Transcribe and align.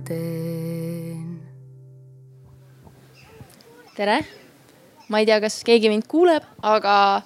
veel 0.00 0.06
teen. 0.06 1.40
tere, 3.94 4.24
ma 5.08 5.18
ei 5.18 5.26
tea, 5.26 5.40
kas 5.40 5.60
keegi 5.64 5.90
mind 5.90 6.06
kuuleb, 6.08 6.44
aga 6.62 7.22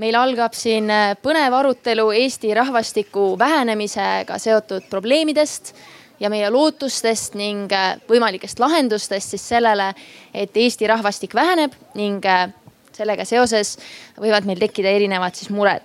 meil 0.00 0.16
algab 0.16 0.54
siin 0.56 0.88
põnev 1.22 1.54
arutelu 1.54 2.10
Eesti 2.12 2.54
rahvastiku 2.54 3.34
vähenemisega 3.38 4.38
seotud 4.38 4.88
probleemidest 4.90 5.74
ja 6.20 6.30
meie 6.30 6.48
lootustest 6.50 7.34
ning 7.36 7.70
võimalikest 8.08 8.58
lahendustest 8.62 9.34
siis 9.34 9.44
sellele, 9.48 9.92
et 10.32 10.56
Eesti 10.56 10.86
rahvastik 10.88 11.34
väheneb 11.34 11.74
ning 11.94 12.24
sellega 12.94 13.26
seoses 13.26 13.76
võivad 14.16 14.46
meil 14.46 14.62
tekkida 14.62 14.88
erinevad 14.94 15.34
siis 15.34 15.50
mured. 15.50 15.82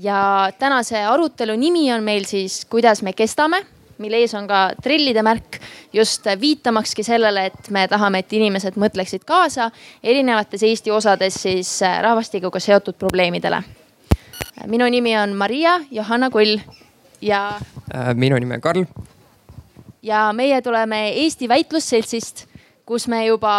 ja 0.00 0.52
tänase 0.58 0.98
arutelu 1.04 1.56
nimi 1.56 1.92
on 1.92 2.02
meil 2.04 2.24
siis, 2.24 2.64
kuidas 2.64 3.02
me 3.02 3.12
kestame, 3.12 3.64
mille 3.98 4.20
ees 4.22 4.34
on 4.34 4.48
ka 4.48 4.70
trellide 4.82 5.22
märk 5.22 5.58
just 5.92 6.26
viitamakski 6.40 7.02
sellele, 7.06 7.46
et 7.46 7.70
me 7.70 7.86
tahame, 7.88 8.22
et 8.22 8.32
inimesed 8.32 8.78
mõtleksid 8.80 9.24
kaasa 9.26 9.70
erinevates 10.02 10.62
Eesti 10.62 10.90
osades 10.90 11.40
siis 11.42 11.80
rahvastikuga 12.02 12.60
seotud 12.60 12.98
probleemidele. 12.98 13.62
minu 14.66 14.88
nimi 14.90 15.16
on 15.18 15.36
Maria 15.36 15.80
Johanna 15.90 16.30
Kull 16.30 16.58
ja. 17.20 17.60
minu 18.14 18.38
nimi 18.38 18.54
on 18.54 18.60
Karl. 18.60 18.84
ja 20.02 20.32
meie 20.32 20.62
tuleme 20.62 21.08
Eesti 21.08 21.48
Väitlusseltsist 21.48 22.46
kus 22.86 23.08
me 23.10 23.24
juba 23.26 23.52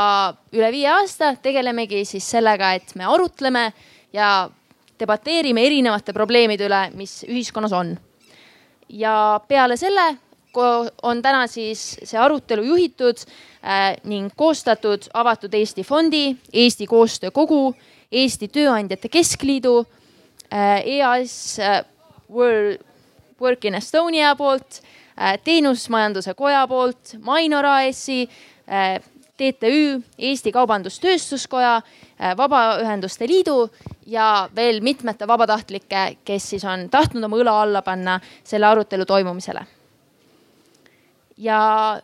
üle 0.56 0.69
viie 0.72 0.88
aasta 0.88 1.34
tegelemegi 1.44 2.06
siis 2.08 2.25
sellega, 2.31 2.72
et 2.80 2.95
me 2.95 3.06
arutleme 3.06 3.72
ja 4.16 4.47
debateerime 5.00 5.66
erinevate 5.67 6.16
probleemide 6.16 6.67
üle, 6.69 6.88
mis 6.95 7.19
ühiskonnas 7.28 7.75
on. 7.75 7.97
ja 8.90 9.42
peale 9.47 9.75
selle 9.78 10.16
on 11.03 11.22
täna 11.22 11.47
siis 11.47 11.97
see 12.03 12.19
arutelu 12.19 12.63
juhitud 12.63 13.22
äh, 13.63 13.95
ning 14.03 14.31
koostatud 14.36 15.09
Avatud 15.13 15.53
Eesti 15.53 15.83
Fondi, 15.83 16.36
Eesti 16.53 16.88
Koostöö 16.88 17.31
Kogu, 17.31 17.75
Eesti 18.11 18.47
Tööandjate 18.47 19.09
Keskliidu 19.09 19.80
äh,, 20.53 20.81
EAS 20.85 21.59
äh, 21.59 21.83
World 22.31 22.83
Work 23.41 23.66
in 23.66 23.75
Estonia 23.75 24.35
poolt 24.35 24.81
Teenusmajanduse 25.44 26.33
Koja 26.33 26.67
poolt, 26.69 27.16
Mainor 27.25 27.66
AS-i 27.66 28.28
TTÜ, 29.38 30.02
Eesti 30.17 30.52
Kaubandus-Tööstuskoja, 30.52 31.81
Vabaühenduste 32.38 33.28
Liidu 33.30 33.69
ja 34.05 34.50
veel 34.55 34.81
mitmete 34.81 35.28
vabatahtlike, 35.28 36.17
kes 36.25 36.50
siis 36.50 36.66
on 36.66 36.89
tahtnud 36.89 37.30
oma 37.30 37.41
õla 37.41 37.58
alla 37.61 37.81
panna 37.85 38.19
selle 38.44 38.66
arutelu 38.66 39.05
toimumisele. 39.05 39.66
Ja 41.38 42.02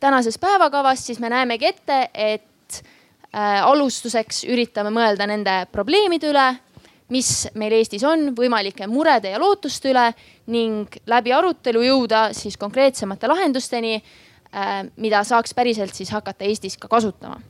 tänases 0.00 0.38
päevakavas 0.38 1.06
siis 1.06 1.18
me 1.20 1.28
näemegi 1.28 1.66
ette, 1.66 2.10
et 2.14 2.82
äh, 3.34 3.64
alustuseks 3.64 4.44
üritame 4.44 4.90
mõelda 4.94 5.26
nende 5.26 5.66
probleemide 5.72 6.30
üle, 6.30 6.46
mis 7.08 7.48
meil 7.54 7.72
Eestis 7.72 8.04
on, 8.04 8.34
võimalike 8.36 8.86
murede 8.86 9.30
ja 9.32 9.38
lootuste 9.40 9.92
üle 9.92 10.10
ning 10.52 10.96
läbi 11.06 11.32
arutelu 11.32 11.82
jõuda 11.82 12.28
siis 12.36 12.56
konkreetsemate 12.60 13.28
lahendusteni 13.30 14.02
Äh, 14.56 14.86
mida 14.96 15.20
saaks 15.28 15.52
päriselt 15.54 15.92
siis 15.94 16.10
hakata 16.10 16.44
Eestis 16.44 16.78
ka 16.80 16.88
kasutama. 16.88 17.40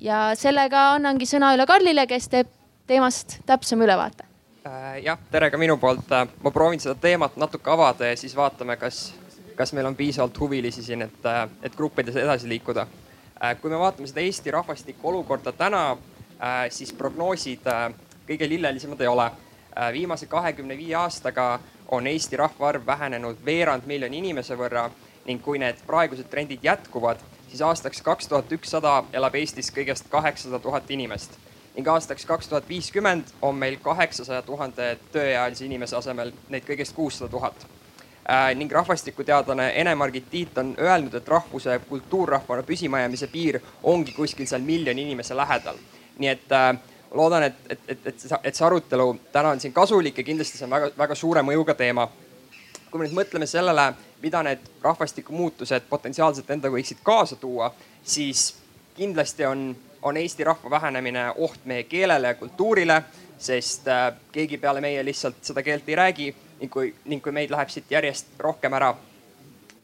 ja 0.00 0.30
sellega 0.36 0.94
annangi 0.94 1.26
sõna 1.28 1.50
üle 1.56 1.66
Karlile, 1.68 2.06
kes 2.06 2.28
teeb 2.32 2.48
teemast 2.88 3.38
täpsema 3.46 3.84
ülevaate. 3.84 4.24
Äh, 4.64 5.02
jah, 5.04 5.18
tere 5.30 5.50
ka 5.50 5.60
minu 5.60 5.76
poolt. 5.76 6.08
Äh, 6.12 6.24
ma 6.42 6.50
proovin 6.50 6.80
seda 6.80 6.94
teemat 6.94 7.36
natuke 7.36 7.70
avada 7.70 8.08
ja 8.08 8.16
siis 8.16 8.32
vaatame, 8.36 8.78
kas, 8.80 9.12
kas 9.56 9.72
meil 9.72 9.86
on 9.86 9.96
piisavalt 9.96 10.40
huvilisi 10.40 10.82
siin, 10.82 11.02
et, 11.02 11.26
et 11.62 11.76
gruppides 11.76 12.16
edasi 12.16 12.48
liikuda. 12.48 12.86
kui 13.60 13.70
me 13.70 13.78
vaatame 13.78 14.06
seda 14.06 14.20
Eesti 14.20 14.50
rahvastiku 14.50 15.08
olukorda 15.08 15.52
täna, 15.52 15.96
siis 16.70 16.92
prognoosid 16.92 17.66
kõige 18.28 18.48
lillelisemad 18.48 19.00
ei 19.00 19.06
ole. 19.06 19.30
viimase 19.92 20.26
kahekümne 20.26 20.76
viie 20.76 20.94
aastaga 20.94 21.60
on 21.88 22.06
Eesti 22.06 22.36
rahvaarv 22.36 22.86
vähenenud 22.86 23.36
veerand 23.44 23.86
miljoni 23.86 24.18
inimese 24.18 24.56
võrra 24.56 24.90
ning 25.26 25.42
kui 25.42 25.58
need 25.58 25.76
praegused 25.86 26.28
trendid 26.30 26.62
jätkuvad, 26.62 27.18
siis 27.48 27.62
aastaks 27.62 28.02
kaks 28.02 28.28
tuhat 28.28 28.52
ükssada 28.52 29.04
elab 29.12 29.34
Eestis 29.34 29.72
kõigest 29.72 30.08
kaheksasada 30.10 30.58
tuhat 30.58 30.90
inimest 30.90 31.38
ning 31.74 31.88
aastaks 31.88 32.26
kaks 32.26 32.48
tuhat 32.48 32.68
viiskümmend 32.68 33.34
on 33.42 33.56
meil 33.58 33.76
kaheksasaja 33.82 34.42
tuhande 34.42 34.98
tööealise 35.12 35.64
inimese 35.66 35.96
asemel 35.96 36.32
neid 36.48 36.66
kõigest 36.68 36.94
kuussada 36.94 37.30
tuhat 37.30 37.66
äh,. 37.66 37.73
Ning 38.54 38.72
rahvastikuteadlane 38.72 39.72
Ene-Margit 39.80 40.30
Tiit 40.30 40.58
on 40.58 40.74
öelnud, 40.78 41.14
et 41.14 41.28
rahvuse 41.28 41.80
kultuurrahvana 41.88 42.62
püsimajäämise 42.62 43.26
piir 43.26 43.60
ongi 43.82 44.12
kuskil 44.12 44.46
seal 44.46 44.62
miljoni 44.64 45.02
inimese 45.02 45.36
lähedal. 45.36 45.76
nii 46.18 46.28
et 46.28 46.52
äh, 46.52 46.78
loodan, 47.12 47.42
et, 47.42 47.54
et, 47.68 47.80
et, 47.88 48.06
et, 48.06 48.16
et 48.44 48.54
see 48.54 48.66
arutelu 48.66 49.18
täna 49.32 49.50
on 49.50 49.60
siin 49.60 49.72
kasulik 49.72 50.18
ja 50.18 50.24
kindlasti 50.24 50.58
see 50.58 50.64
on 50.64 50.70
väga-väga 50.70 51.14
suure 51.14 51.42
mõjuga 51.42 51.74
teema. 51.74 52.08
kui 52.90 52.98
me 52.98 53.08
nüüd 53.08 53.18
mõtleme 53.18 53.46
sellele 53.46 53.92
mida 54.24 54.42
need 54.42 54.58
rahvastikumuutused 54.82 55.84
potentsiaalselt 55.90 56.50
endaga 56.50 56.72
võiksid 56.78 57.02
kaasa 57.04 57.36
tuua, 57.36 57.68
siis 58.02 58.54
kindlasti 58.96 59.44
on, 59.44 59.66
on 60.02 60.16
Eesti 60.16 60.46
rahva 60.48 60.70
vähenemine 60.70 61.26
oht 61.36 61.66
meie 61.68 61.84
keelele 61.84 62.32
ja 62.32 62.38
kultuurile, 62.40 63.02
sest 63.38 63.88
äh, 63.88 64.06
keegi 64.32 64.58
peale 64.62 64.80
meie 64.80 65.04
lihtsalt 65.04 65.42
seda 65.44 65.62
keelt 65.62 65.88
ei 65.92 65.98
räägi 66.00 66.30
ning 66.64 66.72
kui, 66.72 66.94
ning 67.04 67.20
kui 67.22 67.34
meid 67.36 67.52
läheb 67.52 67.68
siit 67.68 67.92
järjest 67.92 68.40
rohkem 68.40 68.72
ära, 68.72 68.94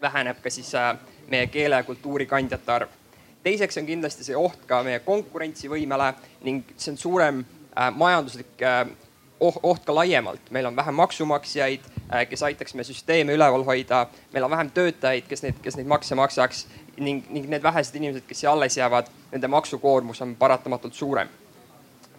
väheneb 0.00 0.40
ka 0.40 0.50
siis 0.50 0.72
äh, 0.78 0.94
meie 1.28 1.50
keele 1.52 1.76
ja 1.76 1.84
kultuuri 1.84 2.26
kandjate 2.26 2.72
arv. 2.72 2.96
teiseks 3.44 3.78
on 3.78 3.86
kindlasti 3.86 4.24
see 4.24 4.36
oht 4.36 4.64
ka 4.66 4.82
meie 4.82 5.04
konkurentsivõimele 5.04 6.14
ning 6.48 6.64
see 6.76 6.94
on 6.94 6.98
suurem 6.98 7.44
äh, 7.44 7.92
majanduslik 7.92 8.64
oht 9.40 9.84
ka 9.84 9.94
laiemalt, 9.94 10.50
meil 10.50 10.66
on 10.68 10.76
vähem 10.76 10.94
maksumaksjaid 10.94 11.86
Äh, 12.14 12.26
kes 12.26 12.42
aitaks 12.42 12.74
meie 12.74 12.84
süsteeme 12.84 13.32
üleval 13.32 13.62
hoida. 13.64 14.06
meil 14.32 14.44
on 14.44 14.50
vähem 14.50 14.70
töötajaid, 14.70 15.28
kes 15.28 15.42
neid, 15.42 15.58
kes 15.62 15.76
neid 15.76 15.86
makse 15.86 16.14
maksaks 16.18 16.66
ning, 16.96 17.22
ning 17.30 17.46
need 17.46 17.62
vähesed 17.62 17.94
inimesed, 17.94 18.24
kes 18.26 18.40
siia 18.40 18.50
alles 18.52 18.76
jäävad, 18.76 19.06
nende 19.30 19.48
maksukoormus 19.48 20.22
on 20.22 20.34
paratamatult 20.36 20.94
suurem. 20.94 21.28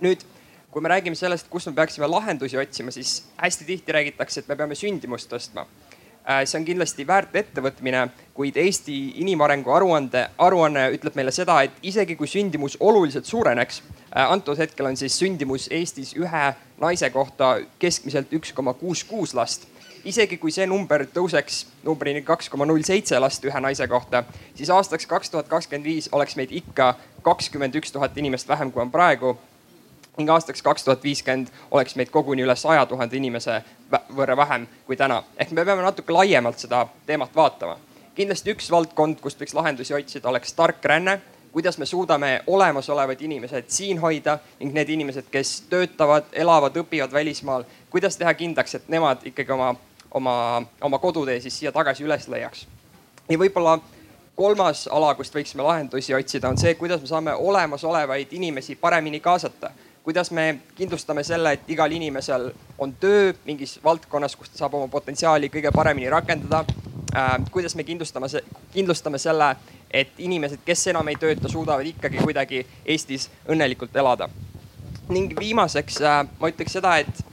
nüüd, 0.02 0.24
kui 0.72 0.82
me 0.82 0.90
räägime 0.90 1.16
sellest, 1.16 1.50
kus 1.52 1.68
me 1.68 1.74
peaksime 1.76 2.08
lahendusi 2.08 2.58
otsima, 2.58 2.92
siis 2.92 3.26
hästi 3.38 3.66
tihti 3.66 3.92
räägitakse, 3.92 4.40
et 4.40 4.48
me 4.48 4.56
peame 4.56 4.76
sündimust 4.76 5.32
tõstma. 5.32 5.66
Äh, 6.30 6.44
see 6.46 6.60
on 6.60 6.66
kindlasti 6.66 7.04
väärt 7.08 7.36
ettevõtmine, 7.36 8.06
kuid 8.38 8.58
Eesti 8.62 8.96
inimarengu 9.24 9.74
aruande, 9.74 10.28
aruanne 10.38 10.86
ütleb 10.94 11.18
meile 11.18 11.34
seda, 11.34 11.58
et 11.66 11.82
isegi 11.82 12.16
kui 12.16 12.30
sündimus 12.30 12.78
oluliselt 12.80 13.26
suureneks, 13.26 13.82
äh, 13.82 14.32
antud 14.32 14.62
hetkel 14.62 14.86
on 14.86 14.98
siis 14.98 15.18
sündimus 15.18 15.68
Eestis 15.74 16.14
ühe 16.16 16.46
naise 16.80 17.10
kohta 17.10 17.56
keskmiselt 17.82 18.32
üks 18.38 18.54
koma 18.54 18.74
kuus 18.78 19.04
kuus 19.04 19.34
last. 19.34 19.68
Isegi 20.06 20.38
kui 20.42 20.54
see 20.54 20.66
number 20.70 21.04
tõuseks 21.14 21.66
numbrini 21.86 22.24
kaks 22.26 22.50
koma 22.50 22.66
null 22.66 22.86
seitse 22.86 23.20
last 23.20 23.44
ühe 23.46 23.60
naise 23.62 23.86
kohta, 23.90 24.24
siis 24.56 24.70
aastaks 24.70 25.10
kaks 25.10 25.34
tuhat 25.34 25.50
kakskümmend 25.50 25.86
viis 25.86 26.10
oleks 26.12 26.38
meid 26.38 26.54
ikka 26.54 26.96
kakskümmend 27.26 27.76
üks 27.82 27.92
tuhat 27.92 28.18
inimest 28.18 28.50
vähem, 28.50 28.72
kui 28.72 28.82
on 28.82 28.94
praegu 28.94 29.36
ning 30.18 30.30
aastaks 30.30 30.62
kaks 30.62 30.84
tuhat 30.84 31.04
viiskümmend 31.04 31.48
oleks 31.72 31.96
meid 31.96 32.10
koguni 32.12 32.44
üle 32.44 32.56
saja 32.56 32.86
tuhande 32.86 33.18
inimese 33.18 33.62
võrra 34.16 34.38
vähem 34.38 34.68
kui 34.86 34.98
täna. 34.98 35.24
ehk 35.38 35.52
me 35.52 35.66
peame 35.66 35.82
natuke 35.82 36.14
laiemalt 36.14 36.60
seda 36.60 36.88
teemat 37.06 37.36
vaatama. 37.36 37.78
kindlasti 38.16 38.52
üks 38.52 38.72
valdkond, 38.72 39.20
kust 39.22 39.40
võiks 39.40 39.56
lahendusi 39.56 39.94
otsida, 39.94 40.30
oleks 40.30 40.54
tark 40.54 40.86
ränne 40.86 41.22
kuidas 41.52 41.78
me 41.78 41.86
suudame 41.86 42.44
olemasolevad 42.48 43.22
inimesed 43.22 43.66
siin 43.68 44.00
hoida 44.00 44.40
ning 44.60 44.74
need 44.74 44.90
inimesed, 44.90 45.26
kes 45.32 45.62
töötavad, 45.70 46.30
elavad, 46.32 46.78
õpivad 46.78 47.12
välismaal, 47.12 47.64
kuidas 47.90 48.18
teha 48.18 48.34
kindlaks, 48.34 48.76
et 48.76 48.88
nemad 48.88 49.26
ikkagi 49.28 49.52
oma 49.52 49.76
oma, 50.12 50.64
oma 50.82 51.00
kodutee 51.00 51.40
siis 51.40 51.60
siia 51.60 51.72
tagasi 51.72 52.04
üles 52.04 52.28
leiaks. 52.28 52.68
ja 53.30 53.38
võib-olla 53.38 53.80
kolmas 54.36 54.88
ala, 54.92 55.14
kust 55.16 55.36
võiksime 55.36 55.64
lahendusi 55.64 56.14
otsida, 56.16 56.50
on 56.50 56.58
see, 56.58 56.74
kuidas 56.76 57.02
me 57.02 57.08
saame 57.08 57.34
olemasolevaid 57.34 58.34
inimesi 58.34 58.76
paremini 58.76 59.20
kaasata. 59.20 59.72
Kuidas 60.04 60.32
me 60.32 60.60
kindlustame 60.76 61.24
selle, 61.24 61.54
et 61.54 61.70
igal 61.70 61.92
inimesel 61.92 62.50
on 62.78 62.94
töö 63.00 63.34
mingis 63.46 63.80
valdkonnas, 63.84 64.36
kus 64.36 64.50
ta 64.50 64.64
saab 64.64 64.80
oma 64.80 64.88
potentsiaali 64.88 65.50
kõige 65.54 65.72
paremini 65.76 66.10
rakendada 66.10 66.64
äh,. 67.16 67.36
kuidas 67.52 67.76
me 67.76 67.84
kindlustame, 67.84 68.28
kindlustame 68.74 69.18
selle, 69.22 69.56
et 69.92 70.14
inimesed, 70.18 70.64
kes 70.66 70.88
enam 70.88 71.08
ei 71.08 71.20
tööta, 71.22 71.50
suudavad 71.50 71.86
ikkagi 71.86 72.24
kuidagi 72.24 72.66
Eestis 72.86 73.30
õnnelikult 73.50 73.96
elada. 73.96 74.30
ning 75.10 75.34
viimaseks 75.40 76.02
äh, 76.02 76.26
ma 76.40 76.50
ütleks 76.50 76.80
seda, 76.80 76.98
et 76.98 77.26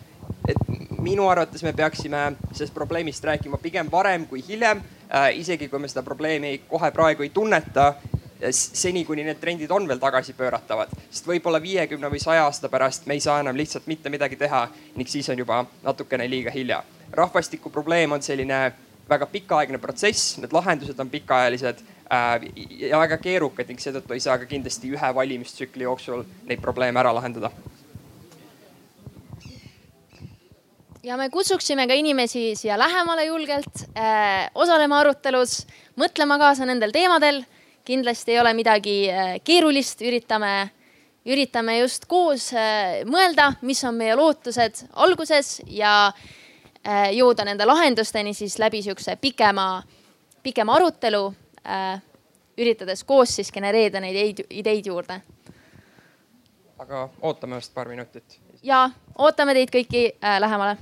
minu 0.98 1.28
arvates 1.28 1.62
me 1.62 1.72
peaksime 1.72 2.32
sellest 2.52 2.74
probleemist 2.74 3.24
rääkima 3.24 3.58
pigem 3.62 3.88
varem 3.90 4.26
kui 4.26 4.44
hiljem 4.48 4.82
äh,. 5.08 5.38
isegi 5.40 5.68
kui 5.68 5.78
me 5.78 5.88
seda 5.88 6.02
probleemi 6.02 6.60
kohe 6.68 6.90
praegu 6.90 7.22
ei 7.22 7.30
tunneta 7.30 7.94
seni, 8.50 9.04
kuni 9.04 9.24
need 9.26 9.40
trendid 9.40 9.70
on 9.74 9.86
veel 9.88 10.00
tagasipööratavad, 10.02 10.92
sest 11.10 11.26
võib-olla 11.26 11.60
viiekümne 11.62 12.10
või 12.12 12.20
saja 12.22 12.44
aasta 12.46 12.70
pärast 12.70 13.06
me 13.06 13.18
ei 13.18 13.22
saa 13.24 13.40
enam 13.42 13.56
lihtsalt 13.58 13.88
mitte 13.90 14.10
midagi 14.12 14.38
teha 14.38 14.66
ning 14.96 15.08
siis 15.10 15.28
on 15.32 15.38
juba 15.38 15.64
natukene 15.82 16.28
liiga 16.30 16.54
hilja. 16.54 16.82
rahvastikuprobleem 17.12 18.12
on 18.12 18.22
selline 18.22 18.72
väga 19.08 19.26
pikaaegne 19.26 19.78
protsess, 19.78 20.36
need 20.38 20.52
lahendused 20.52 21.00
on 21.00 21.10
pikaajalised 21.10 21.80
äh, 22.12 22.46
ja 22.90 23.00
väga 23.00 23.18
keerukad 23.18 23.68
ning 23.68 23.80
seetõttu 23.80 24.14
ei 24.14 24.20
saa 24.20 24.38
ka 24.38 24.46
kindlasti 24.46 24.92
ühe 24.92 25.14
valimistsükli 25.14 25.88
jooksul 25.88 26.24
neid 26.46 26.60
probleeme 26.60 27.00
ära 27.00 27.14
lahendada 27.14 27.50
ja 31.02 31.16
me 31.16 31.30
kutsuksime 31.32 31.86
ka 31.88 31.96
inimesi 31.96 32.52
siia 32.58 32.78
lähemale 32.78 33.24
julgelt 33.24 33.84
äh, 33.96 34.50
osalema 34.54 35.00
arutelus, 35.00 35.62
mõtlema 35.96 36.38
kaasa 36.40 36.66
nendel 36.68 36.92
teemadel. 36.92 37.42
Kindlasti 37.88 38.34
ei 38.34 38.40
ole 38.40 38.52
midagi 38.54 38.96
äh, 39.10 39.36
keerulist, 39.44 40.02
üritame, 40.04 40.70
üritame 41.28 41.78
just 41.80 42.04
koos 42.10 42.50
äh, 42.52 43.00
mõelda, 43.08 43.54
mis 43.64 43.80
on 43.88 43.96
meie 43.96 44.16
lootused 44.18 44.84
alguses 44.92 45.58
ja 45.66 46.12
äh, 46.12 47.08
jõuda 47.16 47.48
nende 47.48 47.66
lahendusteni 47.68 48.34
siis 48.36 48.58
läbi 48.60 48.82
sihukese 48.84 49.16
pikema, 49.20 49.70
pikema 50.44 50.76
arutelu 50.76 51.26
üritades 52.58 53.04
koos 53.04 53.36
siis 53.38 53.52
genereerida 53.54 54.00
neid 54.02 54.16
ideid, 54.16 54.44
ideid 54.50 54.86
juurde. 54.86 55.20
aga 56.78 57.08
ootame 57.22 57.58
vast 57.58 57.74
paar 57.74 57.88
minutit. 57.88 58.40
ja 58.62 58.90
ootame 59.18 59.54
teid 59.54 59.70
kõiki 59.74 60.04
äh, 60.12 60.40
lähemale 60.40 60.76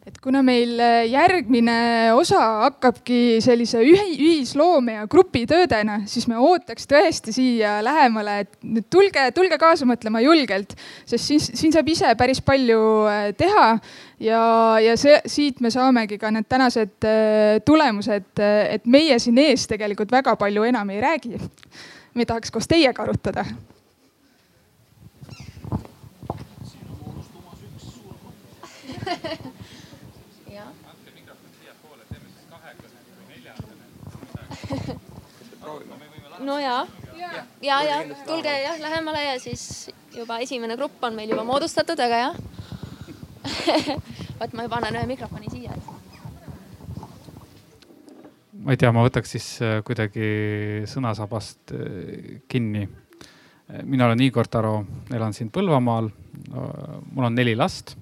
et 0.00 0.08
kuna 0.20 0.42
meil 0.44 0.76
äh, 0.80 1.06
järgmine 1.08 2.12
osa 2.12 2.40
hakkabki 2.66 3.38
sellise 3.40 3.80
ühisloome 3.80 4.98
ja 4.98 5.06
grupitöödena, 5.08 6.02
siis 6.10 6.26
me 6.28 6.36
ootaks 6.36 6.84
tõesti 6.90 7.32
siia 7.32 7.78
lähemale, 7.84 8.34
et 8.44 8.58
nüüd 8.60 8.84
tulge, 8.92 9.30
tulge 9.36 9.56
kaasa 9.60 9.88
mõtlema 9.88 10.20
julgelt, 10.20 10.74
sest 11.08 11.24
siin, 11.24 11.40
siin 11.40 11.72
saab 11.72 11.88
ise 11.88 12.12
päris 12.20 12.42
palju 12.44 12.80
äh, 13.08 13.30
teha 13.38 13.68
ja, 14.20 14.42
ja 14.84 14.96
see, 15.00 15.16
siit 15.24 15.64
me 15.64 15.72
saamegi 15.72 16.20
ka 16.20 16.30
need 16.34 16.48
tänased 16.52 17.08
äh, 17.08 17.56
tulemused, 17.64 18.44
et 18.44 18.84
meie 18.84 19.16
siin 19.22 19.40
ees 19.40 19.64
tegelikult 19.70 20.12
väga 20.12 20.36
palju 20.40 20.68
enam 20.68 20.92
ei 20.92 21.00
räägi. 21.00 21.40
me 22.14 22.26
tahaks 22.26 22.50
koos 22.50 22.68
teiega 22.68 23.02
arutada 23.06 23.44
no 36.40 36.58
ja, 36.58 36.86
ja, 37.16 37.30
ja, 37.62 37.82
ja 37.84 37.98
tulge 38.26 38.52
jah 38.62 38.80
lähemale 38.80 39.24
ja 39.24 39.40
siis 39.40 39.90
juba 40.16 40.38
esimene 40.38 40.76
grupp 40.76 41.04
on 41.04 41.14
meil 41.14 41.30
juba 41.30 41.44
moodustatud, 41.44 41.98
väga 41.98 42.20
hea 42.24 42.32
vot 44.40 44.54
ma 44.56 44.66
annan 44.68 45.00
ühe 45.00 45.06
mikrofoni 45.10 45.50
siia. 45.52 45.76
ma 48.60 48.74
ei 48.74 48.80
tea, 48.80 48.92
ma 48.92 49.04
võtaks 49.06 49.36
siis 49.36 49.48
äh, 49.64 49.78
kuidagi 49.84 50.84
sõnasabast 50.90 51.74
äh, 51.76 52.40
kinni. 52.48 52.88
mina 53.84 54.06
olen 54.06 54.20
Igor 54.20 54.48
Taro, 54.48 54.84
elan 55.14 55.32
siin 55.32 55.50
Põlvamaal. 55.50 56.10
mul 57.12 57.24
on 57.24 57.34
neli 57.34 57.54
last 57.56 57.96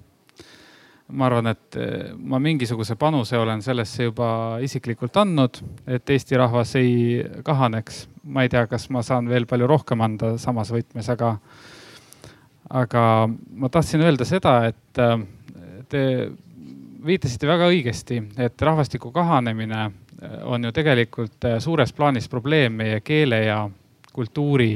ma 1.08 1.26
arvan, 1.28 1.48
et 1.54 1.76
eh, 1.80 2.10
ma 2.12 2.38
mingisuguse 2.42 2.96
panuse 3.00 3.38
olen 3.38 3.62
sellesse 3.64 4.08
juba 4.10 4.58
isiklikult 4.64 5.16
andnud, 5.22 5.60
et 5.88 6.10
Eesti 6.10 6.36
rahvas 6.36 6.74
ei 6.80 7.22
kahaneks. 7.44 8.06
ma 8.28 8.42
ei 8.44 8.50
tea, 8.52 8.66
kas 8.68 8.90
ma 8.92 9.00
saan 9.02 9.28
veel 9.28 9.46
palju 9.48 9.66
rohkem 9.66 10.00
anda 10.04 10.34
samas 10.38 10.68
võtmes, 10.72 11.08
aga, 11.08 11.38
aga 12.68 13.04
ma 13.28 13.70
tahtsin 13.72 14.04
öelda 14.04 14.28
seda, 14.28 14.58
et 14.68 15.00
eh, 15.00 15.24
te 15.88 16.04
viitasite 17.08 17.48
väga 17.48 17.70
õigesti, 17.72 18.20
et 18.36 18.60
rahvastiku 18.60 19.12
kahanemine 19.14 19.82
eh, 19.86 20.38
on 20.44 20.68
ju 20.68 20.76
tegelikult 20.76 21.48
suures 21.64 21.92
plaanis 21.96 22.28
probleem 22.28 22.76
meie 22.82 23.00
keele 23.00 23.44
ja 23.46 23.62
kultuuri 24.12 24.74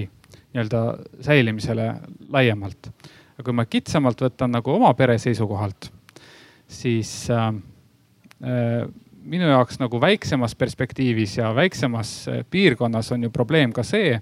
nii-öelda 0.53 0.81
säilimisele 1.21 1.93
laiemalt. 2.33 2.89
aga 3.37 3.45
kui 3.45 3.53
ma 3.57 3.65
kitsamalt 3.67 4.21
võtan 4.21 4.53
nagu 4.53 4.73
oma 4.73 4.95
pere 4.95 5.19
seisukohalt 5.19 5.93
siis 6.73 7.31
äh, 7.31 7.49
äh, 8.43 8.89
minu 9.25 9.47
jaoks 9.47 9.79
nagu 9.81 10.01
väiksemas 10.01 10.55
perspektiivis 10.59 11.37
ja 11.39 11.55
väiksemas 11.55 12.29
äh, 12.29 12.45
piirkonnas 12.51 13.13
on 13.13 13.23
ju 13.23 13.31
probleem 13.31 13.73
ka 13.73 13.83
see, 13.83 14.21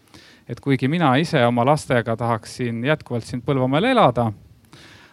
et 0.48 0.60
kuigi 0.60 0.88
mina 0.88 1.14
ise 1.16 1.44
oma 1.46 1.64
lastega 1.66 2.16
tahaksin 2.16 2.84
jätkuvalt 2.84 3.24
siin 3.24 3.42
Põlvamaal 3.46 3.84
elada, 3.92 4.30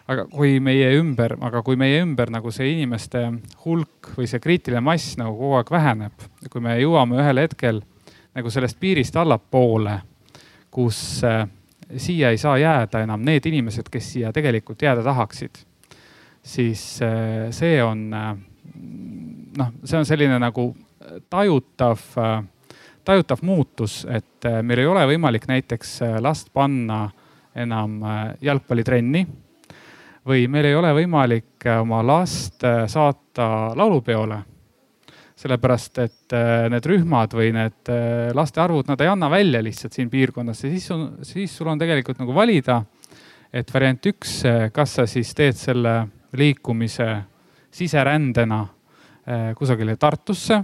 aga 0.07 0.25
kui 0.31 0.59
meie 0.63 0.91
ümber, 0.99 1.37
aga 1.41 1.61
kui 1.63 1.75
meie 1.79 2.01
ümber 2.01 2.31
nagu 2.33 2.51
see 2.51 2.71
inimeste 2.73 3.23
hulk 3.65 4.13
või 4.17 4.27
see 4.27 4.43
kriitiline 4.43 4.81
mass 4.83 5.17
nagu 5.19 5.35
kogu 5.37 5.59
aeg 5.59 5.71
väheneb, 5.71 6.27
kui 6.51 6.63
me 6.63 6.77
jõuame 6.81 7.21
ühel 7.21 7.43
hetkel 7.43 7.83
nagu 8.37 8.51
sellest 8.53 8.79
piirist 8.79 9.15
allapoole, 9.17 9.99
kus 10.71 11.23
äh, 11.25 11.45
siia 11.95 12.33
ei 12.33 12.41
saa 12.41 12.57
jääda 12.59 13.05
enam 13.05 13.23
need 13.23 13.45
inimesed, 13.47 13.89
kes 13.91 14.13
siia 14.13 14.33
tegelikult 14.35 14.81
jääda 14.83 15.05
tahaksid 15.05 15.66
siis 16.47 17.01
äh, 17.01 17.51
see 17.51 17.83
on 17.83 18.13
äh, 18.13 18.35
noh, 19.57 19.73
see 19.83 19.99
on 19.99 20.07
selline 20.07 20.39
nagu 20.39 20.69
tajutav, 21.29 22.03
äh, 22.17 22.43
tajutav 23.05 23.43
muutus, 23.47 24.01
et 24.09 24.47
meil 24.63 24.83
ei 24.83 24.87
ole 24.87 25.05
võimalik 25.11 25.47
näiteks 25.49 25.99
last 26.23 26.51
panna 26.55 27.07
enam 27.57 28.01
jalgpallitrenni 28.43 29.23
või 30.27 30.43
meil 30.51 30.67
ei 30.69 30.75
ole 30.75 30.91
võimalik 30.93 31.65
oma 31.79 32.03
last 32.05 32.63
saata 32.91 33.47
laulupeole. 33.75 34.43
sellepärast, 35.37 35.97
et 36.01 36.33
need 36.69 36.85
rühmad 36.89 37.33
või 37.37 37.51
need 37.53 37.89
laste 38.33 38.61
arvud, 38.61 38.87
nad 38.89 39.01
ei 39.01 39.07
anna 39.07 39.29
välja 39.29 39.61
lihtsalt 39.63 39.93
siin 39.93 40.09
piirkonnas 40.09 40.63
ja 40.63 40.69
siis 40.69 40.91
on, 40.91 41.03
siis 41.21 41.57
sul 41.57 41.67
on 41.67 41.79
tegelikult 41.79 42.19
nagu 42.19 42.33
valida, 42.33 42.81
et 43.53 43.73
variant 43.73 44.05
üks, 44.05 44.41
kas 44.73 44.95
sa 44.97 45.05
siis 45.05 45.33
teed 45.37 45.55
selle 45.55 45.93
liikumise 46.33 47.23
siserändena 47.71 48.67
eh, 49.27 49.53
kusagile 49.55 49.95
Tartusse 49.95 50.63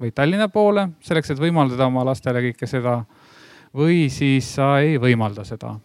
või 0.00 0.12
Tallinna 0.12 0.48
poole, 0.52 0.88
selleks, 1.00 1.30
et 1.32 1.40
võimaldada 1.40 1.86
oma 1.88 2.04
lastele 2.04 2.42
kõike 2.50 2.68
seda. 2.68 3.04
või 3.76 4.08
siis 4.10 4.54
sa 4.54 4.78
ei 4.80 4.98
võimalda 4.98 5.44
seda. 5.44 5.78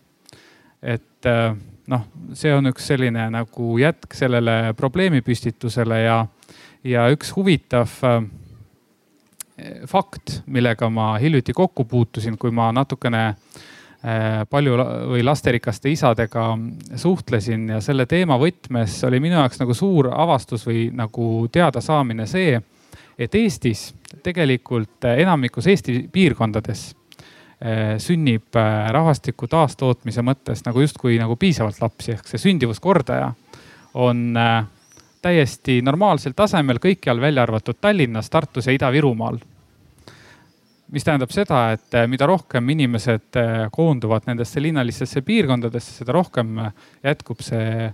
et 0.82 1.26
eh, 1.26 1.56
noh, 1.88 2.06
see 2.34 2.54
on 2.54 2.68
üks 2.68 2.88
selline 2.88 3.30
nagu 3.30 3.78
jätk 3.78 4.14
sellele 4.14 4.74
probleemipüstitusele 4.78 6.02
ja, 6.02 6.26
ja 6.84 7.10
üks 7.12 7.36
huvitav 7.36 7.90
eh, 8.04 8.22
fakt, 9.88 10.42
millega 10.46 10.90
ma 10.90 11.18
hiljuti 11.18 11.54
kokku 11.54 11.86
puutusin, 11.86 12.38
kui 12.38 12.52
ma 12.52 12.72
natukene 12.72 13.36
Äh, 13.36 13.71
palju 14.50 14.78
või 15.12 15.22
lasterikaste 15.22 15.92
isadega 15.94 16.46
suhtlesin 16.98 17.68
ja 17.70 17.82
selle 17.86 18.08
teema 18.10 18.34
võtmes 18.42 18.96
oli 19.06 19.20
minu 19.22 19.38
jaoks 19.38 19.62
nagu 19.62 19.76
suur 19.78 20.10
avastus 20.10 20.66
või 20.66 20.88
nagu 20.96 21.46
teadasaamine 21.54 22.26
see, 22.26 22.56
et 23.14 23.36
Eestis 23.38 23.92
tegelikult 24.26 25.06
enamikus 25.12 25.70
Eesti 25.70 26.00
piirkondades 26.12 26.88
äh, 27.62 27.96
sünnib 28.02 28.58
äh, 28.58 28.90
rahvastiku 28.90 29.48
taastootmise 29.48 30.26
mõttes 30.26 30.66
nagu 30.66 30.82
justkui 30.82 31.20
nagu 31.22 31.38
piisavalt 31.38 31.82
lapsi, 31.84 32.16
ehk 32.18 32.26
see 32.26 32.42
sündivuskordaja 32.50 33.30
on 34.02 34.34
täiesti 35.22 35.82
normaalsel 35.86 36.34
tasemel 36.36 36.80
kõikjal, 36.82 37.22
välja 37.22 37.44
arvatud 37.46 37.78
Tallinnas, 37.82 38.30
Tartus 38.30 38.68
ja 38.68 38.74
Ida-Virumaal 38.74 39.38
mis 40.92 41.06
tähendab 41.08 41.32
seda, 41.34 41.62
et 41.76 41.96
eh, 41.96 42.08
mida 42.12 42.28
rohkem 42.30 42.70
inimesed 42.74 43.40
eh, 43.40 43.52
koonduvad 43.72 44.28
nendesse 44.28 44.62
linnalistesse 44.64 45.24
piirkondadesse, 45.26 45.94
seda 46.02 46.16
rohkem 46.16 46.58
eh, 46.66 46.74
jätkub 47.12 47.44
see, 47.46 47.94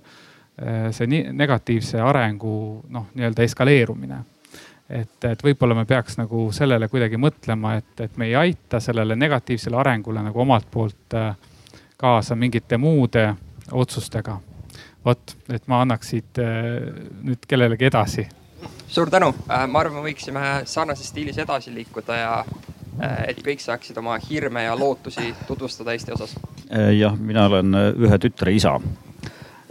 see 0.89 1.21
negatiivse 1.37 1.99
arengu 2.01 2.51
noh, 2.89 3.11
nii-öelda 3.13 3.43
eskaleerumine. 3.45 4.23
et, 4.89 5.25
et 5.29 5.43
võib-olla 5.43 5.75
me 5.77 5.83
peaks 5.85 6.17
nagu 6.17 6.47
sellele 6.55 6.87
kuidagi 6.89 7.19
mõtlema, 7.21 7.75
et, 7.77 7.91
et 8.01 8.17
me 8.17 8.25
ei 8.25 8.35
aita 8.39 8.79
sellele 8.81 9.15
negatiivsele 9.15 9.77
arengule 9.77 10.23
nagu 10.25 10.41
omalt 10.41 10.65
poolt 10.71 11.13
kaasa 11.97 12.35
mingite 12.35 12.77
muude 12.77 13.27
otsustega. 13.71 14.39
vot, 15.05 15.35
et 15.53 15.67
ma 15.67 15.81
annaks 15.81 16.09
siit 16.09 16.41
nüüd 17.21 17.45
kellelegi 17.47 17.85
edasi 17.91 18.27
suur 18.87 19.09
tänu, 19.09 19.35
äh, 19.51 19.67
ma 19.67 19.79
arvan, 19.79 19.99
me 19.99 20.09
võiksime 20.09 20.43
sarnases 20.65 21.11
stiilis 21.11 21.37
edasi 21.37 21.73
liikuda 21.75 22.17
ja 22.17 22.31
et 23.27 23.41
kõik 23.45 23.61
saaksid 23.61 23.97
oma 24.01 24.17
hirme 24.23 24.63
ja 24.65 24.75
lootusi 24.77 25.33
tutvustada 25.47 25.93
Eesti 25.93 26.13
osas? 26.15 26.35
Äh, 26.71 26.93
jah, 26.97 27.17
mina 27.19 27.45
olen 27.49 27.77
äh, 27.77 27.89
ühe 28.07 28.19
tütre 28.21 28.53
isa 28.55 28.77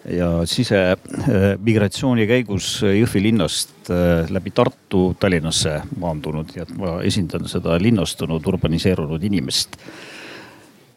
ja 0.06 0.28
sisemigratsiooni 0.47 2.28
käigus 2.30 2.68
Jõhvi 2.87 3.25
linnast 3.25 3.88
läbi 4.30 4.52
Tartu 4.54 5.09
Tallinnasse 5.18 5.80
maandunud 5.99 6.52
ja 6.54 6.66
ma 6.78 7.00
esindan 7.02 7.49
seda 7.50 7.75
linnastunud, 7.83 8.47
urbaniseerunud 8.47 9.25
inimest. 9.26 9.75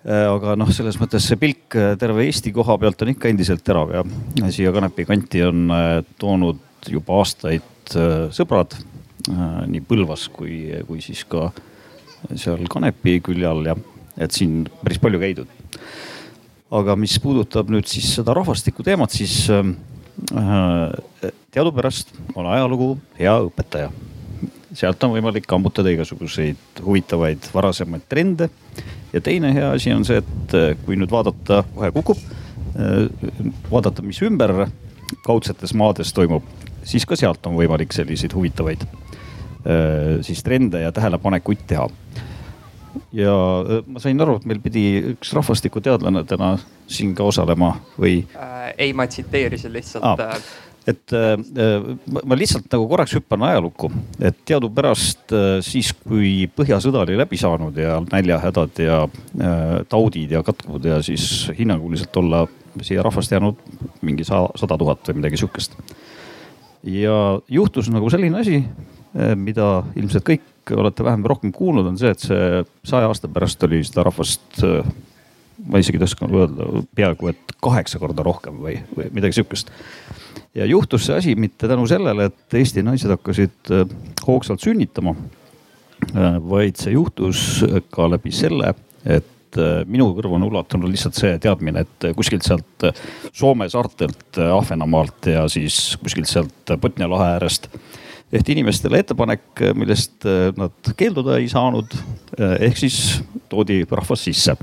aga 0.06 0.54
noh, 0.62 0.70
selles 0.70 1.00
mõttes 1.02 1.26
see 1.26 1.42
pilk 1.42 1.74
terve 2.00 2.28
Eesti 2.28 2.54
koha 2.54 2.78
pealt 2.78 3.02
on 3.02 3.10
ikka 3.16 3.32
endiselt 3.34 3.66
terav 3.66 3.96
ja 3.98 4.04
siia 4.54 4.72
Kanepi 4.78 5.08
kanti 5.10 5.42
on 5.48 5.74
toonud 6.22 6.92
juba 6.94 7.18
aastaid 7.24 7.98
sõbrad 8.30 8.78
nii 9.74 9.82
Põlvas 9.90 10.30
kui, 10.30 10.70
kui 10.86 11.02
siis 11.02 11.26
ka 11.26 11.50
seal 12.36 12.66
Kanepi 12.70 13.20
külje 13.24 13.48
all 13.48 13.66
ja 13.66 13.76
et 14.20 14.36
siin 14.36 14.66
päris 14.84 15.00
palju 15.02 15.22
käidud. 15.22 15.48
aga 16.70 16.94
mis 17.00 17.16
puudutab 17.18 17.72
nüüd 17.74 17.88
siis 17.90 18.12
seda 18.20 18.34
rahvastiku 18.38 18.84
teemat, 18.86 19.14
siis 19.16 19.48
äh, 19.50 20.92
teadupärast 21.52 22.14
on 22.36 22.46
ajalugu 22.46 22.92
hea 23.20 23.34
õpetaja. 23.48 23.90
sealt 24.74 25.04
on 25.04 25.16
võimalik 25.16 25.50
ammutada 25.50 25.90
igasuguseid 25.90 26.84
huvitavaid 26.86 27.50
varasemaid 27.54 28.06
trende. 28.10 28.50
ja 29.14 29.22
teine 29.22 29.54
hea 29.54 29.72
asi 29.72 29.94
on 29.94 30.06
see, 30.06 30.18
et 30.18 30.54
äh, 30.54 30.76
kui 30.86 31.00
nüüd 31.00 31.12
vaadata, 31.12 31.64
kohe 31.76 31.92
kukub, 31.92 32.18
äh, 32.76 33.10
vaadata, 33.72 34.06
mis 34.06 34.22
ümber 34.22 34.68
kaudsetes 35.26 35.74
maades 35.74 36.14
toimub, 36.14 36.44
siis 36.84 37.06
ka 37.06 37.16
sealt 37.16 37.46
on 37.48 37.58
võimalik 37.58 37.94
selliseid 37.96 38.36
huvitavaid 38.36 38.86
siis 40.24 40.40
trende 40.44 40.80
ja 40.80 40.92
tähelepanekuid 40.96 41.66
teha 41.68 41.84
ja 43.14 43.34
ma 43.86 44.00
sain 44.00 44.22
aru, 44.24 44.38
et 44.40 44.48
meil 44.48 44.62
pidi 44.64 44.86
üks 45.12 45.34
rahvastikuteadlane 45.36 46.24
täna 46.30 46.54
siin 46.88 47.12
ka 47.18 47.28
osalema 47.28 47.74
või 48.00 48.22
äh,? 48.40 48.72
ei, 48.78 48.96
ma 48.96 49.08
tsiteerisin 49.10 49.76
lihtsalt 49.76 50.24
ah 50.24 50.40
et 50.90 51.14
äh, 51.14 51.36
ma 52.26 52.38
lihtsalt 52.38 52.70
nagu 52.72 52.88
korraks 52.90 53.16
hüppan 53.18 53.44
ajalukku, 53.50 53.90
et 54.24 54.38
teadupärast 54.48 55.34
äh, 55.36 55.48
siis, 55.66 55.92
kui 56.06 56.48
Põhjasõda 56.56 57.04
oli 57.04 57.18
läbi 57.20 57.40
saanud 57.40 57.78
ja 57.80 58.00
näljahädad 58.06 58.82
ja 58.84 59.02
äh, 59.06 59.66
taudid 59.92 60.34
ja 60.36 60.44
katkud 60.46 60.86
ja 60.90 61.02
siis 61.06 61.50
hinnanguliselt 61.58 62.16
olla 62.22 62.46
siia 62.86 63.04
rahvast 63.04 63.34
jäänud 63.34 63.60
mingi 64.06 64.26
sada 64.28 64.78
tuhat 64.80 65.10
või 65.10 65.20
midagi 65.20 65.42
sihukest. 65.42 65.76
ja 66.84 67.18
juhtus 67.52 67.90
nagu 67.92 68.10
selline 68.10 68.40
asi, 68.40 68.64
mida 69.14 69.84
ilmselt 69.98 70.26
kõik 70.28 70.74
olete 70.78 71.06
vähem 71.06 71.24
või 71.24 71.32
rohkem 71.34 71.54
kuulnud, 71.56 71.88
on 71.90 71.98
see, 71.98 72.12
et 72.14 72.22
see 72.22 72.64
saja 72.88 73.10
aasta 73.10 73.30
pärast 73.32 73.64
oli 73.66 73.82
seda 73.86 74.06
rahvast, 74.06 74.62
ma 75.70 75.82
isegi 75.82 76.00
ei 76.00 76.06
oska 76.06 76.30
öelda, 76.30 76.68
peaaegu 76.96 77.32
et 77.32 77.56
kaheksa 77.64 78.00
korda 78.02 78.24
rohkem 78.26 78.60
või, 78.62 78.78
või 78.96 79.10
midagi 79.18 79.40
sihukest. 79.40 79.72
ja 80.56 80.68
juhtus 80.70 81.08
see 81.08 81.18
asi 81.18 81.36
mitte 81.36 81.68
tänu 81.68 81.88
sellele, 81.90 82.30
et 82.30 82.60
Eesti 82.62 82.84
naised 82.86 83.12
hakkasid 83.16 83.74
äh, 83.74 83.98
hoogsalt 84.28 84.62
sünnitama, 84.62 85.16
vaid 86.50 86.80
see 86.80 86.94
juhtus 86.94 87.66
ka 87.92 88.08
läbi 88.10 88.32
selle, 88.32 88.74
et 89.06 89.58
minu 89.90 90.12
kõrvu 90.16 90.38
on 90.38 90.46
ulatunud 90.46 90.92
lihtsalt 90.92 91.18
see 91.18 91.34
teadmine, 91.42 91.82
et 91.82 92.06
kuskilt 92.16 92.46
sealt 92.46 92.86
Soome 93.34 93.66
saartelt, 93.70 94.38
Ahvenamaalt 94.38 95.32
ja 95.34 95.48
siis 95.50 95.98
kuskilt 96.04 96.30
sealt 96.30 96.76
Botnia 96.80 97.10
lahe 97.10 97.34
äärest 97.34 97.68
tehti 98.32 98.54
inimestele 98.54 99.02
ettepanek, 99.02 99.64
millest 99.78 100.26
äh, 100.28 100.50
nad 100.58 100.94
keelduda 100.98 101.40
ei 101.40 101.50
saanud. 101.50 101.96
Äh, 102.38 102.56
ehk 102.70 102.78
siis 102.78 103.00
toodi 103.50 103.82
rahvas 103.90 104.24
sisse 104.28 104.56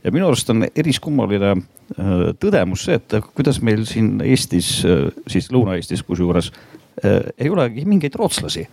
ja 0.00 0.12
minu 0.12 0.30
arust 0.30 0.48
on 0.52 0.64
eriskummaline 0.64 1.50
äh, 1.52 2.22
tõdemus 2.40 2.86
see, 2.88 2.96
et 2.96 3.18
kuidas 3.36 3.60
meil 3.64 3.84
siin 3.88 4.16
Eestis, 4.24 4.78
siis 5.28 5.50
Lõuna-Eestis 5.52 6.04
kusjuures 6.06 6.52
ei 7.00 7.48
olegi 7.48 7.84
mingeid 7.88 8.16
rootslasi. 8.18 8.66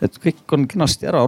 et 0.00 0.14
kõik 0.22 0.52
on 0.54 0.62
kenasti 0.68 1.08
ära 1.08 1.24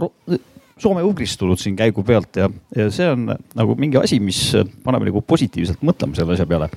soome-ugristunud 0.80 1.60
siin 1.60 1.76
käigu 1.76 2.04
pealt 2.06 2.36
ja, 2.36 2.46
ja 2.76 2.86
see 2.94 3.08
on 3.10 3.26
nagu 3.58 3.74
mingi 3.76 3.98
asi, 4.00 4.20
mis 4.20 4.54
paneb 4.84 5.04
nagu 5.08 5.20
positiivselt 5.20 5.82
mõtlema 5.84 6.16
selle 6.16 6.36
asja 6.36 6.46
peale. 6.46 6.70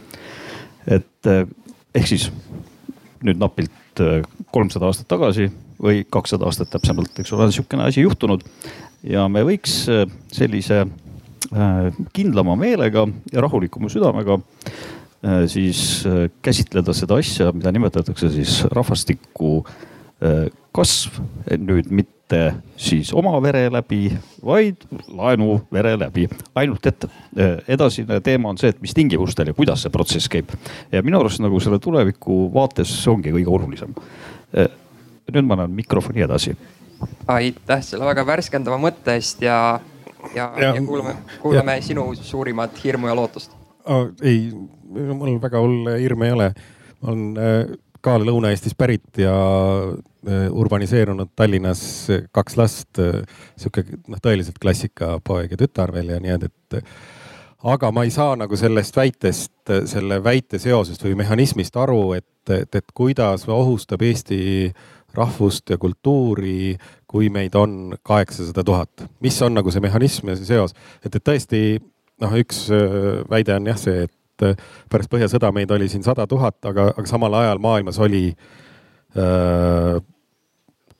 et 0.88 1.32
ehk 1.96 2.08
siis 2.08 2.32
nüüd 3.24 3.40
napilt 3.40 4.04
kolmsada 4.52 4.90
aastat 4.90 5.08
tagasi 5.12 5.48
või 5.82 6.06
kakssada 6.10 6.48
aastat 6.48 6.72
täpsemalt, 6.76 7.14
eks 7.20 7.34
ole, 7.36 7.50
sihukene 7.52 7.88
asi 7.90 8.06
juhtunud. 8.06 8.46
ja 9.04 9.28
me 9.30 9.42
võiks 9.46 9.88
äh, 9.90 10.06
sellise 10.32 10.84
äh, 10.86 12.02
kindlama 12.14 12.56
meelega 12.56 13.08
ja 13.34 13.42
rahulikuma 13.42 13.90
südamega 13.90 14.38
äh, 14.38 15.48
siis 15.50 16.04
käsitleda 16.42 16.94
seda 16.94 17.18
asja, 17.18 17.52
mida 17.52 17.72
nimetatakse 17.72 18.30
siis 18.30 18.62
rahvastiku 18.72 19.62
kasv, 20.70 21.16
nüüd 21.58 21.88
mitte 21.90 22.38
siis 22.78 23.10
oma 23.18 23.32
vere 23.42 23.64
läbi, 23.74 24.04
vaid 24.46 24.84
laenu 25.10 25.56
vere 25.74 25.96
läbi. 25.98 26.28
ainult 26.54 26.86
et 26.86 27.08
edasine 27.68 28.20
teema 28.22 28.52
on 28.54 28.60
see, 28.62 28.70
et 28.70 28.84
mis 28.86 28.94
tingimustel 28.94 29.50
ja 29.50 29.56
kuidas 29.58 29.82
see 29.82 29.90
protsess 29.90 30.30
käib. 30.30 30.54
ja 30.92 31.02
minu 31.02 31.24
arust 31.24 31.42
nagu 31.42 31.58
selle 31.60 31.80
tuleviku 31.82 32.54
vaates 32.54 32.94
ongi 33.10 33.34
kõige 33.34 33.50
olulisem 33.50 33.98
nüüd 35.32 35.48
ma 35.48 35.58
annan 35.58 35.74
mikrofoni 35.76 36.26
edasi. 36.28 36.56
aitäh 37.28 37.82
selle 37.86 38.06
väga 38.06 38.26
värskendava 38.28 38.78
mõtte 38.82 39.16
eest 39.18 39.42
ja, 39.42 39.80
ja, 40.36 40.52
ja, 40.58 40.76
ja 40.76 40.86
kuulame, 40.86 41.16
kuulame 41.42 41.80
ja. 41.80 41.86
sinu 41.86 42.12
suurimat 42.16 42.78
hirmu 42.84 43.10
ja 43.10 43.16
lootust 43.18 43.58
oh,. 43.86 44.10
ei, 44.22 44.52
mul 44.92 45.40
väga 45.42 45.62
hull 45.62 45.90
hirm 46.00 46.28
ei 46.28 46.36
ole. 46.36 46.52
ma 47.02 47.14
olen 47.14 47.40
äh, 47.42 47.78
ka 48.02 48.18
Lõuna-Eestist 48.22 48.78
pärit 48.78 49.22
ja 49.22 49.34
äh, 49.34 50.46
urbaniseerunud 50.50 51.34
Tallinnas 51.36 51.82
kaks 52.34 52.58
last, 52.58 52.90
äh, 53.02 53.22
sihuke 53.58 53.86
noh, 54.08 54.22
tõeliselt 54.22 54.62
klassika 54.62 55.16
poeg 55.24 55.54
ja 55.54 55.62
tütar 55.62 55.94
veel 55.94 56.14
ja 56.14 56.22
nii 56.22 56.36
edasi, 56.38 56.54
et 56.78 56.82
aga 57.72 57.92
ma 57.94 58.06
ei 58.06 58.14
saa 58.14 58.36
nagu 58.40 58.58
sellest 58.58 58.96
väitest, 58.98 59.54
selle 59.90 60.18
väite 60.24 60.58
seosest 60.62 61.04
või 61.06 61.14
mehhanismist 61.20 61.76
aru, 61.78 62.14
et, 62.18 62.50
et, 62.50 62.74
et 62.76 62.94
kuidas 62.98 63.46
ohustab 63.50 64.02
Eesti 64.06 64.72
rahvust 65.18 65.70
ja 65.70 65.78
kultuuri, 65.82 66.76
kui 67.08 67.30
meid 67.34 67.56
on 67.60 67.96
kaheksasada 68.04 68.64
tuhat. 68.64 69.06
mis 69.20 69.42
on 69.42 69.54
nagu 69.58 69.72
see 69.72 69.84
mehhanism 69.84 70.32
ja 70.32 70.38
see 70.40 70.50
seos, 70.54 70.76
et, 71.06 71.16
et 71.16 71.24
tõesti 71.24 71.62
noh, 72.22 72.38
üks 72.40 72.68
äh, 72.74 73.22
väide 73.30 73.56
on 73.58 73.68
jah 73.72 73.80
see, 73.80 74.08
et 74.08 74.48
äh, 74.48 74.70
pärast 74.90 75.12
Põhjasõda 75.12 75.52
meid 75.56 75.72
oli 75.72 75.90
siin 75.92 76.06
sada 76.06 76.28
tuhat, 76.28 76.60
aga, 76.66 76.92
aga 76.96 77.08
samal 77.10 77.36
ajal 77.42 77.62
maailmas 77.64 78.00
oli 78.00 78.30
äh, 78.32 80.00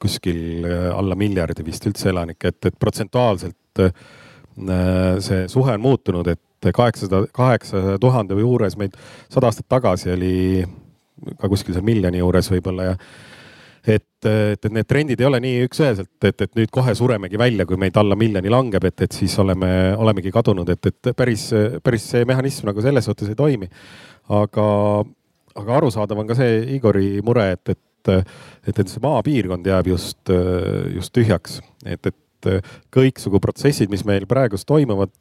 kuskil 0.02 0.66
alla 0.96 1.14
miljardi 1.16 1.64
vist 1.66 1.86
üldse 1.86 2.10
elanikke, 2.10 2.50
et, 2.50 2.72
et 2.72 2.78
protsentuaalselt 2.80 3.84
äh, 3.86 3.92
see 5.22 5.48
suhe 5.48 5.74
on 5.74 5.82
muutunud, 5.82 6.28
et 6.28 6.74
kaheksasada, 6.74 7.26
kaheksasaja 7.34 8.00
tuhande 8.02 8.38
juures 8.38 8.78
meid 8.78 8.98
sada 9.30 9.50
aastat 9.50 9.70
tagasi 9.72 10.12
oli 10.14 10.66
ka 11.40 11.50
kuskil 11.50 11.76
seal 11.76 11.86
miljoni 11.86 12.22
juures 12.22 12.50
võib-olla 12.52 12.92
ja 12.92 12.96
et, 13.88 14.06
et, 14.28 14.66
et 14.66 14.74
need 14.74 14.88
trendid 14.90 15.22
ei 15.22 15.28
ole 15.28 15.40
nii 15.44 15.66
üksüheselt, 15.68 16.14
et, 16.28 16.44
et 16.46 16.56
nüüd 16.58 16.72
kohe 16.74 16.94
suremegi 16.98 17.40
välja, 17.42 17.66
kui 17.70 17.80
meid 17.82 17.98
alla 17.98 18.18
miljoni 18.20 18.52
langeb, 18.54 18.86
et, 18.90 19.06
et 19.08 19.18
siis 19.18 19.36
oleme, 19.42 19.70
olemegi 19.98 20.34
kadunud, 20.34 20.70
et, 20.70 20.92
et 20.92 21.12
päris, 21.18 21.50
päris 21.84 22.10
see 22.14 22.28
mehhanism 22.30 22.70
nagu 22.70 22.84
selles 22.86 23.10
suhtes 23.10 23.32
ei 23.32 23.40
toimi. 23.40 23.70
aga, 24.32 24.66
aga 25.58 25.78
arusaadav 25.80 26.20
on 26.22 26.30
ka 26.30 26.38
see 26.38 26.60
Igori 26.78 27.20
mure, 27.26 27.52
et, 27.58 27.74
et, 27.74 28.12
et, 28.68 28.76
et 28.78 28.88
see 28.88 29.04
maapiirkond 29.04 29.68
jääb 29.68 29.92
just, 29.94 30.36
just 30.96 31.14
tühjaks, 31.18 31.60
et, 31.86 32.12
et 32.12 32.18
kõiksugu 32.94 33.42
protsessid, 33.42 33.90
mis 33.92 34.06
meil 34.06 34.26
praegust 34.30 34.66
toimuvad, 34.70 35.14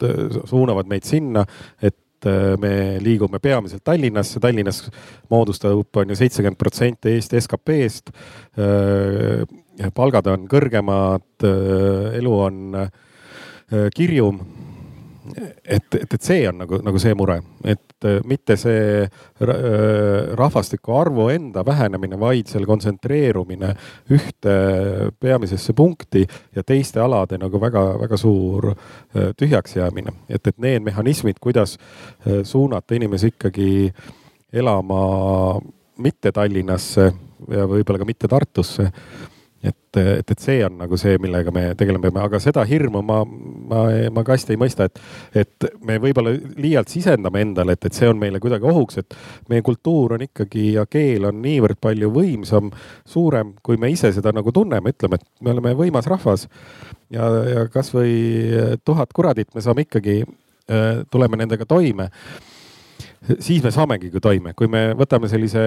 suunavad 0.49 0.89
meid 0.89 1.05
sinna, 1.05 1.45
et 1.81 1.97
et 2.21 2.29
äh, 2.29 2.57
me 2.57 2.99
liigume 3.01 3.39
peamiselt 3.41 3.83
Tallinnasse, 3.83 4.39
Tallinnas 4.39 4.83
moodustab 5.29 5.97
on 5.97 6.09
ju 6.09 6.15
seitsekümmend 6.19 6.57
protsenti 6.57 7.15
Eesti 7.15 7.41
SKP-st. 7.41 8.13
Äh, 8.61 9.89
palgad 9.95 10.27
on 10.29 10.45
kõrgemad, 10.51 11.25
äh, 11.47 12.17
elu 12.19 12.33
on 12.37 12.75
kirjum 13.95 14.41
et, 15.65 15.95
et, 15.95 16.13
et 16.13 16.21
see 16.23 16.45
on 16.49 16.57
nagu, 16.63 16.79
nagu 16.85 16.99
see 17.01 17.13
mure, 17.17 17.37
et 17.67 18.07
äh, 18.07 18.19
mitte 18.27 18.55
see 18.59 19.03
äh, 19.03 19.51
rahvastiku 20.37 20.95
arvu 20.97 21.27
enda 21.33 21.63
vähenemine, 21.65 22.19
vaid 22.19 22.49
seal 22.51 22.65
kontsentreerumine 22.69 23.73
ühte 24.13 24.55
peamisesse 25.21 25.75
punkti 25.77 26.25
ja 26.55 26.63
teiste 26.65 27.03
alade 27.03 27.39
nagu 27.41 27.61
väga-väga 27.61 28.19
suur 28.19 28.71
äh, 28.73 29.31
tühjaks 29.37 29.77
jäämine. 29.77 30.15
et, 30.29 30.47
et 30.47 30.57
need 30.57 30.85
mehhanismid, 30.85 31.39
kuidas 31.41 31.77
suunata 32.43 32.95
inimesi 32.95 33.31
ikkagi 33.33 33.93
elama 34.53 35.03
mitte 36.01 36.31
Tallinnasse 36.31 37.11
ja 37.51 37.65
võib-olla 37.69 38.01
ka 38.01 38.07
mitte 38.07 38.29
Tartusse 38.31 38.89
et, 39.63 39.97
et, 39.97 40.31
et 40.31 40.41
see 40.41 40.59
on 40.65 40.77
nagu 40.79 40.97
see, 40.99 41.17
millega 41.21 41.53
me 41.53 41.63
tegelema 41.77 42.07
peame, 42.07 42.23
aga 42.25 42.39
seda 42.41 42.63
hirmu 42.67 43.03
ma, 43.05 43.21
ma, 43.25 43.83
ma 44.13 44.23
ka 44.25 44.35
hästi 44.35 44.55
ei 44.55 44.61
mõista, 44.61 44.87
et, 44.89 45.01
et 45.43 45.67
me 45.85 45.99
võib-olla 46.01 46.33
liialt 46.57 46.91
sisendame 46.91 47.43
endale, 47.45 47.75
et, 47.77 47.85
et 47.85 47.97
see 47.97 48.09
on 48.09 48.19
meile 48.21 48.41
kuidagi 48.43 48.67
ohuks, 48.67 49.01
et 49.03 49.17
meie 49.51 49.65
kultuur 49.65 50.17
on 50.17 50.25
ikkagi 50.25 50.71
ja 50.77 50.85
keel 50.89 51.29
on 51.29 51.41
niivõrd 51.43 51.81
palju 51.83 52.11
võimsam, 52.15 52.71
suurem, 53.07 53.55
kui 53.63 53.79
me 53.81 53.91
ise 53.93 54.13
seda 54.15 54.33
nagu 54.35 54.53
tunneme, 54.55 54.95
ütleme, 54.95 55.21
et 55.21 55.45
me 55.45 55.55
oleme 55.55 55.75
võimas 55.77 56.09
rahvas. 56.09 56.47
ja, 57.13 57.27
ja 57.49 57.67
kasvõi 57.69 58.77
tuhat 58.85 59.13
kuradit 59.13 59.53
me 59.55 59.61
saame 59.61 59.85
ikkagi, 59.85 60.23
äh, 60.71 61.03
tuleme 61.11 61.43
nendega 61.43 61.67
toime 61.69 62.09
siis 63.39 63.63
me 63.63 63.71
saamegi 63.71 64.11
ka 64.13 64.21
toime, 64.23 64.53
kui 64.57 64.69
me 64.71 64.91
võtame 64.97 65.29
sellise 65.31 65.61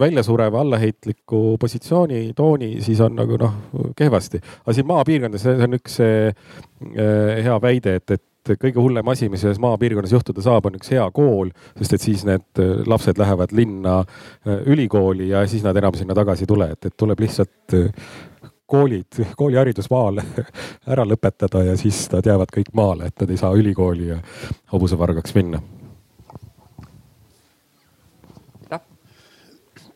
väljasureva 0.00 0.60
allaheitliku 0.60 1.56
positsiooni, 1.60 2.32
tooni, 2.36 2.80
siis 2.82 3.00
on 3.04 3.16
nagu 3.18 3.36
noh, 3.40 3.54
kehvasti. 3.96 4.40
aga 4.64 4.74
siin 4.74 4.88
maapiirkondades, 4.88 5.44
see 5.44 5.68
on 5.68 5.78
üks 5.78 6.00
äh, 6.04 6.50
hea 7.44 7.56
väide, 7.62 7.96
et, 8.00 8.16
et 8.16 8.54
kõige 8.60 8.80
hullem 8.80 9.08
asi, 9.12 9.28
mis 9.28 9.42
selles 9.44 9.60
maapiirkonnas 9.60 10.14
juhtuda 10.14 10.42
saab, 10.44 10.70
on 10.70 10.78
üks 10.78 10.92
hea 10.94 11.04
kool, 11.14 11.52
sest 11.78 11.96
et 11.96 12.06
siis 12.06 12.24
need 12.28 12.62
äh, 12.62 12.80
lapsed 12.88 13.20
lähevad 13.20 13.54
linna 13.56 14.00
äh, 14.00 14.62
ülikooli 14.66 15.30
ja 15.34 15.44
siis 15.50 15.66
nad 15.66 15.76
enam 15.76 15.96
sinna 15.98 16.16
tagasi 16.16 16.46
ei 16.46 16.54
tule, 16.54 16.70
et, 16.74 16.90
et 16.90 16.96
tuleb 16.96 17.20
lihtsalt 17.26 17.76
koolid, 18.70 19.20
kooliharidus 19.36 19.90
maal 19.90 20.22
ära 20.92 21.04
lõpetada 21.08 21.64
ja 21.66 21.76
siis 21.80 22.06
nad 22.14 22.26
jäävad 22.26 22.54
kõik 22.54 22.72
maale, 22.78 23.10
et 23.10 23.20
nad 23.20 23.34
ei 23.34 23.40
saa 23.40 23.52
ülikooli 23.58 24.12
ja 24.12 24.22
hobusevargaks 24.72 25.36
minna 25.36 25.60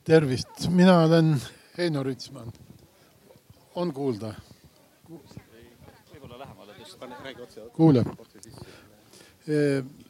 tervist, 0.04 0.68
mina 0.68 0.98
olen 0.98 1.40
Heino 1.78 2.02
Rütsman. 2.02 2.52
on 3.74 3.92
kuulda? 3.92 4.34
kuuleb. 7.72 8.06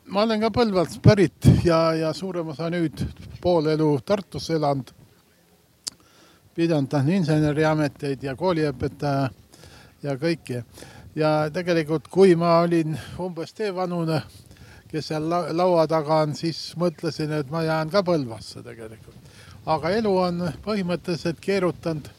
ma 0.07 0.23
olen 0.23 0.41
ka 0.41 0.51
Põlvast 0.51 0.99
pärit 1.03 1.47
ja, 1.65 1.95
ja 1.95 2.13
suurem 2.13 2.49
osa 2.49 2.69
nüüd 2.71 3.07
pool 3.41 3.71
elu 3.71 4.01
Tartus 4.05 4.51
elanud. 4.51 4.91
pidanud 6.55 7.09
inseneriameteid 7.09 8.23
ja 8.23 8.37
kooliõpetaja 8.37 9.31
ja 10.03 10.17
kõike. 10.17 10.65
ja 11.15 11.51
tegelikult, 11.53 12.09
kui 12.09 12.35
ma 12.35 12.59
olin 12.61 12.99
umbes 13.19 13.55
teevanune, 13.55 14.23
kes 14.91 15.07
seal 15.07 15.31
laua 15.31 15.87
taga 15.87 16.23
on, 16.27 16.35
siis 16.35 16.75
mõtlesin, 16.77 17.31
et 17.31 17.51
ma 17.51 17.63
jään 17.63 17.91
ka 17.91 18.03
Põlvasse 18.03 18.63
tegelikult 18.63 19.24
aga 19.67 19.91
elu 19.97 20.13
on 20.19 20.45
põhimõtteliselt 20.65 21.41
keerutanud 21.41 22.11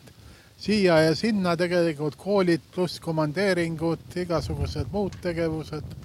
siia 0.57 0.99
ja 1.03 1.15
sinna 1.15 1.55
tegelikult 1.57 2.15
koolid 2.17 2.63
pluss 2.73 2.99
komandeeringud, 3.03 4.05
igasugused 4.17 4.89
muud 4.93 5.17
tegevused, 5.21 5.95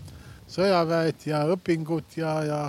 sõjaväed 0.51 1.27
ja 1.31 1.45
õpingud 1.55 2.17
ja, 2.19 2.35
ja, 2.45 2.61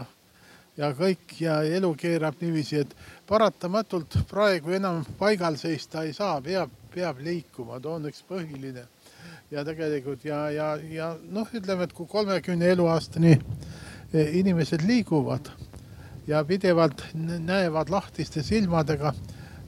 ja 0.78 0.92
kõik 0.96 1.36
ja 1.42 1.62
elu 1.68 1.92
keerab 2.00 2.40
niiviisi, 2.42 2.86
et 2.86 2.96
paratamatult 3.28 4.22
praegu 4.30 4.78
enam 4.78 5.02
paigal 5.20 5.58
seista 5.60 6.06
ei 6.06 6.14
saa, 6.14 6.40
peab, 6.42 6.72
peab 6.94 7.20
liikuma, 7.26 7.82
too 7.82 7.98
on 7.98 8.08
üks 8.12 8.24
põhiline. 8.28 8.86
ja 9.52 9.66
tegelikult 9.68 10.24
ja, 10.24 10.46
ja, 10.50 10.76
ja 10.78 11.16
noh, 11.30 11.50
ütleme, 11.54 11.84
et 11.84 11.94
kui 11.94 12.08
kolmekümne 12.08 12.70
eluaastani 12.72 13.36
inimesed 14.14 14.86
liiguvad 14.88 15.50
ja 16.28 16.44
pidevalt 16.46 17.04
näevad 17.14 17.90
lahtiste 17.90 18.44
silmadega, 18.44 19.14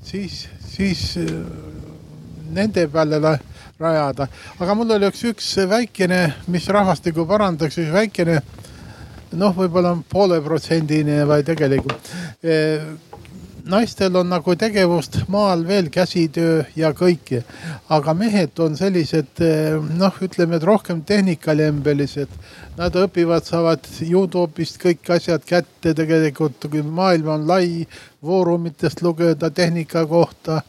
siis, 0.03 0.47
siis 0.67 1.17
äh, 1.17 1.31
nende 2.53 2.87
peale 2.87 3.19
rajada. 3.79 4.27
aga 4.59 4.75
mul 4.75 4.95
oli 4.95 5.09
üks, 5.09 5.23
üks 5.31 5.55
väikene, 5.69 6.21
mis 6.47 6.67
rahvastikku 6.69 7.25
parandaks, 7.29 7.79
üks 7.81 7.93
väikene 7.93 8.41
noh, 9.39 9.55
võib-olla 9.57 9.95
pooleprotsendine 10.09 11.23
või 11.29 11.45
tegelikult 11.45 12.13
eh, 12.45 12.85
naistel 13.69 14.15
on 14.19 14.27
nagu 14.29 14.55
tegevust 14.59 15.17
maal 15.31 15.63
veel 15.67 15.87
käsitöö 15.93 16.63
ja 16.75 16.91
kõike, 16.95 17.43
aga 17.93 18.13
mehed 18.17 18.59
on 18.63 18.75
sellised 18.77 19.39
eh, 19.43 19.77
noh, 19.99 20.17
ütleme, 20.23 20.57
et 20.57 20.67
rohkem 20.67 21.03
tehnikalembelised. 21.07 22.31
Nad 22.77 22.95
õpivad, 22.97 23.45
saavad 23.45 23.85
Youtube'ist 24.01 24.79
kõik 24.81 25.11
asjad 25.13 25.43
kätte. 25.45 25.93
Tegelikult, 25.93 26.65
maailm 26.89 27.29
on 27.35 27.43
lai, 27.47 27.85
foorumitest 28.23 29.03
lugeda 29.05 29.51
tehnika 29.53 30.05
kohta, 30.09 30.63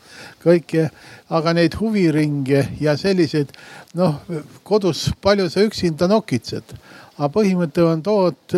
kõike. 0.45 0.91
aga 1.35 1.55
neid 1.57 1.75
huviringe 1.81 2.61
ja 2.81 2.93
selliseid, 3.01 3.49
noh 3.97 4.21
kodus 4.63 5.09
palju 5.25 5.49
sa 5.51 5.65
üksinda 5.65 6.07
nokitsed 6.07 6.75
aga 7.17 7.31
põhimõte 7.31 7.83
on 7.87 8.03
too, 8.03 8.31
et, 8.33 8.55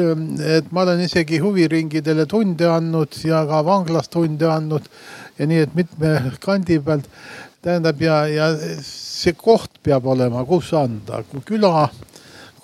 et 0.59 0.71
ma 0.73 0.87
olen 0.87 1.03
isegi 1.05 1.40
huviringidele 1.42 2.27
tunde 2.31 2.69
andnud 2.71 3.19
ja 3.25 3.42
ka 3.49 3.61
vanglas 3.66 4.09
tunde 4.12 4.49
andnud 4.49 4.88
ja 5.38 5.49
nii, 5.49 5.64
et 5.66 5.75
mitme 5.77 6.14
kandi 6.40 6.81
pealt 6.85 7.09
tähendab 7.64 8.01
ja, 8.01 8.23
ja 8.31 8.51
see 8.57 9.35
koht 9.37 9.81
peab 9.85 10.07
olema, 10.07 10.45
kus 10.49 10.73
anda, 10.77 11.23
küla 11.45 11.88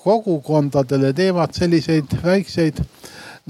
kogukondadele 0.03 1.13
teevad 1.15 1.53
selliseid 1.55 2.17
väikseid 2.25 2.81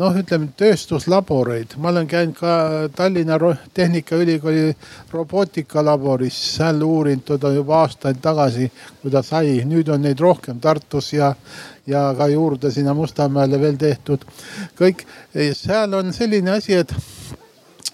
noh, 0.01 0.15
ütleme 0.17 0.49
tööstuslaboreid. 0.57 1.77
ma 1.77 1.91
olen 1.91 2.07
käinud 2.09 2.37
ka 2.39 2.53
Tallinna 2.97 3.37
Tehnikaülikooli 3.75 4.73
robootikalaboris, 5.13 6.39
seal 6.57 6.81
uurinud 6.83 7.27
teda 7.29 7.53
juba 7.53 7.83
aastaid 7.83 8.21
tagasi, 8.25 8.71
kui 9.03 9.11
ta 9.11 9.23
sai. 9.23 9.61
nüüd 9.69 9.89
on 9.93 10.03
neid 10.03 10.21
rohkem 10.21 10.61
Tartus 10.61 11.13
ja, 11.13 11.35
ja 11.87 12.15
ka 12.19 12.29
juurde 12.29 12.71
sinna 12.71 12.95
Mustamäele 12.95 13.61
veel 13.61 13.77
tehtud. 13.77 14.25
kõik, 14.79 15.07
seal 15.55 15.95
on 15.95 16.13
selline 16.13 16.51
asi, 16.51 16.75
et 16.75 16.95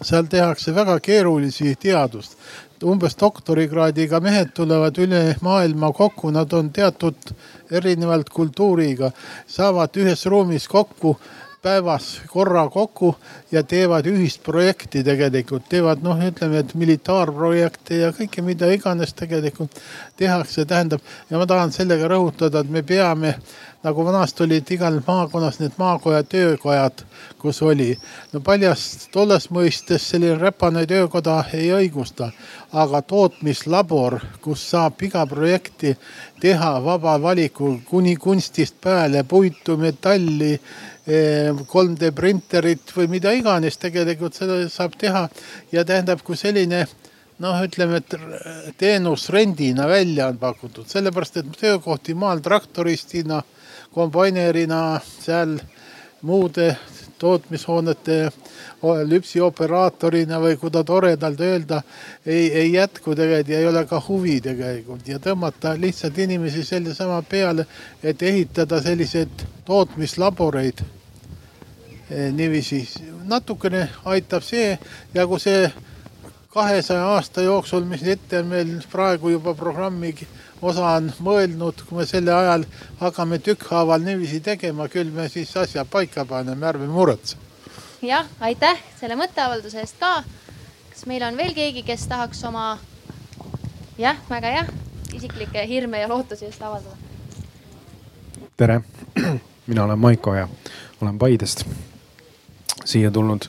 seal 0.02 0.26
tehakse 0.30 0.74
väga 0.74 1.00
keerulisi 1.00 1.74
teadust 1.80 2.36
umbes 2.84 3.16
doktorikraadiga 3.18 4.20
mehed 4.22 4.52
tulevad 4.54 4.98
üle 5.02 5.22
maailma 5.42 5.90
kokku, 5.92 6.30
nad 6.30 6.52
on 6.52 6.70
teatud 6.70 7.32
erinevalt 7.70 8.30
kultuuriga, 8.30 9.10
saavad 9.46 9.96
ühes 9.98 10.26
ruumis 10.26 10.68
kokku 10.68 11.16
päevas 11.62 12.20
korra 12.30 12.68
kokku 12.68 13.16
ja 13.52 13.62
teevad 13.62 14.06
ühist 14.06 14.42
projekti 14.46 15.02
tegelikult, 15.04 15.66
teevad 15.68 16.04
noh, 16.06 16.20
ütleme, 16.22 16.62
et 16.62 16.74
militaarprojekte 16.78 18.02
ja 18.02 18.12
kõike, 18.14 18.44
mida 18.46 18.70
iganes 18.72 19.14
tegelikult 19.18 19.80
tehakse, 20.16 20.64
tähendab. 20.64 21.00
ja 21.30 21.38
ma 21.38 21.46
tahan 21.46 21.72
sellega 21.72 22.08
rõhutada, 22.08 22.62
et 22.62 22.70
me 22.70 22.82
peame 22.82 23.34
nagu 23.82 24.04
vanasti 24.04 24.42
olid 24.42 24.70
igal 24.74 25.00
maakonnas 25.06 25.60
need 25.60 25.76
maakoja 25.78 26.22
töökojad, 26.22 27.04
kus 27.38 27.62
oli. 27.62 27.98
no 28.32 28.40
paljast 28.40 29.08
tolles 29.12 29.50
mõistes 29.50 30.08
selline 30.10 30.38
räpane 30.38 30.86
töökoda 30.86 31.44
ei 31.54 31.70
õigusta, 31.74 32.30
aga 32.72 33.02
tootmislabor, 33.02 34.18
kus 34.42 34.70
saab 34.70 35.02
iga 35.02 35.26
projekti 35.26 35.96
teha 36.40 36.72
vaba 36.84 37.16
valiku 37.22 37.78
kuni 37.84 38.16
kunstist 38.16 38.80
peale, 38.80 39.22
puitu, 39.24 39.76
metalli 39.76 40.58
3D 41.08 42.10
printerit 42.12 42.90
või 42.92 43.08
mida 43.08 43.32
iganes 43.32 43.78
tegelikult 43.80 44.36
seda 44.36 44.60
saab 44.68 44.96
teha. 45.00 45.28
ja 45.72 45.84
tähendab, 45.84 46.20
kui 46.22 46.36
selline 46.36 46.84
noh, 47.38 47.62
ütleme, 47.64 48.02
et 48.02 48.76
teenus 48.78 49.28
rendina 49.30 49.86
välja 49.88 50.28
on 50.28 50.38
pakutud, 50.38 50.88
sellepärast 50.90 51.40
et 51.40 51.50
töökohti 51.60 52.14
maal 52.14 52.42
traktoristina, 52.44 53.42
kombainerina, 53.94 55.00
seal 55.22 55.56
muude 56.28 56.74
tootmishoonete 57.18 58.18
lüpsioperaatorina 59.08 60.38
või 60.42 60.58
kuidas 60.58 60.84
toredalt 60.86 61.40
öelda, 61.40 61.80
ei, 62.26 62.46
ei 62.52 62.72
jätku 62.72 63.14
tegelikult 63.14 63.50
ja 63.50 63.58
ei 63.58 63.66
ole 63.66 63.84
ka 63.90 64.02
huvi 64.08 64.36
tegelikult 64.42 65.08
ja 65.08 65.18
tõmmata 65.22 65.74
lihtsalt 65.80 66.18
inimesi 66.18 66.62
selle 66.66 66.94
sama 66.94 67.22
peale, 67.22 67.66
et 68.02 68.22
ehitada 68.22 68.82
selliseid 68.82 69.46
tootmislaboreid 69.66 70.97
niiviisi 72.10 72.88
natukene 73.28 73.88
aitab 74.04 74.42
see 74.42 74.78
ja 75.14 75.26
kui 75.26 75.40
see 75.40 75.68
kahesaja 76.48 77.06
aasta 77.06 77.42
jooksul, 77.42 77.84
mis 77.84 78.02
ette 78.02 78.40
on 78.40 78.46
meil 78.46 78.70
praegu 78.90 79.30
juba 79.30 79.54
programmi 79.54 80.14
osa 80.62 80.94
on 80.96 81.10
mõelnud, 81.22 81.84
kui 81.86 82.00
me 82.00 82.06
selle 82.08 82.32
ajal 82.34 82.64
hakkame 83.00 83.38
tükkhaaval 83.44 84.02
niiviisi 84.02 84.40
tegema, 84.40 84.88
küll 84.88 85.12
me 85.14 85.28
siis 85.28 85.52
asja 85.56 85.84
paika 85.84 86.24
paneme, 86.24 86.66
ärme 86.66 86.88
muretse. 86.90 87.36
jah, 88.02 88.26
aitäh 88.40 88.80
selle 89.00 89.16
mõtteavalduse 89.18 89.80
eest 89.82 90.00
ka. 90.00 90.22
kas 90.90 91.06
meil 91.06 91.22
on 91.22 91.36
veel 91.36 91.54
keegi, 91.54 91.82
kes 91.82 92.06
tahaks 92.08 92.44
oma 92.44 92.78
jah, 93.98 94.16
väga 94.30 94.54
hea, 94.56 94.64
isiklikke 95.14 95.66
hirme 95.66 96.00
ja 96.00 96.08
lootusi 96.08 96.44
just 96.44 96.62
avaldada? 96.62 96.96
tere, 98.56 98.80
mina 99.68 99.84
olen 99.84 99.98
Maiko 99.98 100.34
ja 100.34 100.48
olen 101.00 101.18
Paidest 101.18 101.66
siia 102.88 103.10
tulnud. 103.10 103.48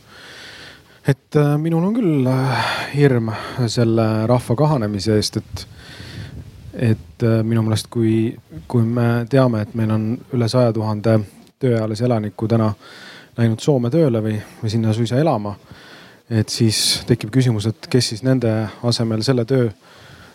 et 1.08 1.36
äh, 1.36 1.58
minul 1.58 1.84
on 1.88 1.96
küll 1.96 2.28
äh, 2.28 2.72
hirm 2.94 3.32
selle 3.68 4.28
rahva 4.28 4.56
kahanemise 4.56 5.16
eest, 5.16 5.38
et, 5.38 5.68
et 6.92 7.24
äh, 7.24 7.40
minu 7.44 7.64
meelest, 7.66 7.88
kui, 7.90 8.36
kui 8.68 8.84
me 8.84 9.26
teame, 9.30 9.64
et 9.64 9.74
meil 9.80 9.94
on 9.96 10.10
üle 10.36 10.50
saja 10.52 10.74
tuhande 10.76 11.20
tööealise 11.60 12.06
elaniku 12.06 12.48
täna 12.48 12.74
läinud 13.40 13.64
Soome 13.64 13.90
tööle 13.94 14.22
või, 14.24 14.36
või 14.62 14.72
sinna 14.72 14.94
suisa 14.94 15.20
elama. 15.20 15.56
et 16.30 16.50
siis 16.50 17.02
tekib 17.08 17.32
küsimus, 17.34 17.66
et 17.66 17.88
kes 17.90 18.12
siis 18.12 18.24
nende 18.24 18.52
asemel 18.84 19.24
selle 19.26 19.46
töö 19.50 19.70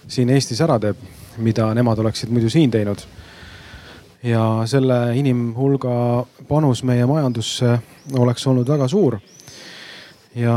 siin 0.09 0.31
Eestis 0.31 0.61
ära 0.65 0.79
teeb, 0.81 0.99
mida 1.39 1.69
nemad 1.75 1.99
oleksid 1.99 2.33
muidu 2.33 2.51
siin 2.51 2.71
teinud. 2.71 3.05
Ja 4.25 4.63
selle 4.67 5.17
inimhulga 5.19 6.25
panus 6.49 6.83
meie 6.83 7.07
majandusse 7.07 7.79
oleks 8.19 8.47
olnud 8.47 8.69
väga 8.69 8.89
suur. 8.89 9.19
ja 10.35 10.57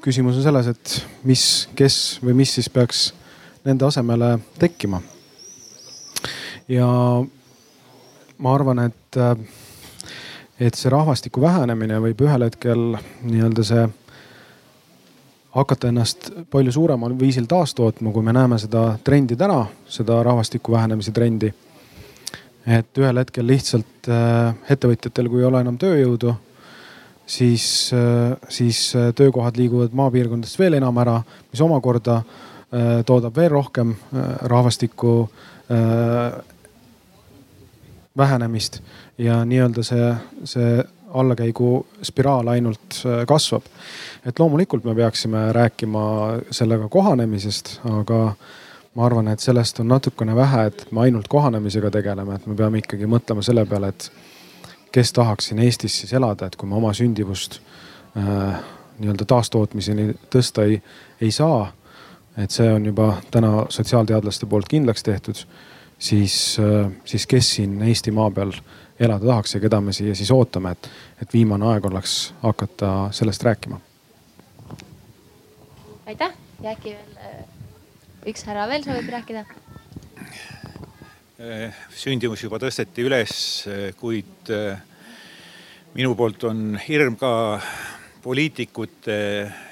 küsimus 0.00 0.36
on 0.36 0.42
selles, 0.42 0.66
et 0.66 1.06
mis, 1.24 1.68
kes 1.76 2.20
või 2.24 2.34
mis 2.40 2.54
siis 2.56 2.70
peaks 2.72 3.10
nende 3.64 3.84
asemele 3.84 4.38
tekkima. 4.58 5.02
ja 6.68 6.88
ma 8.38 8.54
arvan, 8.54 8.78
et, 8.88 9.20
et 10.60 10.74
see 10.74 10.90
rahvastiku 10.90 11.40
vähenemine 11.40 12.00
võib 12.00 12.24
ühel 12.24 12.48
hetkel 12.48 12.94
nii-öelda 13.22 13.64
see 13.66 13.88
hakata 15.50 15.90
ennast 15.90 16.30
palju 16.50 16.72
suuremal 16.72 17.16
viisil 17.18 17.48
taastootma, 17.50 18.12
kui 18.14 18.22
me 18.22 18.32
näeme 18.32 18.58
seda 18.58 18.94
trendi 19.04 19.36
täna, 19.36 19.64
seda 19.88 20.22
rahvastiku 20.22 20.72
vähenemise 20.72 21.12
trendi. 21.12 21.50
Et 22.66 22.98
ühel 23.00 23.20
hetkel 23.22 23.46
lihtsalt 23.48 24.08
äh, 24.10 24.52
ettevõtjatel, 24.72 25.28
kui 25.30 25.42
ei 25.42 25.48
ole 25.48 25.62
enam 25.64 25.78
tööjõudu, 25.80 26.34
siis, 27.30 27.64
äh, 27.96 28.36
siis 28.52 28.82
äh, 28.98 29.10
töökohad 29.16 29.58
liiguvad 29.60 29.96
maapiirkondadest 29.96 30.60
veel 30.60 30.78
enam 30.80 31.00
ära, 31.02 31.20
mis 31.50 31.64
omakorda 31.64 32.22
toodab 33.02 33.34
veel 33.34 33.48
rohkem 33.50 33.96
rahvastiku 34.46 35.24
vähenemist 38.14 38.76
ja 39.18 39.40
nii-öelda 39.42 39.82
see, 39.82 40.12
see 40.46 40.76
allakäigu 41.10 41.72
spiraal 42.06 42.46
ainult 42.52 43.00
kasvab. 43.26 43.66
et 44.22 44.38
loomulikult 44.38 44.86
me 44.86 44.94
peaksime 44.94 45.48
rääkima 45.52 46.04
sellega 46.54 46.86
kohanemisest, 46.88 47.80
aga 47.90 48.20
ma 48.94 49.06
arvan, 49.06 49.28
et 49.28 49.40
sellest 49.40 49.80
on 49.80 49.88
natukene 49.88 50.34
vähe, 50.36 50.66
et 50.66 50.86
me 50.92 51.04
ainult 51.06 51.28
kohanemisega 51.28 51.90
tegeleme, 51.90 52.34
et 52.34 52.46
me 52.46 52.56
peame 52.58 52.82
ikkagi 52.82 53.06
mõtlema 53.06 53.42
selle 53.46 53.64
peale, 53.66 53.92
et 53.92 54.10
kes 54.92 55.12
tahaks 55.14 55.50
siin 55.50 55.62
Eestis 55.62 56.00
siis 56.02 56.12
elada, 56.18 56.46
et 56.46 56.56
kui 56.58 56.68
me 56.68 56.74
oma 56.78 56.92
sündivust 56.96 57.60
äh, 58.18 58.62
nii-öelda 58.98 59.26
taastootmiseni 59.30 60.08
tõsta 60.32 60.66
ei, 60.66 60.80
ei 61.20 61.30
saa. 61.30 61.72
et 62.38 62.50
see 62.50 62.68
on 62.72 62.84
juba 62.86 63.16
täna 63.30 63.66
sotsiaalteadlaste 63.68 64.46
poolt 64.46 64.68
kindlaks 64.68 65.02
tehtud, 65.02 65.36
siis 65.98 66.56
äh,, 66.60 66.90
siis 67.04 67.26
kes 67.26 67.54
siin 67.54 67.82
Eestimaa 67.82 68.30
peal 68.30 68.52
elada 69.00 69.26
tahaks 69.26 69.54
ja 69.54 69.60
keda 69.60 69.80
me 69.80 69.92
siia 69.92 70.14
siis 70.14 70.30
ootame, 70.30 70.70
et, 70.70 70.90
et 71.22 71.32
viimane 71.32 71.66
aeg 71.72 71.86
oleks 71.86 72.34
hakata 72.42 73.08
sellest 73.10 73.42
rääkima. 73.42 73.80
aitäh 76.06 76.32
ja 76.62 76.70
äkki 76.70 76.90
veel 76.90 77.16
äh, 77.16 77.49
üks 78.28 78.44
härra 78.48 78.66
veel 78.70 78.84
soovib 78.84 79.08
rääkida? 79.12 79.44
Äh, 81.40 81.72
sündimus 81.96 82.42
juba 82.44 82.60
tõsteti 82.60 83.04
üles, 83.06 83.32
äh, 83.70 83.90
kuid 83.96 84.52
minu 85.94 86.14
poolt 86.18 86.44
on 86.44 86.78
hirm 86.84 87.16
ka 87.20 87.32
poliitikute 88.22 89.18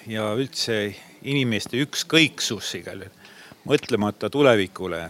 ja 0.08 0.32
üldse 0.38 0.80
inimeste 1.28 1.80
ükskõiksus 1.84 2.74
igal 2.80 3.04
juhul, 3.04 3.14
mõtlemata 3.68 4.30
tulevikule 4.32 5.00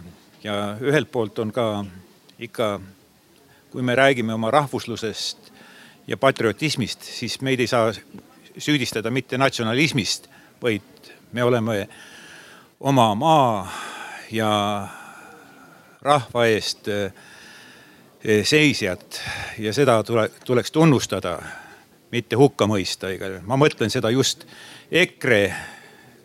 ja 0.43 0.55
ühelt 0.83 1.07
poolt 1.13 1.39
on 1.39 1.53
ka 1.55 1.67
ikka 2.39 2.79
kui 3.71 3.81
me 3.81 3.95
räägime 3.95 4.33
oma 4.33 4.51
rahvuslusest 4.51 5.51
ja 6.07 6.17
patriotismist, 6.17 7.03
siis 7.03 7.37
meid 7.45 7.61
ei 7.61 7.67
saa 7.69 7.91
süüdistada 8.57 9.11
mitte 9.13 9.37
natsionalismist, 9.37 10.27
vaid 10.61 11.11
me 11.31 11.43
oleme 11.43 11.83
oma 12.79 13.15
maa 13.15 13.71
ja 14.31 14.51
rahva 16.01 16.45
eest 16.47 16.87
eh, 16.87 17.11
seisjad 18.43 19.19
ja 19.59 19.73
seda 19.75 19.99
tule, 20.03 20.29
tuleks 20.45 20.71
tunnustada, 20.71 21.37
mitte 22.11 22.39
hukka 22.39 22.67
mõista. 22.67 23.11
ma 23.43 23.57
mõtlen 23.57 23.91
seda 23.91 24.09
just 24.09 24.45
EKRE, 24.91 25.55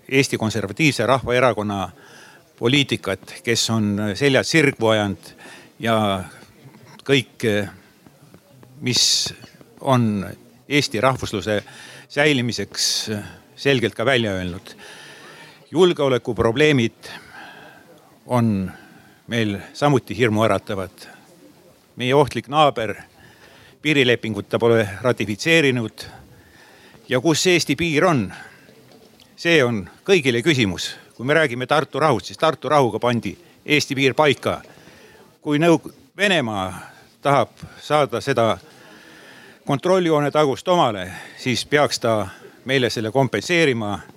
Eesti 0.08 0.36
Konservatiivse 0.36 1.06
Rahvaerakonna 1.06 1.90
poliitikat, 2.58 3.40
kes 3.44 3.70
on 3.70 3.98
seljad 4.14 4.46
sirgu 4.46 4.88
ajanud 4.88 5.30
ja 5.78 6.24
kõik, 7.04 7.46
mis 8.80 9.34
on 9.80 10.26
Eesti 10.68 11.00
rahvusluse 11.00 11.62
säilimiseks 12.08 13.10
selgelt 13.56 13.94
ka 13.94 14.04
välja 14.04 14.32
öelnud. 14.32 14.76
Julgeolekuprobleemid 15.74 16.92
on 18.26 18.72
meil 19.26 19.58
samuti 19.72 20.18
hirmuäratavad. 20.18 20.90
meie 21.96 22.14
ohtlik 22.14 22.48
naaber 22.48 22.94
piirilepingut 23.82 24.48
ta 24.48 24.58
pole 24.58 24.88
ratifitseerinud. 25.02 26.04
ja 27.08 27.20
kus 27.20 27.46
Eesti 27.46 27.76
piir 27.76 28.04
on? 28.04 28.32
see 29.37 29.64
on 29.64 29.90
kõigile 30.04 30.42
küsimus. 30.42 30.96
kui 31.16 31.26
me 31.26 31.34
räägime 31.34 31.66
Tartu 31.66 32.00
rahust, 32.00 32.26
siis 32.26 32.38
Tartu 32.38 32.68
rahuga 32.68 32.98
pandi 32.98 33.38
Eesti 33.66 33.94
piir 33.94 34.14
paika. 34.14 34.62
kui 35.40 35.58
Nõuk-, 35.58 35.92
Venemaa 36.16 36.78
tahab 37.22 37.50
saada 37.80 38.20
seda 38.20 38.58
kontrolljoone 39.66 40.30
tagust 40.30 40.68
omale, 40.68 41.12
siis 41.37 41.66
peaks 41.66 41.98
ta 41.98 42.28
meile 42.64 42.90
selle 42.90 43.10
kompenseerima. 43.10 44.13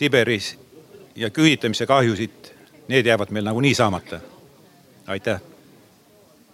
Siberis 0.00 0.54
ja 1.16 1.28
küüditamise 1.28 1.84
kahjusid, 1.84 2.46
need 2.88 3.06
jäävad 3.06 3.28
meil 3.36 3.44
nagunii 3.44 3.74
saamata. 3.74 4.20
aitäh. 5.06 5.40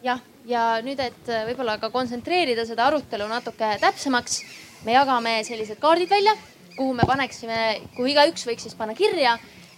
jah, 0.02 0.20
ja 0.46 0.62
nüüd, 0.82 0.98
et 0.98 1.28
võib-olla 1.46 1.76
ka 1.78 1.90
kontsentreerida 1.94 2.64
seda 2.66 2.88
arutelu 2.90 3.28
natuke 3.30 3.68
täpsemaks, 3.80 4.40
me 4.84 4.96
jagame 4.96 5.34
sellised 5.46 5.78
kaardid 5.78 6.10
välja, 6.10 6.34
kuhu 6.76 6.94
me 6.94 7.06
paneksime, 7.06 7.58
kuhu 7.94 8.08
igaüks 8.16 8.48
võiks 8.48 8.66
siis 8.66 8.74
panna 8.74 8.96
kirja 8.98 9.36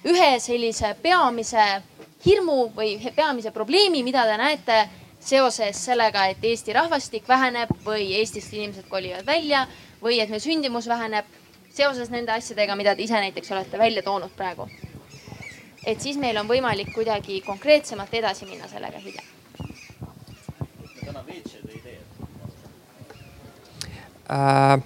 ühe 0.09 0.31
sellise 0.41 0.95
peamise 1.03 1.67
hirmu 2.25 2.71
või 2.77 2.95
peamise 3.17 3.53
probleemi, 3.53 4.01
mida 4.03 4.25
te 4.25 4.39
näete 4.41 4.79
seoses 5.21 5.85
sellega, 5.91 6.25
et 6.33 6.41
Eesti 6.41 6.73
rahvastik 6.73 7.29
väheneb 7.29 7.75
või 7.85 8.15
Eestist 8.23 8.57
inimesed 8.57 8.89
kolivad 8.89 9.29
välja 9.29 9.67
või 10.01 10.23
et 10.23 10.33
meil 10.33 10.41
sündimus 10.41 10.89
väheneb 10.89 11.29
seoses 11.75 12.11
nende 12.11 12.33
asjadega, 12.33 12.77
mida 12.77 12.95
te 12.95 13.03
ise 13.03 13.15
näiteks 13.15 13.53
olete 13.53 13.79
välja 13.79 14.03
toonud 14.03 14.31
praegu. 14.37 14.69
et 15.87 16.01
siis 16.01 16.17
meil 16.19 16.37
on 16.37 16.49
võimalik 16.49 16.93
kuidagi 16.93 17.41
konkreetsemalt 17.41 18.15
edasi 18.15 18.47
minna 18.47 18.69
sellega 18.69 18.99
hiljem. 18.99 19.25
Äh, 24.29 24.83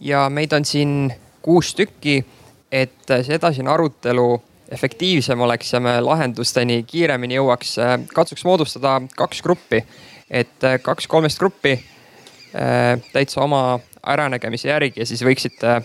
ja 0.00 0.28
meid 0.30 0.52
on 0.52 0.64
siin 0.64 1.12
kuus 1.42 1.74
tükki, 1.74 2.24
et 2.72 3.08
see 3.08 3.34
edasine 3.34 3.70
arutelu 3.70 4.42
efektiivsem 4.70 5.40
oleks 5.40 5.72
ja 5.72 5.80
me 5.80 5.96
lahendusteni 6.00 6.82
kiiremini 6.86 7.38
jõuaks. 7.38 7.74
Äh, 7.82 7.96
katsuks 8.14 8.44
moodustada 8.44 9.00
kaks 9.16 9.42
gruppi, 9.42 9.82
et 10.30 10.64
äh, 10.64 10.78
kaks 10.82 11.08
kolmest 11.10 11.38
gruppi 11.42 11.74
äh, 11.76 13.02
täitsa 13.12 13.42
oma 13.44 13.80
äranägemise 14.06 14.68
järgi 14.68 15.02
ja 15.02 15.06
siis 15.08 15.24
võiksite 15.24 15.78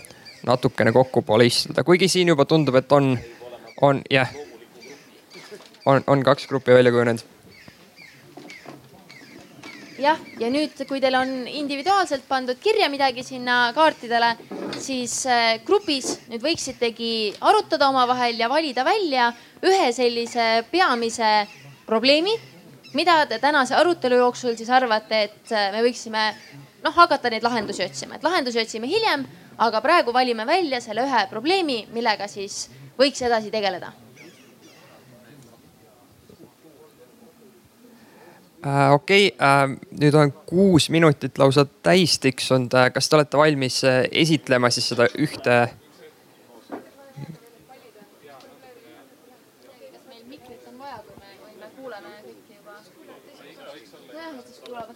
natukene 0.46 0.92
kokkupoole 0.92 1.46
istuda, 1.46 1.84
kuigi 1.84 2.08
siin 2.08 2.32
juba 2.32 2.46
tundub, 2.48 2.78
et 2.80 2.92
on, 2.92 3.12
on 3.82 4.00
jah, 4.10 4.30
on, 5.86 6.02
on 6.06 6.24
kaks 6.24 6.48
gruppi 6.48 6.74
välja 6.74 6.92
kujunenud. 6.92 7.26
Jah, 10.00 10.16
ja 10.40 10.48
nüüd, 10.48 10.78
kui 10.88 10.96
teil 11.02 11.12
on 11.18 11.32
individuaalselt 11.44 12.24
pandud 12.28 12.56
kirja 12.62 12.86
midagi 12.88 13.20
sinna 13.24 13.66
kaartidele, 13.76 14.30
siis 14.80 15.18
äh, 15.28 15.58
grupis 15.66 16.14
nüüd 16.30 16.40
võiksitegi 16.40 17.10
arutada 17.44 17.90
omavahel 17.92 18.40
ja 18.40 18.48
valida 18.48 18.84
välja 18.86 19.28
ühe 19.60 19.90
sellise 19.92 20.64
peamise 20.72 21.28
probleemi, 21.84 22.32
mida 22.96 23.26
te 23.28 23.36
tänase 23.42 23.76
arutelu 23.76 24.22
jooksul 24.22 24.56
siis 24.56 24.72
arvate, 24.72 25.20
et 25.28 25.52
äh, 25.52 25.68
me 25.74 25.84
võiksime 25.84 26.24
noh, 26.80 26.96
hakata 26.96 27.28
neid 27.28 27.44
lahendusi 27.44 27.84
otsima, 27.84 28.16
et 28.16 28.24
lahendusi 28.24 28.62
otsime 28.62 28.88
hiljem, 28.88 29.26
aga 29.60 29.80
praegu 29.84 30.12
valime 30.16 30.46
välja 30.48 30.80
selle 30.80 31.04
ühe 31.04 31.24
probleemi, 31.30 31.82
millega 31.92 32.28
siis 32.30 32.68
võiks 32.98 33.20
edasi 33.26 33.52
tegeleda 33.52 33.92
äh,. 38.64 38.92
okei 38.92 39.28
okay, 39.28 39.36
äh,, 39.36 39.76
nüüd 40.00 40.16
on 40.16 40.32
kuus 40.48 40.88
minutit 40.90 41.38
lausa 41.38 41.66
täis 41.82 42.18
tiksunud 42.22 42.76
kas 42.94 43.08
te 43.08 43.20
olete 43.20 43.40
valmis 43.40 43.82
äh, 43.84 44.02
esitlema 44.24 44.72
siis 44.72 44.88
seda 44.94 45.10
ühte? 45.18 45.60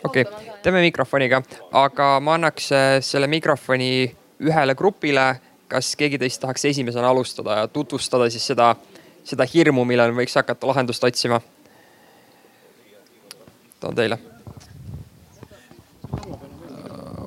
okei 0.05 0.23
okay., 0.23 0.53
teeme 0.63 0.81
mikrofoniga, 0.85 1.43
aga 1.77 2.13
ma 2.25 2.39
annaks 2.39 2.73
äh, 2.73 2.99
selle 3.05 3.29
mikrofoni 3.29 3.91
ühele 4.41 4.75
grupile. 4.75 5.41
kas 5.69 5.97
keegi 5.97 6.19
teist 6.21 6.41
tahaks 6.41 6.65
esimesena 6.65 7.09
alustada 7.09 7.55
ja 7.59 7.69
tutvustada 7.69 8.29
siis 8.31 8.47
seda, 8.47 8.75
seda 9.25 9.47
hirmu, 9.49 9.85
millal 9.85 10.13
võiks 10.15 10.37
hakata 10.37 10.69
lahendust 10.69 11.05
otsima 11.05 11.41
toon 13.81 13.95
teile. 13.95 14.19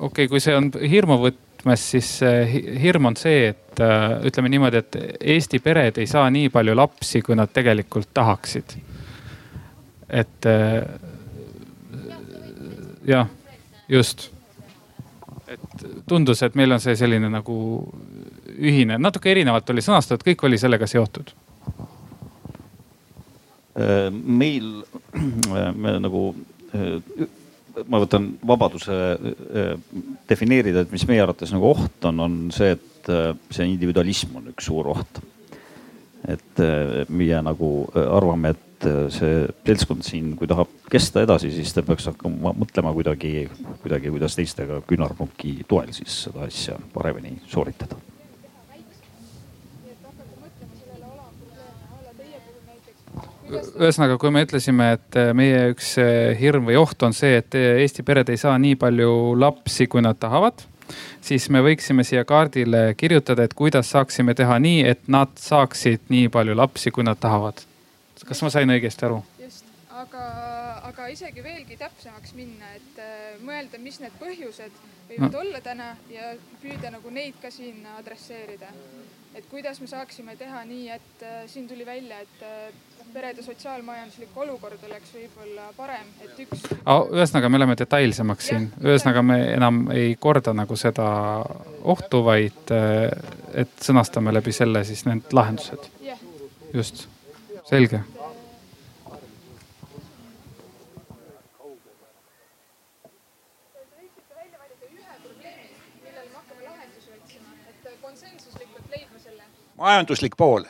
okay,, 0.00 0.28
kui 0.28 0.40
see 0.40 0.54
on 0.56 0.70
hirmuvõtmes, 0.90 1.84
siis 1.94 2.12
hirm 2.82 3.10
on 3.10 3.18
see, 3.18 3.50
et 3.52 3.82
äh, 3.82 4.06
ütleme 4.30 4.50
niimoodi, 4.54 4.80
et 4.80 4.98
Eesti 5.34 5.60
pered 5.62 5.98
ei 5.98 6.06
saa 6.06 6.30
nii 6.30 6.48
palju 6.54 6.76
lapsi, 6.78 7.22
kui 7.26 7.36
nad 7.36 7.50
tegelikult 7.52 8.10
tahaksid. 8.14 8.78
et 10.08 10.46
äh, 10.46 10.82
jah, 13.06 13.28
just. 13.88 14.30
Et 15.48 15.84
tundus, 16.08 16.42
et 16.42 16.54
meil 16.58 16.72
on 16.72 16.80
see 16.82 16.96
selline 16.98 17.30
nagu 17.32 17.58
ühine, 18.58 18.98
natuke 19.00 19.30
erinevalt 19.32 19.70
oli 19.72 19.84
sõnastatud, 19.84 20.26
kõik 20.28 20.48
oli 20.48 20.58
sellega 20.60 20.86
seotud 20.90 21.32
meil 24.22 24.68
me 25.78 25.94
nagu, 26.02 26.22
ma 27.86 28.00
võtan 28.02 28.30
vabaduse 28.46 28.94
defineerida, 30.28 30.82
et 30.82 30.94
mis 30.94 31.06
meie 31.08 31.22
arvates 31.22 31.52
nagu 31.54 31.72
oht 31.72 32.08
on, 32.10 32.22
on 32.24 32.38
see, 32.54 32.74
et 32.74 33.12
see 33.54 33.68
individualism 33.68 34.40
on 34.40 34.50
üks 34.52 34.68
suur 34.68 34.90
oht. 34.94 35.20
et 36.28 36.60
meie 37.14 37.38
nagu 37.46 37.68
arvame, 37.94 38.50
et 38.50 38.67
see 39.14 39.46
seltskond 39.66 40.04
siin, 40.06 40.34
kui 40.38 40.48
tahab 40.50 40.70
kesta 40.90 41.24
edasi, 41.24 41.50
siis 41.54 41.72
ta 41.74 41.82
peaks 41.86 42.10
hakkama 42.10 42.54
mõtlema 42.58 42.92
kuidagi, 42.96 43.48
kuidagi, 43.82 44.12
kuidas 44.14 44.38
teistega 44.38 44.82
küünarnuki 44.88 45.58
toel 45.68 45.90
siis 45.96 46.22
seda 46.28 46.46
asja 46.46 46.78
paremini 46.94 47.40
sooritada 47.48 47.98
ühesõnaga, 53.48 54.18
kui 54.20 54.32
me 54.34 54.42
ütlesime, 54.44 54.92
et 54.98 55.18
äh, 55.18 55.30
meie 55.36 55.70
üks 55.72 55.94
äh, 56.02 56.34
hirm 56.38 56.68
või 56.68 56.76
oht 56.80 57.02
on 57.06 57.14
see, 57.16 57.38
et 57.40 57.56
äh, 57.56 57.80
Eesti 57.84 58.04
pered 58.06 58.28
ei 58.32 58.40
saa 58.40 58.56
nii 58.60 58.76
palju 58.80 59.12
lapsi, 59.40 59.88
kui 59.90 60.04
nad 60.04 60.18
tahavad, 60.20 60.64
siis 61.24 61.48
me 61.52 61.62
võiksime 61.64 62.04
siia 62.06 62.24
kaardile 62.28 62.92
kirjutada, 62.98 63.46
et 63.46 63.56
kuidas 63.58 63.92
saaksime 63.94 64.36
teha 64.38 64.58
nii, 64.62 64.84
et 64.92 65.08
nad 65.08 65.32
saaksid 65.40 66.08
nii 66.12 66.28
palju 66.32 66.56
lapsi, 66.58 66.92
kui 66.94 67.06
nad 67.06 67.20
tahavad. 67.20 67.67
Kas 68.26 68.42
ma 68.42 68.50
sain 68.54 68.74
õigesti 68.74 69.08
aru? 69.08 69.22
just, 69.42 69.66
aga, 69.90 70.24
aga 70.90 71.08
isegi 71.14 71.44
veelgi 71.44 71.78
täpsemaks 71.80 72.34
minna, 72.38 72.72
et 72.78 73.02
mõelda, 73.44 73.80
mis 73.82 74.00
need 74.02 74.14
põhjused 74.20 74.82
võivad 75.08 75.32
no. 75.32 75.44
olla 75.44 75.60
täna 75.64 75.92
ja 76.12 76.34
püüda 76.62 76.92
nagu 76.94 77.10
neid 77.14 77.38
ka 77.42 77.52
siin 77.54 77.86
adresseerida 77.98 78.72
et 79.38 79.46
kuidas 79.50 79.80
me 79.80 79.86
saaksime 79.86 80.36
teha 80.36 80.62
nii, 80.66 80.88
et 80.90 81.22
äh, 81.22 81.42
siin 81.46 81.68
tuli 81.68 81.86
välja, 81.86 82.20
et 82.24 82.42
äh, 82.42 82.72
perede 83.12 83.42
sotsiaalmajanduslik 83.42 84.36
olukord 84.36 84.82
oleks 84.88 85.12
võib-olla 85.14 85.68
parem, 85.76 86.08
et 86.24 86.40
üks 86.44 86.64
oh,. 86.84 87.06
ühesõnaga, 87.14 87.50
me 87.50 87.60
oleme 87.60 87.76
detailsemaks 87.78 88.50
siin, 88.50 88.68
ühesõnaga 88.82 89.22
me 89.24 89.38
enam 89.54 89.84
ei 89.94 90.16
korda 90.20 90.54
nagu 90.56 90.76
seda 90.76 91.08
ohtu, 91.94 92.22
vaid 92.26 92.74
äh, 92.74 93.06
et 93.64 93.78
sõnastame 93.84 94.34
läbi 94.34 94.54
selle 94.54 94.84
siis 94.88 95.04
need 95.08 95.30
lahendused. 95.32 95.88
just, 96.74 97.06
selge 97.68 98.02
majanduslik 109.78 110.36
pool. 110.36 110.66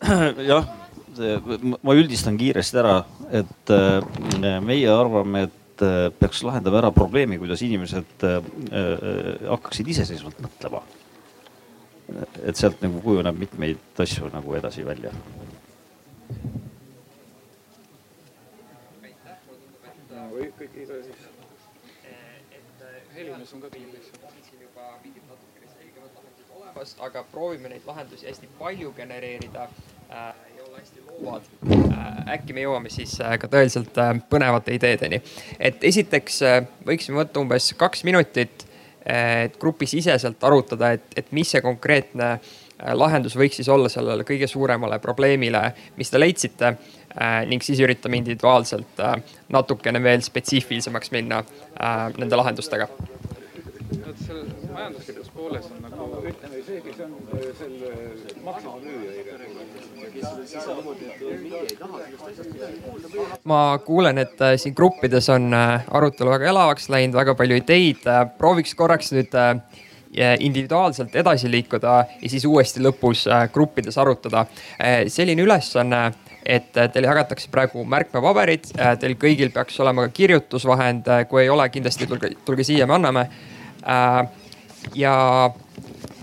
jah, 0.50 0.64
ma 1.84 1.94
üldistan 1.94 2.38
kiiresti 2.40 2.80
ära, 2.80 2.96
et 3.42 3.72
äh, 3.74 4.00
meie 4.64 4.88
arvame, 4.90 5.44
et 5.50 5.84
äh, 5.84 6.08
peaks 6.16 6.40
lahendama 6.46 6.80
ära 6.80 6.90
probleemi, 6.94 7.38
kuidas 7.42 7.62
inimesed 7.66 8.24
äh, 8.26 8.40
hakkaksid 9.50 9.92
iseseisvalt 9.92 10.40
mõtlema. 10.46 10.82
Et 12.42 12.56
sealt 12.56 12.82
nagu 12.82 13.00
kujuneb 13.04 13.38
mitmeid 13.38 14.02
asju 14.04 14.30
nagu 14.32 14.56
edasi 14.58 14.86
välja. 14.86 15.12
Helinas 23.20 23.52
on 23.52 23.60
ka 23.60 23.68
kindlasti 23.68 24.20
rahvast, 26.80 27.00
aga 27.04 27.24
proovime 27.32 27.68
neid 27.68 27.86
lahendusi 27.86 28.26
hästi 28.26 28.48
palju 28.58 28.92
genereerida 28.96 29.62
äh, 29.62 30.34
ja 30.56 30.64
olla 30.66 30.78
hästi 30.78 31.00
loovad 31.06 31.42
äh,. 31.92 32.34
äkki 32.34 32.52
me 32.52 32.64
jõuame 32.64 32.92
siis 32.92 33.18
äh, 33.20 33.36
ka 33.38 33.50
tõeliselt 33.50 33.98
äh, 34.00 34.14
põnevate 34.30 34.74
ideedeni. 34.74 35.20
et 35.58 35.84
esiteks 35.84 36.42
äh, 36.42 36.60
võiksime 36.86 37.20
võtta 37.20 37.42
umbes 37.42 37.72
kaks 37.76 38.04
minutit, 38.08 38.64
äh, 38.64 38.69
et 39.06 39.56
grupisiseselt 39.60 40.44
arutada, 40.44 40.92
et, 40.92 41.06
et 41.16 41.32
mis 41.32 41.48
see 41.48 41.62
konkreetne 41.64 42.30
äh, 42.34 42.92
lahendus 42.94 43.36
võiks 43.38 43.60
siis 43.60 43.68
olla 43.72 43.88
sellele 43.88 44.26
kõige 44.28 44.48
suuremale 44.50 45.00
probleemile, 45.00 45.62
mis 45.96 46.12
te 46.12 46.20
leidsite 46.20 46.72
äh, 46.72 47.40
ning 47.48 47.64
siis 47.64 47.80
üritame 47.80 48.20
individuaalselt 48.20 49.00
äh, 49.00 49.16
natukene 49.48 50.02
veel 50.02 50.24
spetsiifilisemaks 50.26 51.14
minna 51.16 51.44
nende 52.18 52.36
lahendustega. 52.36 52.88
Majanduslikus 54.80 55.28
pooles 55.34 55.66
on 55.70 55.82
nagu 55.84 56.06
ütleme 56.24 56.60
see, 56.64 56.78
kes 56.84 57.00
on 57.04 57.12
äh, 57.34 57.42
selle 57.58 57.90
maksimumüüja. 58.44 59.10
ma 63.44 63.60
kuulen, 63.84 64.18
et 64.18 64.40
äh, 64.40 64.56
siin 64.56 64.74
gruppides 64.74 65.28
on 65.28 65.52
äh, 65.54 65.84
arutelu 65.90 66.32
väga 66.32 66.48
elavaks 66.54 66.88
läinud, 66.88 67.18
väga 67.18 67.34
palju 67.36 67.60
ideid. 67.60 68.08
prooviks 68.38 68.74
korraks 68.74 69.12
nüüd 69.12 69.36
individuaalselt 70.40 71.14
edasi 71.16 71.50
liikuda 71.50 71.92
ja 72.22 72.30
siis 72.32 72.44
uuesti 72.44 72.80
lõpus 72.82 73.28
gruppides 73.52 73.98
arutada. 73.98 74.46
selline 75.06 75.42
ülesanne 75.42 76.02
et 76.46 76.72
teile 76.72 77.06
jagatakse 77.06 77.50
praegu 77.52 77.84
märkmepaberid, 77.84 78.72
teil 79.00 79.14
kõigil 79.20 79.52
peaks 79.54 79.76
olema 79.80 80.08
ka 80.08 80.14
kirjutusvahend, 80.16 81.04
kui 81.28 81.42
ei 81.44 81.50
ole, 81.52 81.68
kindlasti 81.68 82.08
tulge, 82.08 82.32
tulge 82.44 82.64
siia, 82.64 82.88
me 82.88 82.96
anname 82.96 83.28
ja 84.94 85.14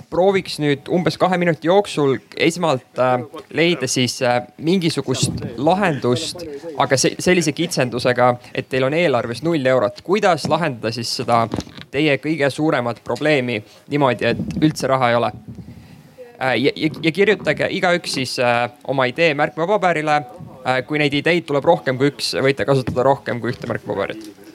prooviks 0.09 0.57
nüüd 0.63 0.87
umbes 0.93 1.17
kahe 1.19 1.37
minuti 1.39 1.67
jooksul 1.67 2.17
esmalt 2.39 3.01
äh, 3.01 3.17
leida 3.55 3.87
siis 3.91 4.19
äh, 4.23 4.39
mingisugust 4.63 5.43
lahendust, 5.57 6.43
aga 6.79 6.97
se 6.99 7.13
sellise 7.19 7.53
kitsendusega, 7.55 8.31
et 8.55 8.69
teil 8.71 8.87
on 8.87 8.95
eelarves 8.95 9.43
null 9.43 9.65
eurot. 9.65 10.01
kuidas 10.03 10.47
lahendada 10.47 10.93
siis 10.95 11.11
seda 11.21 11.43
teie 11.91 12.17
kõige 12.23 12.49
suuremat 12.53 13.03
probleemi 13.03 13.61
niimoodi, 13.91 14.31
et 14.31 14.59
üldse 14.61 14.87
raha 14.87 15.11
ei 15.11 15.19
ole 15.19 15.31
äh,? 15.33 16.55
ja, 16.63 16.71
ja, 16.75 16.91
ja 17.03 17.11
kirjutage 17.11 17.71
igaüks 17.79 18.19
siis 18.19 18.39
äh, 18.39 18.69
oma 18.87 19.09
idee 19.11 19.33
märkmepaberile 19.35 20.17
äh,. 20.17 20.83
kui 20.87 21.03
neid 21.03 21.13
ideid 21.19 21.47
tuleb 21.49 21.67
rohkem 21.67 21.99
kui 21.99 22.13
üks, 22.13 22.35
võite 22.43 22.65
kasutada 22.65 23.03
rohkem 23.11 23.43
kui 23.43 23.51
ühte 23.51 23.67
märkmepaberit 23.67 24.46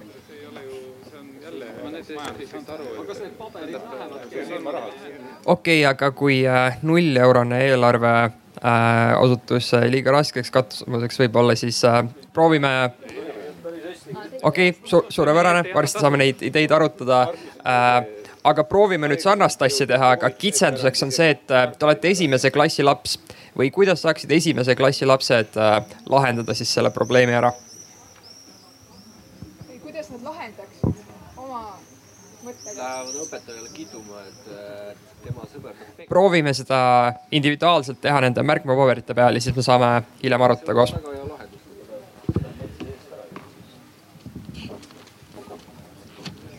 kas 0.00 0.26
see 0.28 0.40
ei 0.40 0.46
ole 0.50 0.64
ju, 0.64 0.80
see 1.10 1.20
on 1.20 1.28
jälle, 1.42 1.68
ma 1.82 1.92
nüüd 1.94 2.10
ei 2.40 2.48
saanud 2.50 2.72
aru. 2.76 2.88
aga 2.94 3.06
kas 3.10 3.22
need 3.24 3.36
paberid 3.38 3.76
lähevad? 3.76 4.90
okei 5.56 5.78
aga 5.92 6.10
kui 6.22 6.40
äh, 6.48 6.78
nulleurone 6.82 7.62
eelarve 7.68 8.12
äh, 8.24 9.14
osutus 9.20 9.72
äh, 9.74 9.88
liiga 9.92 10.14
raskeks 10.16 10.52
katsumuseks 10.54 11.22
võib-olla, 11.24 11.56
siis 11.58 11.82
äh, 11.84 12.02
proovime. 12.32 12.74
okei 14.42 14.68
okay, 14.70 14.80
su, 14.84 15.04
suurepärane, 15.08 15.66
varsti 15.74 16.04
saame 16.04 16.22
neid 16.24 16.44
ideid 16.46 16.72
arutada 16.76 17.24
äh, 17.26 18.16
aga 18.46 18.64
proovime 18.68 19.10
nüüd 19.10 19.22
sarnast 19.22 19.62
asja 19.66 19.86
teha, 19.90 20.12
aga 20.16 20.30
kitsenduseks 20.30 21.06
on 21.06 21.14
see, 21.14 21.32
et 21.34 21.54
äh, 21.54 21.68
te 21.74 21.88
olete 21.88 22.12
esimese 22.14 22.52
klassi 22.54 22.86
laps 22.86 23.18
või 23.56 23.70
kuidas 23.74 24.04
saaksid 24.04 24.32
esimese 24.36 24.76
klassi 24.78 25.08
lapsed 25.08 25.56
äh, 25.60 25.78
lahendada 26.12 26.54
siis 26.54 26.72
selle 26.76 26.92
probleemi 26.94 27.34
ära 27.36 27.52
lähevad 32.76 33.20
õpetajale 33.24 33.70
kiduma, 33.74 34.22
et 34.28 34.98
tema 35.24 35.46
sõber 35.52 36.06
proovime 36.08 36.54
seda 36.54 36.78
individuaalselt 37.30 38.00
teha 38.00 38.20
nende 38.24 38.42
märkmepaberite 38.46 39.14
peal 39.14 39.38
ja 39.38 39.44
siis 39.44 39.56
me 39.56 39.64
saame 39.66 39.90
hiljem 40.22 40.42
arutada 40.46 40.74
koos. 40.74 40.94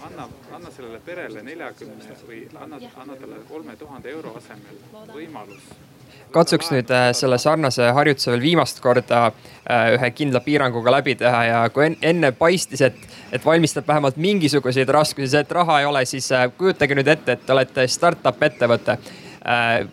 anna, 0.07 0.29
anna 0.51 0.71
sellele 0.71 0.99
perele 1.05 1.43
neljakümne 1.43 2.17
või 2.27 2.47
anna, 2.55 2.81
anna 2.95 3.19
talle 3.21 3.43
kolme 3.51 3.75
tuhande 3.75 4.11
euro 4.11 4.35
asemel 4.41 4.81
võimalus 5.13 5.69
katsuks 6.31 6.71
nüüd 6.71 6.89
äh, 6.91 7.09
selle 7.15 7.37
sarnase 7.41 7.91
harjutuse 7.95 8.31
veel 8.33 8.43
viimast 8.43 8.81
korda 8.83 9.27
äh, 9.27 9.93
ühe 9.95 10.09
kindla 10.15 10.41
piiranguga 10.43 10.91
läbi 10.97 11.15
teha 11.19 11.43
ja 11.47 11.61
kui 11.73 11.87
enne 12.01 12.31
paistis, 12.35 12.81
et, 12.81 12.97
et 13.31 13.45
valmistab 13.45 13.87
vähemalt 13.87 14.17
mingisuguseid 14.21 14.89
raskusi 14.93 15.29
see, 15.31 15.43
et 15.45 15.55
raha 15.55 15.79
ei 15.81 15.87
ole, 15.89 16.03
siis 16.09 16.29
äh, 16.35 16.47
kujutage 16.57 16.97
nüüd 16.97 17.11
ette, 17.13 17.37
et 17.37 17.45
te 17.45 17.55
olete 17.55 17.87
startup 17.91 18.43
ettevõte 18.43 18.99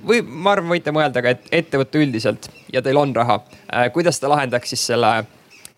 või 0.03 0.19
ma 0.27 0.51
arvan, 0.57 0.73
võite 0.73 0.91
mõelda 0.91 1.21
ka, 1.23 1.31
et 1.31 1.45
ettevõte 1.55 2.01
üldiselt 2.03 2.49
ja 2.75 2.81
teil 2.83 2.99
on 2.99 3.13
raha. 3.15 3.37
kuidas 3.95 4.19
te 4.19 4.27
lahendaks 4.27 4.73
siis 4.75 4.83
selle 4.89 5.13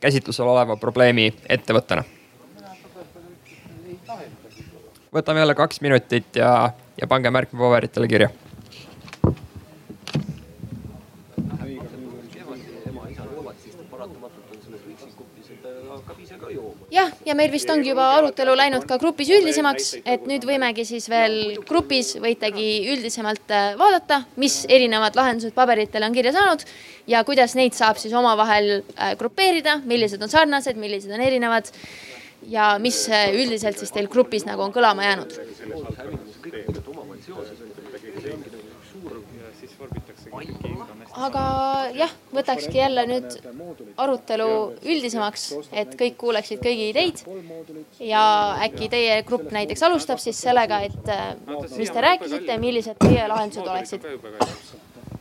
käsitlusel 0.00 0.48
oleva 0.48 0.78
probleemi 0.80 1.26
ettevõttena? 1.44 2.06
võtame 5.12 5.44
jälle 5.44 5.54
kaks 5.54 5.84
minutit 5.84 6.40
ja, 6.40 6.72
ja 6.96 7.06
pange 7.06 7.30
märk 7.30 7.52
paberitele 7.52 8.08
kirja 8.08 8.30
jah, 16.90 17.12
ja 17.26 17.34
meil 17.38 17.52
vist 17.52 17.70
ongi 17.70 17.90
juba 17.92 18.06
arutelu 18.16 18.56
läinud 18.58 18.86
ka 18.88 18.98
grupis 19.02 19.30
üldisemaks, 19.36 19.92
et 20.04 20.26
nüüd 20.30 20.46
võimegi 20.48 20.86
siis 20.88 21.08
veel 21.10 21.56
grupis 21.68 22.14
võitegi 22.22 22.68
üldisemalt 22.94 23.54
äh, 23.54 23.72
vaadata, 23.78 24.22
mis 24.42 24.64
erinevad 24.68 25.18
lahendused 25.18 25.54
paberitele 25.56 26.08
on 26.08 26.16
kirja 26.16 26.34
saanud 26.36 26.66
ja 27.10 27.22
kuidas 27.28 27.56
neid 27.58 27.76
saab 27.78 28.00
siis 28.02 28.14
omavahel 28.16 28.80
äh, 28.80 29.14
grupeerida, 29.20 29.80
millised 29.84 30.22
on 30.22 30.32
sarnased, 30.32 30.78
millised 30.80 31.12
on 31.14 31.24
erinevad 31.24 31.70
ja 32.50 32.76
mis 32.82 33.04
äh, 33.10 33.30
üldiselt 33.34 33.78
siis 33.78 33.94
teil 33.94 34.10
grupis 34.12 34.46
nagu 34.48 34.66
on 34.66 34.74
kõlama 34.74 35.06
jäänud 35.06 36.25
aga 41.16 41.42
jah, 41.96 42.12
võtakski 42.34 42.78
jälle 42.78 43.04
nüüd 43.08 43.36
arutelu 44.00 44.48
üldisemaks, 44.84 45.46
et 45.72 45.94
kõik 45.98 46.16
kuuleksid 46.20 46.62
kõigi 46.64 46.90
ideid. 46.92 47.22
ja 48.00 48.22
äkki 48.66 48.90
teie 48.92 49.20
grupp 49.28 49.52
näiteks 49.52 49.82
alustab 49.88 50.20
siis 50.22 50.40
sellega, 50.42 50.80
et 50.86 51.12
äh, 51.12 51.36
mis 51.76 51.90
te 51.90 52.04
rääkisite, 52.04 52.58
millised 52.60 53.00
teie 53.00 53.28
lahendused 53.28 53.66
oleksid? 53.66 54.04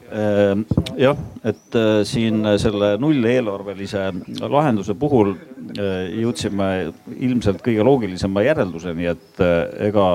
Ehm, 0.06 0.66
jah, 1.02 1.18
et 1.44 1.76
äh, 1.80 2.04
siin 2.06 2.44
selle 2.62 2.96
nulleelarvelise 3.02 4.04
lahenduse 4.42 4.94
puhul 5.00 5.34
äh, 5.34 6.12
jõudsime 6.22 6.70
ilmselt 7.16 7.64
kõige 7.66 7.88
loogilisema 7.88 8.46
järelduseni, 8.46 9.10
et 9.16 9.44
ega 9.88 10.06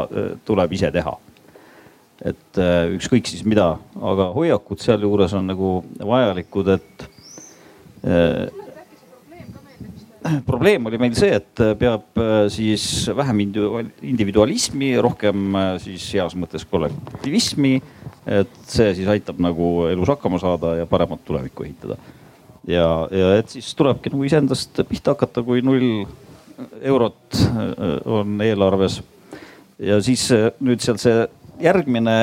tuleb 0.47 0.79
ise 0.79 0.93
teha 0.95 1.17
et 2.21 2.61
äh, 2.61 2.91
ükskõik 2.97 3.29
siis 3.31 3.45
mida, 3.49 3.75
aga 3.97 4.29
hoiakud 4.35 4.81
sealjuures 4.83 5.33
on 5.39 5.47
nagu 5.49 5.71
vajalikud, 6.05 6.69
et 6.77 7.05
äh, 8.05 8.51
probleem 10.45 10.85
oli 10.91 11.01
meil 11.01 11.17
see, 11.17 11.33
et 11.39 11.65
peab 11.81 12.21
äh, 12.21 12.45
siis 12.53 12.85
vähem 13.17 13.41
individualismi, 13.47 14.93
rohkem 15.01 15.57
siis 15.81 16.11
heas 16.19 16.37
mõttes 16.37 16.67
kollektivismi. 16.69 17.81
et 18.31 18.57
see 18.69 18.93
siis 18.95 19.09
aitab 19.09 19.41
nagu 19.41 19.89
elus 19.89 20.11
hakkama 20.13 20.39
saada 20.39 20.75
ja 20.77 20.87
paremat 20.87 21.25
tulevikku 21.25 21.65
ehitada. 21.65 21.97
ja, 22.69 23.09
ja 23.11 23.33
et 23.39 23.49
siis 23.49 23.73
tulebki 23.75 24.13
nagu 24.13 24.29
iseendast 24.29 24.83
pihta 24.89 25.17
hakata, 25.17 25.43
kui 25.43 25.65
null 25.65 26.05
eurot 26.85 27.41
on 28.05 28.37
eelarves. 28.45 29.01
ja 29.81 30.03
siis 30.05 30.29
nüüd 30.61 30.85
seal 30.85 31.01
see 31.01 31.25
järgmine 31.61 32.17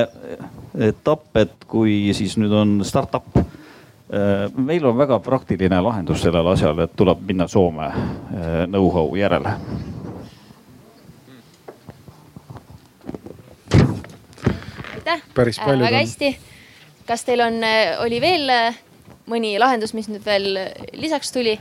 etapp, 0.89 1.29
et 1.37 1.67
kui 1.69 2.13
siis 2.17 2.37
nüüd 2.39 2.53
on 2.53 2.79
startup. 2.87 3.27
Äh, 3.37 4.47
meil 4.55 4.85
on 4.87 4.97
väga 4.97 5.19
praktiline 5.23 5.81
lahendus 5.83 6.21
sellele 6.23 6.53
asjale, 6.53 6.87
et 6.87 6.95
tuleb 6.95 7.23
minna 7.27 7.47
Soome 7.51 7.89
äh, 7.89 8.65
know-how 8.69 9.15
järele. 9.19 9.57
aitäh, 14.93 15.21
äh, 15.39 15.79
väga 15.79 15.97
hästi. 15.97 16.37
kas 17.07 17.23
teil 17.23 17.41
on, 17.41 17.59
oli 18.03 18.21
veel 18.21 18.51
mõni 19.27 19.53
lahendus, 19.59 19.93
mis 19.95 20.09
nüüd 20.11 20.25
veel 20.25 20.57
lisaks 20.93 21.31
tuli 21.31 21.55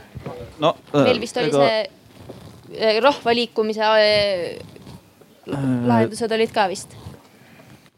no,? 0.59 0.75
meil 0.93 1.19
vist 1.19 1.37
oli 1.37 1.51
ega... 1.51 1.67
see 1.67 2.99
rahvaliikumise 3.03 3.91
lahendused 5.47 6.31
olid 6.35 6.51
ka 6.51 6.67
vist 6.67 6.95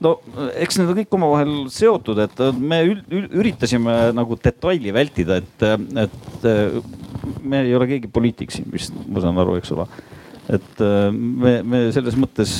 no 0.04 0.16
eks 0.60 0.80
need 0.80 0.92
on 0.92 1.00
kõik 1.02 1.18
omavahel 1.18 1.54
seotud, 1.74 2.22
et 2.24 2.42
me 2.60 2.82
üritasime 2.88 3.98
nagu 4.16 4.38
detaili 4.40 4.94
vältida, 4.96 5.40
et, 5.42 5.66
et 6.06 6.48
me 7.44 7.64
ei 7.66 7.76
ole 7.76 7.90
keegi 7.90 8.12
poliitik 8.12 8.54
siin 8.54 8.70
vist, 8.72 8.96
ma 9.08 9.24
saan 9.24 9.40
aru, 9.42 9.58
eks 9.60 9.74
ole. 9.76 9.88
et 10.50 10.82
me, 11.14 11.60
me 11.62 11.82
selles 11.94 12.16
mõttes 12.18 12.54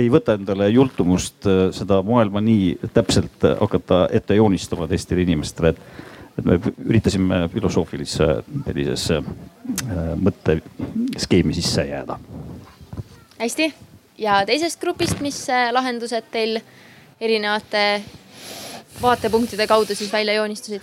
ei 0.00 0.10
võta 0.12 0.34
endale 0.36 0.68
jultumust 0.74 1.46
seda 1.76 2.00
maailma 2.06 2.42
nii 2.44 2.90
täpselt 2.92 3.46
hakata 3.60 4.06
ette 4.12 4.36
joonistama 4.36 4.88
teistele 4.90 5.24
inimestele, 5.24 5.72
et, 5.72 6.08
et 6.40 6.48
me 6.48 6.58
üritasime 6.88 7.44
filosoofilisse 7.54 8.32
sellisesse 8.66 9.22
mõtteskeemi 10.26 11.54
sisse 11.56 11.86
jääda. 11.92 12.18
hästi 13.38 13.70
ja 14.20 14.40
teisest 14.46 14.80
grupist, 14.80 15.20
mis 15.24 15.42
äh, 15.50 15.70
lahendused 15.72 16.28
teil 16.32 16.60
erinevate 17.20 18.02
vaatepunktide 19.02 19.66
kaudu 19.66 19.94
siis 19.94 20.12
välja 20.12 20.34
joonistusid? 20.34 20.82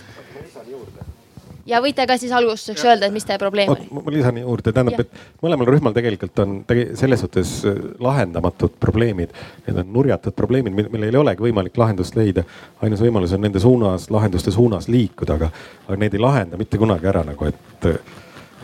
ja 1.68 1.82
võite 1.84 2.06
ka 2.08 2.16
siis 2.16 2.32
algustuseks 2.32 2.84
öelda, 2.86 3.08
et 3.08 3.12
mis 3.12 3.26
teie 3.28 3.38
probleem 3.38 3.70
oli? 3.72 3.86
ma 3.92 4.02
lisan 4.12 4.40
juurde, 4.40 4.72
tähendab, 4.72 5.02
et 5.04 5.42
mõlemal 5.44 5.68
rühmal 5.68 5.94
tegelikult 5.96 6.42
on 6.44 6.58
tege, 6.68 6.88
selles 6.98 7.22
suhtes 7.24 7.54
äh, 7.68 7.80
lahendamatud 8.02 8.78
probleemid. 8.80 9.34
Need 9.66 9.82
on 9.84 9.92
nurjatud 9.94 10.36
probleemid, 10.36 10.74
millel 10.88 11.10
ei 11.12 11.22
olegi 11.22 11.48
võimalik 11.48 11.78
lahendust 11.78 12.18
leida. 12.18 12.44
ainus 12.82 13.02
võimalus 13.04 13.34
on 13.36 13.44
nende 13.46 13.62
suunas, 13.62 14.10
lahenduste 14.10 14.54
suunas 14.54 14.88
liikuda, 14.88 15.38
aga, 15.38 15.50
aga 15.86 16.00
need 16.00 16.18
ei 16.18 16.24
lahenda 16.26 16.60
mitte 16.60 16.80
kunagi 16.80 17.10
ära 17.10 17.24
nagu, 17.28 17.52
et, 17.52 17.90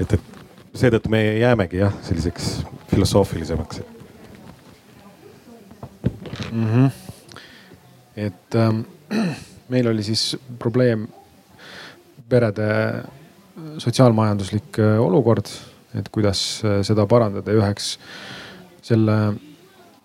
et, 0.00 0.16
et 0.16 0.30
seetõttu 0.74 1.12
me 1.12 1.26
jäämegi 1.38 1.84
jah, 1.84 2.00
selliseks 2.02 2.56
filosoofilisemaks 2.90 3.93
mm. 6.52 6.66
-hmm. 6.70 6.90
et 8.16 8.54
ähm, 8.54 8.80
meil 9.72 9.88
oli 9.88 10.02
siis 10.02 10.36
probleem 10.58 11.08
perede 12.28 12.68
sotsiaalmajanduslik 13.78 14.78
äh, 14.78 15.00
olukord, 15.00 15.46
et 15.94 16.08
kuidas 16.08 16.62
äh, 16.64 16.82
seda 16.82 17.06
parandada 17.06 17.50
ja 17.50 17.58
üheks 17.62 17.98
selle 18.82 19.34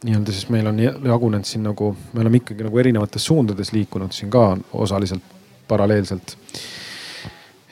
nii-öelda 0.04 0.32
siis 0.32 0.50
meil 0.50 0.68
on 0.68 0.80
jagunenud 0.80 1.46
siin 1.46 1.64
nagu, 1.68 1.92
me 2.14 2.22
oleme 2.24 2.40
ikkagi 2.40 2.64
nagu 2.64 2.80
erinevates 2.80 3.26
suundades 3.26 3.74
liikunud 3.76 4.16
siin 4.16 4.32
ka 4.32 4.58
osaliselt 4.74 5.24
paralleelselt. 5.68 6.38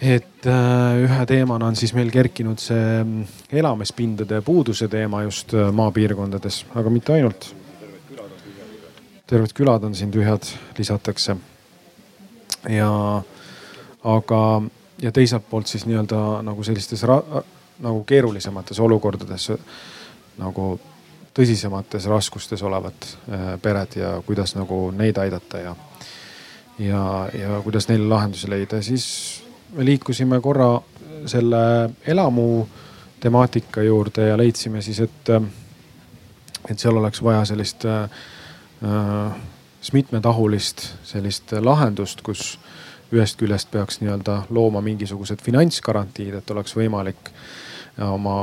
et 0.02 0.46
äh, 0.46 0.98
ühe 1.02 1.24
teemana 1.26 1.66
on 1.66 1.76
siis 1.76 1.94
meil 1.98 2.12
kerkinud 2.14 2.60
see 2.62 3.04
mm, 3.04 3.24
elamispindade 3.50 4.44
puuduse 4.46 4.88
teema 4.88 5.24
just 5.24 5.56
äh, 5.58 5.72
maapiirkondades, 5.74 6.66
aga 6.76 6.92
mitte 6.94 7.16
ainult 7.16 7.48
terved 9.28 9.54
külad 9.54 9.84
on 9.84 9.96
siin 9.96 10.12
tühjad, 10.12 10.44
lisatakse. 10.78 11.36
ja, 12.70 12.92
aga, 14.04 14.42
ja 15.02 15.12
teiselt 15.12 15.50
poolt 15.50 15.68
siis 15.68 15.86
nii-öelda 15.86 16.42
nagu 16.44 16.64
sellistes 16.64 17.04
nagu 17.80 18.04
keerulisemates 18.04 18.80
olukordades 18.80 19.52
nagu 20.38 20.80
tõsisemates 21.38 22.08
raskustes 22.10 22.64
olevad 22.66 23.06
äh, 23.06 23.50
pered 23.62 24.00
ja 24.00 24.16
kuidas 24.26 24.56
nagu 24.58 24.88
neid 24.92 25.18
aidata 25.22 25.62
ja, 25.62 25.76
ja, 26.80 27.04
ja 27.34 27.60
kuidas 27.64 27.90
neile 27.90 28.08
lahendusi 28.10 28.50
leida, 28.50 28.82
siis 28.82 29.44
me 29.76 29.86
liikusime 29.86 30.40
korra 30.42 30.72
selle 31.28 31.60
elamu 32.08 32.68
temaatika 33.20 33.84
juurde 33.84 34.28
ja 34.30 34.38
leidsime 34.38 34.82
siis, 34.82 35.00
et, 35.06 35.30
et 36.70 36.80
seal 36.80 36.98
oleks 36.98 37.22
vaja 37.24 37.46
sellist 37.46 37.86
äh, 37.86 38.10
siis 38.80 39.94
mitmetahulist 39.94 40.84
sellist 41.08 41.52
lahendust, 41.60 42.22
kus 42.22 42.60
ühest 43.14 43.40
küljest 43.40 43.72
peaks 43.72 44.02
nii-öelda 44.02 44.44
looma 44.54 44.82
mingisugused 44.86 45.42
finantsgarantiid, 45.42 46.36
et 46.38 46.52
oleks 46.52 46.76
võimalik 46.76 47.32
oma 48.04 48.38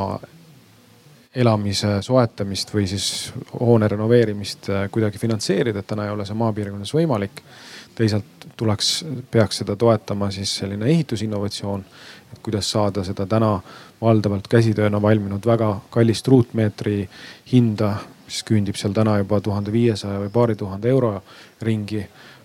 elamise 1.34 1.98
soetamist 2.02 2.70
või 2.74 2.86
siis 2.86 3.32
hoone 3.58 3.88
renoveerimist 3.90 4.68
äh, 4.70 4.86
kuidagi 4.90 5.18
finantseerida, 5.18 5.82
et 5.82 5.86
täna 5.90 6.06
ei 6.06 6.14
ole 6.14 6.26
see 6.26 6.38
maapiirkonnas 6.38 6.94
võimalik. 6.94 7.42
teisalt 7.94 8.46
tuleks, 8.56 9.04
peaks 9.30 9.60
seda 9.62 9.76
toetama 9.76 10.30
siis 10.34 10.56
selline 10.56 10.86
ehitusinnovatsioon, 10.90 11.84
et 12.32 12.38
kuidas 12.42 12.70
saada 12.70 13.04
seda 13.04 13.26
täna 13.26 13.60
valdavalt 14.00 14.48
käsitööna 14.48 15.02
valminud 15.02 15.46
väga 15.46 15.80
kallist 15.90 16.28
ruutmeetri 16.28 17.08
hinda 17.52 17.96
mis 18.24 18.42
küündib 18.48 18.78
seal 18.80 18.92
täna 18.96 19.18
juba 19.20 19.40
tuhande 19.40 19.72
viiesaja 19.72 20.20
või 20.22 20.30
paari 20.32 20.56
tuhande 20.56 20.88
euro 20.88 21.16
ringi 21.62 22.04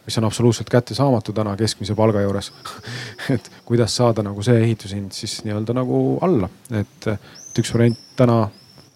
mis 0.10 0.18
on 0.18 0.26
absoluutselt 0.26 0.70
kättesaamatu 0.70 1.34
täna 1.34 1.56
keskmise 1.58 1.96
palga 1.96 2.22
juures. 2.22 2.52
Et 3.34 3.52
kuidas 3.66 3.96
saada 3.96 4.24
nagu 4.26 4.42
see 4.44 4.58
ehitushind 4.64 5.14
siis 5.14 5.44
nii-öelda 5.46 5.76
nagu 5.78 6.18
alla, 6.26 6.50
et, 6.72 7.08
et 7.14 7.62
üks 7.62 7.74
variant 7.76 8.00
täna 8.18 8.40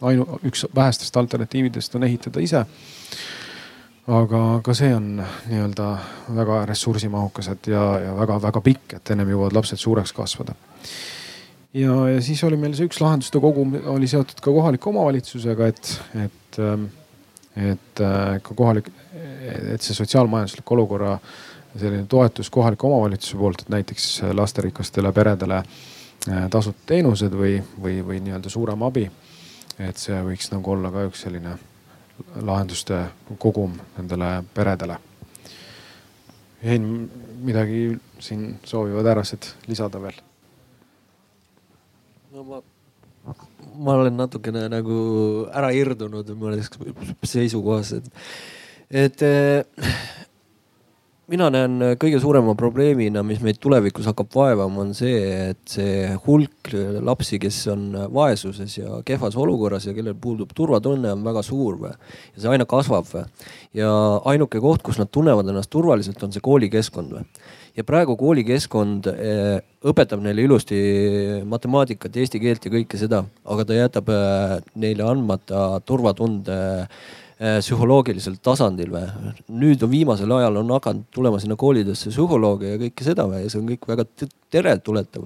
ainu-, 0.02 0.40
üks 0.50 0.66
vähestest 0.76 1.18
alternatiividest 1.18 1.96
on 1.96 2.08
ehitada 2.10 2.42
ise. 2.42 2.64
Aga 4.08 4.40
ka 4.66 4.74
see 4.76 4.90
on 4.96 5.22
nii-öelda 5.22 5.92
väga 6.36 6.64
ressursimahukas, 6.66 7.48
et 7.54 7.70
ja, 7.72 7.84
ja 8.08 8.16
väga-väga 8.18 8.62
pikk, 8.66 8.98
et 8.98 9.14
ennem 9.14 9.30
jõuavad 9.36 9.60
lapsed 9.60 9.80
suureks 9.80 10.12
kasvada. 10.18 10.58
Ja, 11.74 12.10
ja 12.10 12.22
siis 12.22 12.44
oli 12.44 12.58
meil 12.60 12.76
see 12.78 12.88
üks 12.90 13.02
lahenduste 13.02 13.42
kogum 13.44 13.74
oli 13.94 14.10
seotud 14.10 14.42
ka 14.44 14.52
kohaliku 14.52 14.92
omavalitsusega, 14.94 15.70
et, 15.74 15.94
et, 16.26 16.60
ähm, 16.62 16.86
et 17.56 18.04
äh, 18.04 18.38
ka 18.44 18.56
kohalik, 18.58 18.90
et 19.74 19.82
see 19.82 19.98
sotsiaalmajanduslik 19.98 20.72
olukorra 20.76 21.18
selline 21.74 22.06
toetus 22.10 22.52
kohaliku 22.54 22.90
omavalitsuse 22.92 23.38
poolt, 23.38 23.66
et 23.66 23.74
näiteks 23.74 24.08
lasterikastele 24.38 25.12
peredele 25.14 25.62
äh, 25.64 26.48
tasuta 26.54 26.94
teenused 26.94 27.34
või, 27.38 27.58
või, 27.82 28.02
või 28.06 28.22
nii-öelda 28.26 28.54
suurem 28.54 28.90
abi. 28.90 29.10
et 29.80 29.98
see 29.98 30.20
võiks 30.22 30.52
nagu 30.54 30.72
olla 30.72 30.92
ka 30.94 31.08
üks 31.08 31.24
selline 31.26 31.56
lahenduste 32.46 33.00
kogum 33.42 33.74
nendele 33.98 34.44
peredele. 34.54 35.00
Hein, 36.64 36.86
midagi 37.44 37.88
siin 38.22 38.54
soovivad 38.64 39.10
härrased 39.10 39.50
lisada 39.68 40.00
veel? 40.02 40.22
No 42.34 42.44
ma, 42.48 42.60
ma 43.78 43.96
olen 44.02 44.18
natukene 44.18 44.66
nagu 44.72 44.98
ära 45.54 45.70
irdunud 45.76 46.34
mõnes 46.40 46.72
seisukohas, 47.30 47.94
et, 48.00 48.08
et 48.90 49.24
mina 51.30 51.52
näen 51.54 51.78
kõige 52.02 52.18
suurema 52.24 52.56
probleemina, 52.58 53.22
mis 53.26 53.42
meid 53.46 53.60
tulevikus 53.62 54.10
hakkab 54.10 54.34
vaevama, 54.34 54.82
on 54.82 54.96
see, 54.98 55.22
et 55.54 55.62
see 55.76 56.10
hulk 56.26 56.74
lapsi, 57.06 57.38
kes 57.44 57.60
on 57.74 57.86
vaesuses 58.18 58.80
ja 58.80 59.04
kehvas 59.06 59.38
olukorras 59.40 59.86
ja 59.88 59.94
kellel 59.94 60.18
puudub 60.20 60.58
turvatunne, 60.58 61.14
on 61.14 61.26
väga 61.26 61.46
suur 61.46 61.78
või. 61.86 61.94
ja 62.34 62.44
see 62.44 62.56
aina 62.56 62.66
kasvab 62.70 63.10
või. 63.14 63.28
ja 63.78 63.92
ainuke 64.34 64.62
koht, 64.64 64.82
kus 64.82 64.98
nad 65.02 65.14
tunnevad 65.14 65.54
ennast 65.54 65.72
turvaliselt, 65.74 66.22
on 66.26 66.34
see 66.34 66.44
koolikeskkond 66.50 67.14
või. 67.20 67.30
Ja 67.74 67.84
praegu 67.88 68.16
koolikeskkond 68.20 69.10
äh, 69.12 69.58
õpetab 69.84 70.22
neile 70.24 70.46
ilusti 70.46 70.78
matemaatikat, 71.50 72.16
eesti 72.22 72.42
keelt 72.44 72.66
ja 72.66 72.72
kõike 72.74 73.00
seda, 73.02 73.24
aga 73.46 73.66
ta 73.68 73.78
jätab 73.78 74.14
äh, 74.14 74.58
neile 74.76 75.08
andmata 75.10 75.68
turvatunde 75.86 76.62
Äh, 77.44 77.58
psühholoogilisel 77.60 78.38
tasandil 78.46 78.92
või. 78.94 79.08
nüüd 79.58 79.82
on 79.84 79.90
viimasel 79.92 80.32
ajal 80.32 80.60
on 80.62 80.70
hakanud 80.76 81.08
tulema 81.12 81.40
sinna 81.42 81.58
koolidesse 81.60 82.12
psühholooge 82.12 82.70
ja 82.76 82.78
kõike 82.80 83.04
seda 83.04 83.26
või 83.28 83.42
ja 83.42 83.50
see 83.50 83.60
on 83.60 83.72
kõik 83.72 83.88
väga 83.90 84.06
teretuletav. 84.54 85.26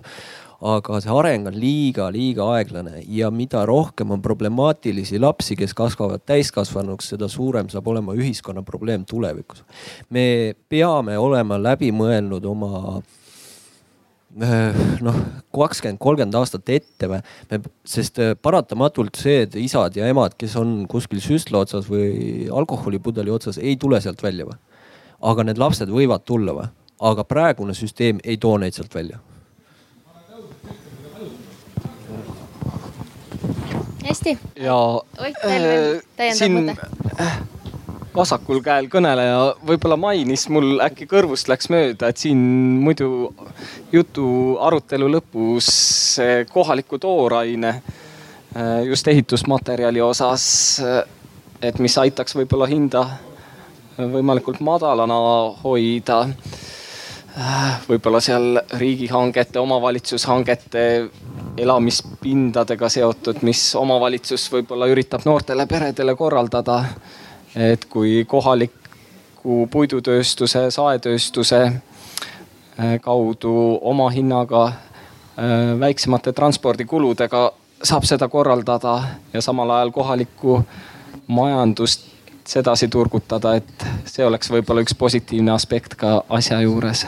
Aga 0.61 1.01
see 1.03 1.13
areng 1.13 1.47
on 1.51 1.59
liiga, 1.59 2.07
liiga 2.13 2.47
aeglane 2.55 3.03
ja 3.13 3.29
mida 3.31 3.65
rohkem 3.69 4.11
on 4.15 4.21
problemaatilisi 4.21 5.19
lapsi, 5.21 5.55
kes 5.55 5.75
kasvavad 5.77 6.23
täiskasvanuks, 6.25 7.11
seda 7.13 7.29
suurem 7.29 7.69
saab 7.69 7.87
olema 7.93 8.15
ühiskonna 8.17 8.63
probleem 8.65 9.05
tulevikus. 9.05 9.63
me 10.09 10.55
peame 10.69 11.17
olema 11.17 11.61
läbi 11.61 11.91
mõelnud 11.91 12.45
oma 12.45 13.01
Äh, 14.37 14.75
noh, 15.01 15.15
kakskümmend, 15.55 15.97
kolmkümmend 15.97 16.35
aastat 16.37 16.69
ette 16.69 17.07
või, 17.09 17.17
sest 17.87 18.19
äh, 18.21 18.35
paratamatult 18.37 19.17
see, 19.17 19.47
et 19.47 19.55
isad 19.57 19.95
ja 19.97 20.05
emad, 20.11 20.35
kes 20.37 20.53
on 20.59 20.83
kuskil 20.91 21.23
süstla 21.23 21.63
otsas 21.63 21.87
või 21.89 22.45
alkoholipudeli 22.53 23.33
otsas, 23.33 23.57
ei 23.57 23.79
tule 23.81 23.97
sealt 24.03 24.21
välja 24.21 24.45
või. 24.45 24.59
aga 25.31 25.47
need 25.47 25.57
lapsed 25.57 25.89
võivad 25.89 26.27
tulla 26.27 26.53
või, 26.53 26.67
aga 27.09 27.25
praegune 27.25 27.73
süsteem 27.73 28.19
ei 28.23 28.37
too 28.37 28.59
neid 28.61 28.77
sealt 28.77 28.93
välja. 28.93 29.17
Hästi. 34.09 34.37
ja 34.63 34.77
Ott, 34.77 35.43
veel 35.43 35.69
äh, 35.69 36.01
täiendav 36.17 36.57
mõte? 36.57 37.29
vasakul 38.17 38.63
käel 38.65 38.87
kõneleja 38.89 39.53
võib-olla 39.67 39.97
mainis, 39.99 40.47
mul 40.49 40.79
äkki 40.81 41.05
kõrvust 41.09 41.49
läks 41.51 41.69
mööda, 41.69 42.09
et 42.09 42.17
siin 42.17 42.39
muidu 42.81 43.29
jutu 43.93 44.57
arutelu 44.63 45.09
lõpus 45.17 45.69
kohaliku 46.49 46.97
tooraine 47.01 47.75
äh, 47.77 48.81
just 48.89 49.07
ehitusmaterjali 49.07 50.01
osas, 50.01 50.47
äh, 50.81 51.03
et 51.61 51.79
mis 51.83 51.97
aitaks 52.01 52.35
võib-olla 52.37 52.69
hinda 52.69 53.05
võimalikult 53.97 54.59
madalana 54.61 55.17
hoida. 55.63 56.27
Äh, 57.37 57.77
võib-olla 57.89 58.19
seal 58.23 58.57
riigihangete, 58.79 59.59
omavalitsushangete 59.59 60.83
elamispindadega 61.57 62.89
seotud, 62.89 63.43
mis 63.45 63.61
omavalitsus 63.77 64.47
võib-olla 64.51 64.87
üritab 64.89 65.25
noortele 65.25 65.67
peredele 65.69 66.15
korraldada 66.17 66.83
et 67.57 67.85
kui 67.85 68.25
kohaliku 68.27 69.67
puidutööstuse, 69.71 70.67
saetööstuse 70.71 71.61
äh, 71.65 72.99
kaudu 73.01 73.53
oma 73.81 74.09
hinnaga, 74.13 74.65
äh, 74.67 75.79
väiksemate 75.79 76.33
transpordikuludega 76.33 77.51
saab 77.83 78.05
seda 78.09 78.27
korraldada 78.27 78.99
ja 79.33 79.41
samal 79.41 79.71
ajal 79.77 79.91
kohalikku 79.91 80.61
majandust 81.27 82.07
sedasi 82.47 82.87
turgutada, 82.87 83.57
et 83.59 83.87
see 84.07 84.25
oleks 84.25 84.51
võib-olla 84.51 84.81
üks 84.85 84.95
positiivne 84.95 85.51
aspekt 85.51 85.97
ka 85.99 86.21
asja 86.29 86.61
juures. 86.63 87.05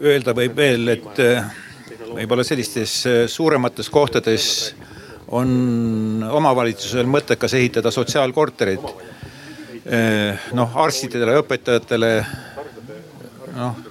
Öelda 0.00 0.32
võib 0.32 0.54
veel, 0.56 0.88
et 0.94 1.18
äh, 1.20 1.44
võib-olla 2.14 2.44
sellistes 2.46 2.94
suuremates 3.28 3.90
kohtades 3.92 4.46
on 5.36 6.24
omavalitsusel 6.24 7.04
mõttekas 7.04 7.52
ehitada 7.58 7.92
sotsiaalkorterid. 7.92 8.86
Eh, 9.84 10.48
noh, 10.56 10.76
arstidele, 10.80 11.36
õpetajatele, 11.42 12.10
noh 13.58 13.86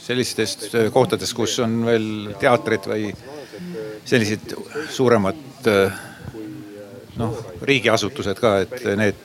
sellistest 0.00 0.70
kohtadest, 0.94 1.34
kus 1.36 1.58
on 1.62 1.84
veel 1.86 2.06
teatrid 2.40 2.86
või 2.88 3.10
sellised 4.08 4.54
suuremad 4.90 5.68
noh, 7.20 7.36
riigiasutused 7.68 8.40
ka, 8.40 8.54
et 8.64 8.88
need 8.98 9.20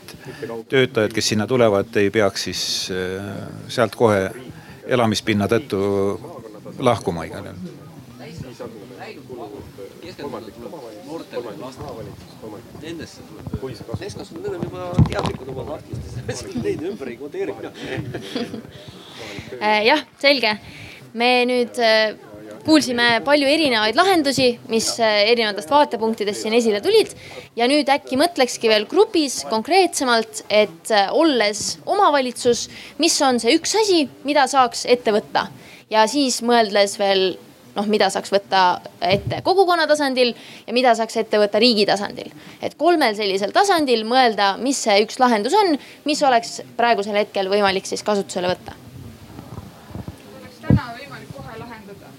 töötajad, 0.69 1.15
kes 1.15 1.31
sinna 1.31 1.47
tulevad, 1.49 1.89
ei 1.97 2.11
peaks 2.13 2.45
siis 2.49 2.65
sealt 3.71 3.95
kohe 3.97 4.27
elamispinna 4.87 5.47
tõttu 5.51 5.79
lahkuma 6.79 7.25
igal 7.25 7.51
juhul 7.51 7.85
nendesse 12.81 13.21
tuleb. 13.25 13.99
täiskasvanud 13.99 14.45
on 14.49 14.63
juba 14.63 14.83
teadlikud 15.09 15.49
oma 15.53 15.65
tahtmistest, 15.71 16.55
neid 16.63 16.83
ümber 16.89 17.11
ei 17.11 17.17
kodeeri 17.17 17.55
äh, 19.61 19.85
jah, 19.85 20.05
selge. 20.21 20.57
me 21.13 21.29
nüüd 21.49 21.79
äh, 21.79 22.15
kuulsime 22.65 23.21
palju 23.25 23.47
erinevaid 23.49 23.97
lahendusi, 23.97 24.49
mis 24.71 24.89
äh, 24.99 25.21
erinevatest 25.31 25.71
vaatepunktidest 25.71 26.45
siin 26.45 26.57
esile 26.57 26.81
tulid. 26.81 27.13
ja 27.55 27.67
nüüd 27.71 27.89
äkki 27.89 28.17
mõtlekski 28.19 28.71
veel 28.71 28.87
grupis 28.89 29.43
konkreetsemalt, 29.49 30.45
et 30.49 30.91
olles 31.11 31.77
omavalitsus, 31.85 32.67
mis 32.97 33.21
on 33.21 33.39
see 33.39 33.55
üks 33.55 33.77
asi, 33.81 34.03
mida 34.23 34.47
saaks 34.51 34.85
ette 34.89 35.13
võtta 35.15 35.47
ja 35.89 36.05
siis 36.09 36.41
mõeldes 36.45 36.97
veel 36.99 37.35
noh, 37.75 37.87
mida 37.91 38.09
saaks 38.13 38.31
võtta 38.33 38.61
ette 39.03 39.41
kogukonna 39.45 39.87
tasandil 39.89 40.33
ja 40.65 40.75
mida 40.75 40.95
saaks 40.97 41.17
ette 41.21 41.39
võtta 41.41 41.59
riigi 41.61 41.85
tasandil. 41.87 42.31
et 42.61 42.75
kolmel 42.77 43.15
sellisel 43.15 43.51
tasandil 43.55 44.05
mõelda, 44.07 44.55
mis 44.61 44.79
see 44.87 45.03
üks 45.03 45.19
lahendus 45.19 45.53
on, 45.53 45.75
mis 46.05 46.23
oleks 46.23 46.61
praegusel 46.77 47.19
hetkel 47.19 47.51
võimalik 47.51 47.85
siis 47.85 48.03
kasutusele 48.03 48.53
võtta. 48.53 48.75
oleks 50.39 50.61
täna 50.61 50.89
võimalik 50.95 51.31
kohe 51.35 51.59
lahendada. 51.59 52.13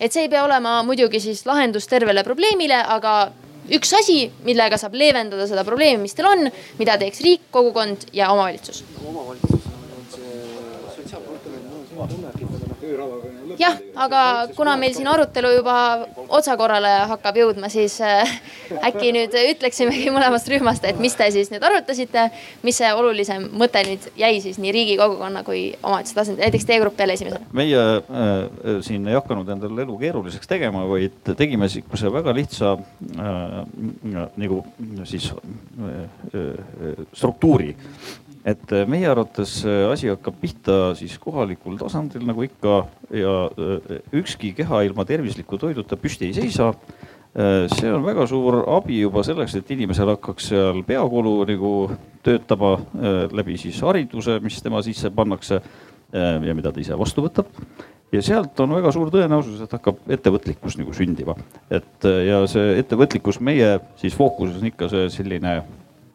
Et 0.00 0.12
see 0.12 0.26
ei 0.26 0.32
pea 0.32 0.44
olema 0.46 0.82
muidugi 0.86 1.20
siis 1.20 1.44
lahendus 1.46 1.88
tervele 1.90 2.24
probleemile, 2.26 2.78
aga 2.96 3.14
üks 3.74 3.92
asi, 3.98 4.20
millega 4.46 4.78
saab 4.80 4.94
leevendada 4.96 5.46
seda 5.50 5.64
probleemi, 5.66 6.02
mis 6.06 6.16
teil 6.16 6.28
on, 6.30 6.50
mida 6.78 6.96
teeks 7.00 7.20
riik, 7.24 7.48
kogukond 7.54 8.08
ja 8.16 8.30
omavalitsus. 8.32 8.84
omavalitsus 9.04 9.66
on 9.74 10.06
see 10.14 10.38
sotsiaalkorter, 10.96 11.52
ööravaga 12.88 13.28
jah, 13.58 13.76
aga 13.98 14.22
kuna 14.56 14.76
meil 14.80 14.94
siin 14.96 15.08
arutelu 15.10 15.50
juba 15.56 15.76
otsakorrale 16.38 16.92
hakkab 17.12 17.38
jõudma, 17.40 17.70
siis 17.72 17.98
äh, 18.04 18.30
äkki 18.88 19.12
nüüd 19.16 19.34
ütleksimegi 19.34 20.12
mõlemast 20.14 20.48
rühmast, 20.52 20.86
et 20.88 21.00
mis 21.02 21.16
te 21.18 21.28
siis 21.34 21.50
nüüd 21.52 21.64
arutasite, 21.66 22.28
mis 22.66 22.78
see 22.80 22.90
olulisem 22.94 23.48
mõte 23.58 23.82
nüüd 23.88 24.08
jäi 24.18 24.38
siis 24.44 24.60
nii 24.62 24.74
riigi, 24.74 24.96
kogukonna 25.00 25.44
kui 25.46 25.62
omavalitsuse 25.82 26.18
tasandil, 26.20 26.44
näiteks 26.44 26.68
teie 26.68 26.82
grupp 26.82 27.00
jälle 27.00 27.18
esimesena. 27.18 27.50
meie 27.52 27.84
äh, 27.98 28.80
siin 28.86 29.08
ei 29.08 29.18
hakanud 29.18 29.48
endale 29.56 29.86
elu 29.86 29.98
keeruliseks 29.98 30.50
tegema, 30.50 30.84
vaid 30.90 31.34
tegime 31.34 31.68
sihukese 31.68 32.12
väga 32.12 32.34
lihtsa 32.36 32.76
äh, 32.78 33.60
nagu 34.36 34.64
siis 35.04 35.32
äh, 35.32 36.02
äh 36.34 37.06
struktuuri 37.12 37.74
et 38.48 38.72
äh, 38.72 38.86
meie 38.88 39.08
arvates 39.10 39.60
äh, 39.66 39.84
asi 39.90 40.08
hakkab 40.12 40.38
pihta 40.40 40.78
siis 40.98 41.16
kohalikul 41.20 41.76
tasandil 41.80 42.24
nagu 42.28 42.44
ikka 42.46 42.80
ja 43.14 43.34
äh, 43.50 44.00
ükski 44.20 44.54
keha 44.56 44.84
ilma 44.86 45.04
tervisliku 45.08 45.58
toiduta 45.60 45.98
püsti 46.00 46.30
ei 46.30 46.36
seisa. 46.36 46.72
see 47.68 47.90
on 47.92 48.02
väga 48.02 48.24
suur 48.26 48.64
abi 48.72 49.02
juba 49.02 49.20
selleks, 49.22 49.52
et 49.54 49.68
inimesel 49.70 50.08
hakkaks 50.14 50.46
seal 50.48 50.80
peakolu 50.82 51.44
nagu 51.46 51.72
töötama 52.24 52.70
läbi 53.36 53.58
siis 53.60 53.78
hariduse, 53.84 54.38
mis 54.42 54.56
tema 54.64 54.80
sisse 54.82 55.10
pannakse 55.14 55.60
ja 56.10 56.54
mida 56.56 56.72
ta 56.72 56.80
ise 56.80 56.96
vastu 56.98 57.22
võtab 57.22 57.52
ja 58.10 58.22
sealt 58.24 58.58
on 58.64 58.72
väga 58.74 58.90
suur 58.96 59.12
tõenäosus, 59.12 59.60
et 59.60 59.76
hakkab 59.76 60.00
ettevõtlikkus 60.16 60.80
nagu 60.80 60.96
sündima. 60.96 61.36
et 61.70 62.08
ja 62.26 62.40
see 62.50 62.78
ettevõtlikkus 62.80 63.38
meie 63.44 63.76
siis 64.00 64.16
fookuses 64.16 64.58
on 64.58 64.72
ikka 64.72 64.88
see 64.88 65.10
selline 65.20 65.60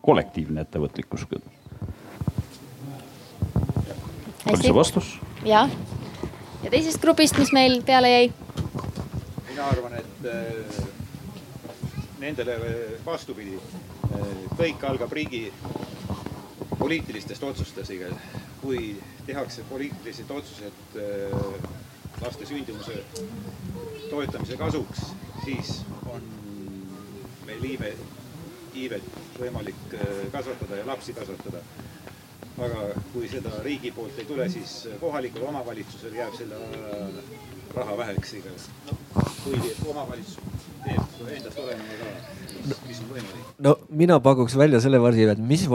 kollektiivne 0.02 0.66
ettevõtlikkus 0.66 1.30
oli 4.46 4.62
see 4.62 4.76
vastus? 4.76 5.20
jah. 5.46 5.70
ja 6.64 6.72
teisest 6.72 7.02
grupist, 7.02 7.38
mis 7.38 7.52
meil 7.56 7.82
peale 7.86 8.12
jäi? 8.12 8.34
mina 9.50 9.66
arvan, 9.70 9.94
et 10.00 10.28
äh, 10.28 10.84
nendele 12.20 12.58
vastupidi 13.06 13.56
äh,, 13.56 14.28
kõik 14.58 14.84
algab 14.90 15.12
riigi 15.12 15.46
poliitilistest 16.80 17.44
otsustest, 17.44 17.92
kui 18.62 18.96
tehakse 19.26 19.64
poliitilised 19.70 20.32
otsused 20.32 20.98
äh, 21.00 21.38
laste 22.22 22.46
sündimuse 22.46 23.04
toetamise 24.10 24.58
kasuks, 24.58 25.06
siis 25.46 25.82
on 26.12 26.24
meil 27.48 27.64
iive, 27.68 27.94
iivet 28.76 29.08
võimalik 29.40 29.96
äh, 29.96 30.12
kasvatada 30.32 30.82
ja 30.82 30.88
lapsi 30.88 31.16
kasvatada 31.16 31.64
aga 32.62 32.90
kui 33.14 33.30
seda 33.32 33.54
riigi 33.66 33.92
poolt 33.96 34.20
ei 34.22 34.28
tule, 34.30 34.50
siis 34.52 34.76
kohalikul 35.02 35.48
omavalitsusel 35.50 36.14
jääb 36.20 36.36
selle 36.38 36.60
raha 37.74 37.98
väheks 37.98 38.34
iga. 38.38 38.54
kui 39.44 39.58
omavalitsus 39.90 40.38
teeb 40.84 41.30
endast 41.34 41.60
oleneva 41.60 41.98
ka, 42.70 42.78
mis 42.88 43.00
on 43.02 43.10
võimalik? 43.10 43.48
no 43.66 43.74
mina 44.02 44.20
pakuks 44.24 44.56
välja 44.60 44.82
selle 44.84 45.00
variandi, 45.02 45.34
et 45.34 45.48
mis, 45.52 45.66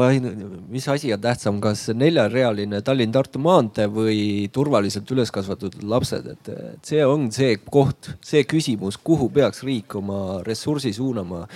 mis 0.71 0.89
asi 0.93 1.13
on 1.15 1.23
tähtsam, 1.25 1.59
kas 1.65 1.89
neljarealine 1.95 2.83
Tallinn-Tartu 2.87 3.43
maantee 3.43 3.89
või 3.91 4.21
turvaliselt 4.55 5.11
üles 5.15 5.33
kasvatatud 5.35 5.83
lapsed, 5.89 6.31
et 6.37 6.53
see 6.87 7.03
on 7.07 7.29
see 7.35 7.59
koht, 7.67 8.13
see 8.25 8.45
küsimus, 8.49 9.01
kuhu 9.03 9.31
peaks 9.35 9.65
riik 9.67 9.99
oma 9.99 10.45
ressursi 10.47 10.95
suunama. 10.95 11.47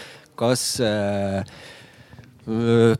kas 0.42 0.80
äh, 0.80 1.44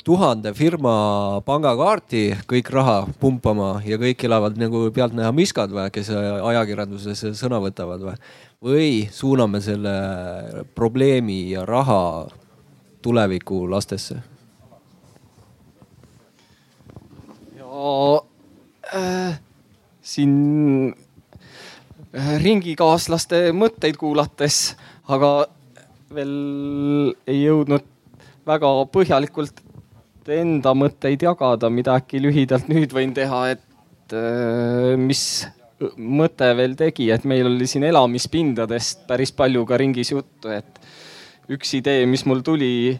tuhande 0.04 0.52
firma 0.54 1.42
pangakaarti 1.42 2.46
kõik 2.46 2.68
raha 2.70 2.98
pumpama 3.18 3.80
ja 3.82 3.98
kõik 3.98 4.22
elavad 4.28 4.54
nagu 4.58 4.84
pealtnäha 4.94 5.32
miskad 5.34 5.72
või, 5.74 5.88
kes 5.90 6.12
ajakirjanduses 6.14 7.24
sõna 7.38 7.58
võtavad 7.62 8.04
või? 8.06 8.16
või 8.62 8.88
suuname 9.10 9.58
selle 9.60 9.94
probleemi 10.78 11.50
ja 11.50 11.66
raha 11.66 12.28
tuleviku 13.02 13.66
lastesse? 13.70 14.20
ja 17.58 18.22
äh, 18.94 19.40
siin 20.02 20.94
äh, 22.14 22.34
ringikaaslaste 22.44 23.48
mõtteid 23.50 23.98
kuulates, 23.98 24.76
aga 25.10 25.48
veel 26.14 27.16
ei 27.26 27.42
jõudnud 27.42 27.91
väga 28.48 28.70
põhjalikult 28.92 29.62
enda 30.30 30.74
mõtteid 30.78 31.22
jagada, 31.24 31.70
mida 31.70 31.96
äkki 31.98 32.20
lühidalt 32.22 32.68
nüüd 32.70 32.94
võin 32.94 33.14
teha, 33.14 33.42
et 33.56 34.14
äh, 34.16 34.94
mis 34.98 35.24
mõte 35.96 36.52
veel 36.56 36.76
tegi, 36.78 37.08
et 37.10 37.24
meil 37.28 37.48
oli 37.48 37.66
siin 37.70 37.86
elamispindadest 37.88 39.06
päris 39.08 39.32
palju 39.34 39.64
ka 39.66 39.78
ringis 39.80 40.12
juttu, 40.12 40.52
et 40.52 40.78
üks 41.52 41.74
idee, 41.78 42.04
mis 42.06 42.22
mul 42.28 42.42
tuli, 42.46 42.92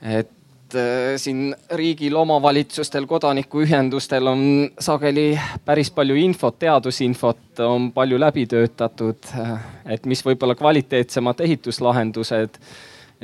et 0.00 0.78
äh, 0.78 1.14
siin 1.20 1.52
riigil, 1.76 2.16
omavalitsustel, 2.16 3.04
kodanikuühendustel 3.10 4.32
on 4.32 4.46
sageli 4.80 5.34
päris 5.66 5.92
palju 5.94 6.16
infot, 6.22 6.56
teadusinfot 6.64 7.64
on 7.66 7.90
palju 7.96 8.20
läbi 8.20 8.48
töötatud, 8.50 9.20
äh, 9.36 9.54
et 9.98 10.08
mis 10.08 10.24
võib-olla 10.24 10.56
kvaliteetsemad 10.58 11.44
ehituslahendused 11.44 12.60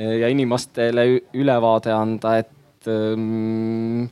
ja 0.00 0.28
inimestele 0.32 1.06
ülevaade 1.34 1.92
anda, 1.92 2.36
et 2.40 2.88
ähm, 2.88 4.06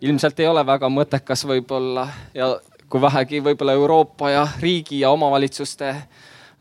ilmselt 0.00 0.40
ei 0.40 0.48
ole 0.48 0.62
väga 0.66 0.88
mõttekas 0.92 1.44
võib-olla 1.48 2.06
ja 2.34 2.54
kui 2.88 3.00
vähegi 3.02 3.42
võib-olla 3.44 3.74
Euroopa 3.76 4.30
ja 4.30 4.46
riigi 4.60 5.00
ja 5.00 5.10
omavalitsuste 5.10 5.94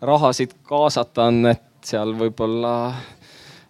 rahasid 0.01 0.57
kaasata 0.67 1.29
on, 1.29 1.45
et 1.53 1.61
seal 1.85 2.15
võib-olla 2.17 2.93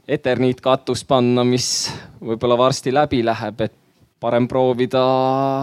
eterniitkatus 0.07 1.03
panna, 1.05 1.43
mis 1.43 1.91
võib-olla 2.21 2.57
varsti 2.57 2.93
läbi 2.93 3.23
läheb, 3.25 3.61
et 3.61 3.73
parem 4.19 4.47
proovida 4.47 5.03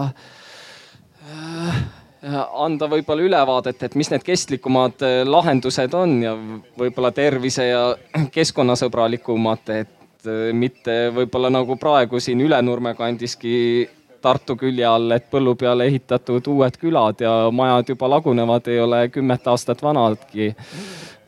äh, 0.03 1.83
anda 2.31 2.87
võib-olla 2.87 3.25
ülevaadet, 3.25 3.81
et 3.83 3.95
mis 3.99 4.09
need 4.11 4.23
kestlikumad 4.23 5.03
äh, 5.03 5.21
lahendused 5.27 5.93
on 5.97 6.15
ja 6.23 6.35
võib-olla 6.79 7.11
tervise 7.15 7.67
ja 7.67 7.81
keskkonnasõbralikumad, 8.37 9.73
et 9.75 10.29
äh, 10.29 10.53
mitte 10.55 11.11
võib-olla 11.15 11.51
nagu 11.53 11.75
praegu 11.79 12.21
siin 12.23 12.41
Ülenurme 12.45 12.95
kandiski 12.95 13.89
Tartu 14.23 14.55
külje 14.55 14.85
all, 14.87 15.11
et 15.11 15.25
põllu 15.27 15.51
peale 15.59 15.89
ehitatud 15.89 16.45
uued 16.47 16.77
külad 16.79 17.19
ja 17.19 17.31
majad 17.51 17.89
juba 17.91 18.07
lagunevad, 18.07 18.69
ei 18.71 18.79
ole 18.79 19.01
kümmet 19.11 19.49
aastat 19.51 19.83
vanadki. 19.83 20.53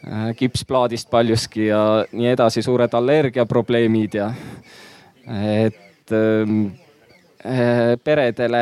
Äh, 0.08 0.30
kipsplaadist 0.40 1.10
paljuski 1.12 1.68
ja 1.74 2.06
nii 2.16 2.32
edasi, 2.38 2.64
suured 2.64 2.94
allergiaprobleemid 2.96 4.16
ja 4.16 4.30
et 5.26 6.14
ähm, 6.14 6.68
peredele 8.06 8.62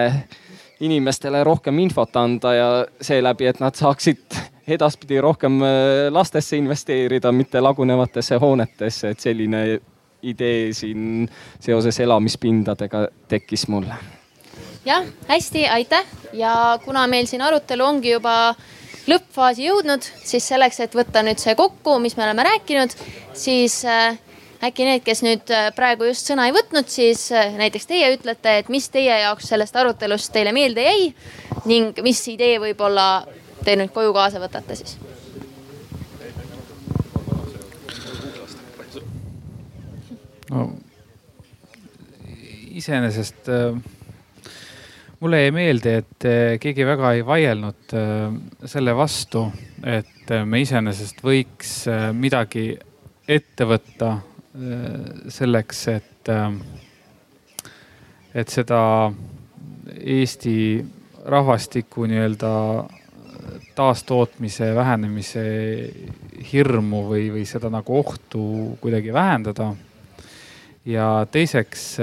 inimestele 0.84 1.44
rohkem 1.44 1.80
infot 1.80 2.16
anda 2.20 2.54
ja 2.54 2.70
seeläbi, 3.02 3.48
et 3.48 3.62
nad 3.64 3.76
saaksid 3.76 4.38
edaspidi 4.68 5.22
rohkem 5.22 5.62
äh, 5.64 5.70
lastesse 6.12 6.58
investeerida, 6.58 7.32
mitte 7.32 7.62
lagunevatesse 7.62 8.40
hoonetesse, 8.42 9.14
et 9.14 9.24
selline 9.24 9.64
idee 10.24 10.72
siin 10.74 11.28
seoses 11.60 12.00
elamispindadega 12.00 13.08
tekkis 13.28 13.68
mul. 13.68 13.90
jah, 14.86 15.04
hästi, 15.28 15.68
aitäh 15.68 16.06
ja 16.34 16.80
kuna 16.86 17.08
meil 17.08 17.28
siin 17.28 17.42
arutelu 17.42 17.86
ongi 17.86 18.16
juba 18.16 18.56
lõppfaasi 19.08 19.68
jõudnud, 19.68 20.06
siis 20.24 20.48
selleks, 20.48 20.80
et 20.80 20.96
võtta 20.96 21.24
nüüd 21.24 21.40
see 21.44 21.56
kokku, 21.60 21.98
mis 22.00 22.16
me 22.18 22.24
oleme 22.24 22.46
rääkinud, 22.48 22.96
siis 23.36 23.82
äh, 23.86 24.16
äkki 24.64 24.86
need, 24.88 25.04
kes 25.04 25.24
nüüd 25.26 25.52
äh, 25.54 25.70
praegu 25.76 26.08
just 26.08 26.30
sõna 26.30 26.48
ei 26.48 26.56
võtnud, 26.56 26.88
siis 26.92 27.26
äh, 27.36 27.52
näiteks 27.60 27.88
teie 27.90 28.12
ütlete, 28.16 28.58
et 28.62 28.70
mis 28.72 28.88
teie 28.94 29.20
jaoks 29.24 29.50
sellest 29.52 29.76
arutelust 29.80 30.32
teile 30.34 30.54
meelde 30.56 30.86
jäi 30.86 31.10
ning 31.70 32.00
mis 32.06 32.22
idee 32.32 32.60
võib-olla 32.64 33.26
te 33.64 33.76
nüüd 33.80 33.92
koju 33.96 34.14
kaasa 34.16 34.42
võtate 34.44 34.78
siis? 34.80 34.96
no 40.52 40.70
iseenesest 42.74 43.52
äh, 43.52 43.76
mulle 45.20 45.44
jäi 45.44 45.54
meelde, 45.56 45.98
et 46.04 46.26
keegi 46.60 46.86
väga 46.88 47.14
ei 47.16 47.22
vaielnud 47.26 47.94
selle 48.68 48.96
vastu, 48.98 49.46
et 49.88 50.34
me 50.46 50.60
iseenesest 50.60 51.22
võiks 51.24 51.78
midagi 52.18 52.74
ette 53.32 53.68
võtta 53.70 54.18
selleks, 54.54 55.88
et, 55.88 56.30
äh, 56.30 56.54
et 58.34 58.50
seda 58.50 59.12
Eesti 59.94 60.58
rahvastiku 61.26 62.06
nii-öelda 62.10 62.52
taastootmise 63.76 64.70
vähenemise 64.76 65.44
hirmu 66.52 67.02
või, 67.10 67.26
või 67.34 67.46
seda 67.50 67.72
nagu 67.74 67.98
ohtu 67.98 68.44
kuidagi 68.82 69.14
vähendada. 69.14 69.74
ja 70.86 71.26
teiseks 71.32 71.98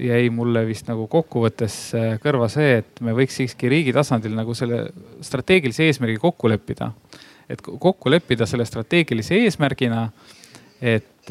jäi 0.00 0.30
mulle 0.32 0.62
vist 0.66 0.88
nagu 0.88 1.06
kokkuvõttes 1.06 1.74
kõrva 2.24 2.48
see, 2.48 2.78
et 2.78 3.00
me 3.04 3.12
võiks 3.12 3.36
siiski 3.36 3.68
riigi 3.68 3.92
tasandil 3.92 4.32
nagu 4.34 4.54
selle 4.54 4.86
strateegilise 5.20 5.84
eesmärgi 5.84 6.16
kokku 6.18 6.48
leppida. 6.48 6.92
et 7.48 7.60
kokku 7.62 8.10
leppida 8.10 8.46
selle 8.46 8.64
strateegilise 8.64 9.34
eesmärgina, 9.44 10.10
et, 10.82 11.30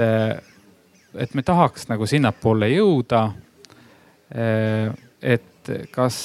et 1.16 1.34
me 1.34 1.44
tahaks 1.44 1.88
nagu 1.90 2.06
sinnapoole 2.06 2.70
jõuda. 2.70 3.32
et 5.22 5.70
kas 5.92 6.18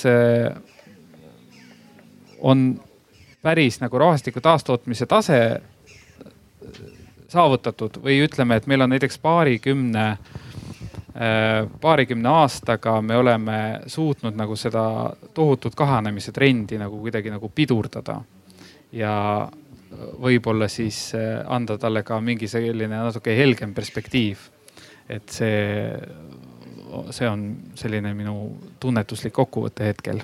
on 2.43 2.81
päris 3.43 3.81
nagu 3.81 3.99
rahvastiku 3.99 4.41
taastootmise 4.41 5.07
tase 5.07 5.39
saavutatud 7.33 7.99
või 8.05 8.20
ütleme, 8.27 8.57
et 8.57 8.66
meil 8.70 8.85
on 8.85 8.93
näiteks 8.93 9.18
paarikümne, 9.23 10.07
äh, 10.12 11.70
paarikümne 11.81 12.29
aastaga 12.29 13.01
me 13.03 13.16
oleme 13.16 13.59
suutnud 13.87 14.37
nagu 14.37 14.57
seda 14.57 14.85
tohutut 15.35 15.75
kahanemise 15.75 16.33
trendi 16.33 16.79
nagu 16.79 17.01
kuidagi 17.01 17.33
nagu 17.33 17.49
pidurdada. 17.49 18.20
ja 18.93 19.49
võib-olla 20.22 20.68
siis 20.68 21.12
äh, 21.14 21.40
anda 21.47 21.78
talle 21.78 22.03
ka 22.07 22.20
mingi 22.20 22.49
selline 22.49 22.93
natuke 22.97 23.36
helgem 23.36 23.74
perspektiiv. 23.74 24.49
et 25.09 25.28
see, 25.28 25.93
see 27.11 27.28
on 27.28 27.43
selline 27.74 28.14
minu 28.14 28.36
tunnetuslik 28.80 29.34
kokkuvõte 29.34 29.90
hetkel 29.90 30.22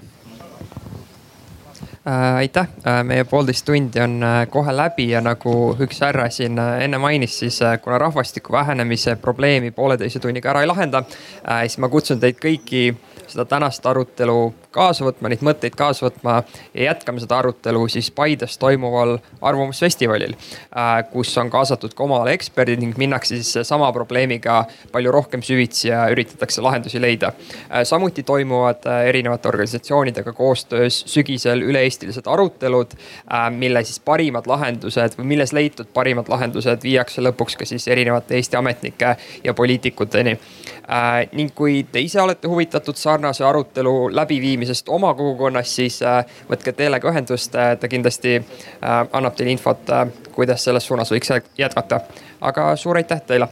Äh, 2.09 2.37
aitäh, 2.37 2.69
äh, 2.87 3.03
meie 3.05 3.25
poolteist 3.25 3.67
tundi 3.67 4.01
on 4.01 4.23
kohe 4.51 4.73
läbi 4.73 5.11
ja 5.11 5.21
nagu 5.21 5.53
üks 5.85 5.99
härra 6.01 6.29
siin 6.33 6.57
enne 6.59 6.99
mainis, 6.99 7.35
siis 7.43 7.59
kuna 7.85 7.99
rahvastiku 7.99 8.53
vähenemise 8.53 9.17
probleemi 9.17 9.71
pooleteise 9.71 10.21
tunniga 10.23 10.51
ära 10.55 10.63
ei 10.65 10.71
lahenda, 10.71 11.03
siis 11.67 11.77
ma 11.79 11.91
kutsun 11.93 12.21
teid 12.23 12.39
kõiki 12.41 12.95
seda 13.27 13.45
tänast 13.45 13.87
arutelu 13.87 14.39
kaasa 14.79 15.07
võtma, 15.07 15.31
neid 15.33 15.43
mõtteid 15.47 15.77
kaasa 15.79 16.07
võtma 16.07 16.43
ja 16.75 16.89
jätkame 16.91 17.23
seda 17.23 17.41
arutelu 17.43 17.85
siis 17.91 18.11
Paides 18.15 18.59
toimuval 18.63 19.17
arvamusfestivalil, 19.41 20.35
äh, 20.77 20.93
kus 21.13 21.35
on 21.41 21.51
kaasatud 21.51 21.95
ka 21.97 22.05
oma 22.07 22.23
ala 22.23 22.35
eksperdid 22.37 22.81
ning 22.83 22.99
minnakse 23.01 23.39
siis 23.39 23.69
sama 23.69 23.91
probleemiga 23.95 24.61
palju 24.93 25.13
rohkem 25.15 25.43
süvitsi 25.45 25.91
ja 25.91 26.05
üritatakse 26.13 26.63
lahendusi 26.65 27.01
leida. 27.03 27.33
Äh, 27.69 27.85
samuti 27.89 28.23
toimuvad 28.23 28.87
äh, 28.87 29.09
erinevate 29.11 29.49
organisatsioonidega 29.49 30.33
koostöös 30.33 31.03
sügisel 31.07 31.63
üle-eestilised 31.65 32.27
arutelud, 32.29 32.95
mille 33.55 33.83
siis 33.85 34.01
parimad 34.05 34.47
lahendused 34.47 35.17
või 35.19 35.27
milles 35.33 35.53
leitud 35.57 35.89
parimad 35.95 36.29
lahendused 36.31 36.83
viiakse 36.85 37.23
lõpuks 37.25 37.57
ka 37.59 37.67
siis 37.69 37.89
erinevate 37.89 38.37
Eesti 38.39 38.57
ametnike 38.57 39.15
ja 39.45 39.55
poliitikuteni. 39.55 40.39
ning 41.33 41.55
kui 41.55 41.83
te 41.93 42.01
ise 42.01 42.21
olete 42.21 42.49
huvitatud 42.49 42.97
sarnase 42.97 43.45
arutelu 43.45 44.09
läbiviimisest, 44.15 44.68
juhtimisest 44.69 44.89
oma 44.89 45.15
kogukonnas, 45.15 45.77
siis 45.77 46.03
äh, 46.03 46.25
võtke 46.51 46.73
Teelega 46.73 47.09
ühendust, 47.09 47.55
äh, 47.55 47.77
ta 47.79 47.89
kindlasti 47.89 48.37
äh, 48.37 49.09
annab 49.13 49.37
teile 49.37 49.51
infot, 49.53 49.89
kuidas 50.35 50.65
selles 50.65 50.87
suunas 50.87 51.11
võiks 51.11 51.33
jätkata. 51.59 52.01
aga 52.41 52.77
suur 52.77 52.97
aitäh 52.97 53.21
teile. 53.27 53.49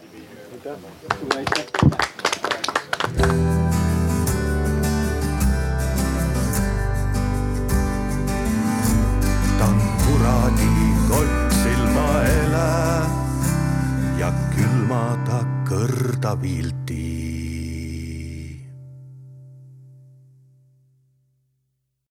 silmaele 11.63 12.67
ja 14.19 14.33
külma 14.55 15.19
ta 15.27 15.41
kõrda 15.69 16.37
vilti 16.43 16.86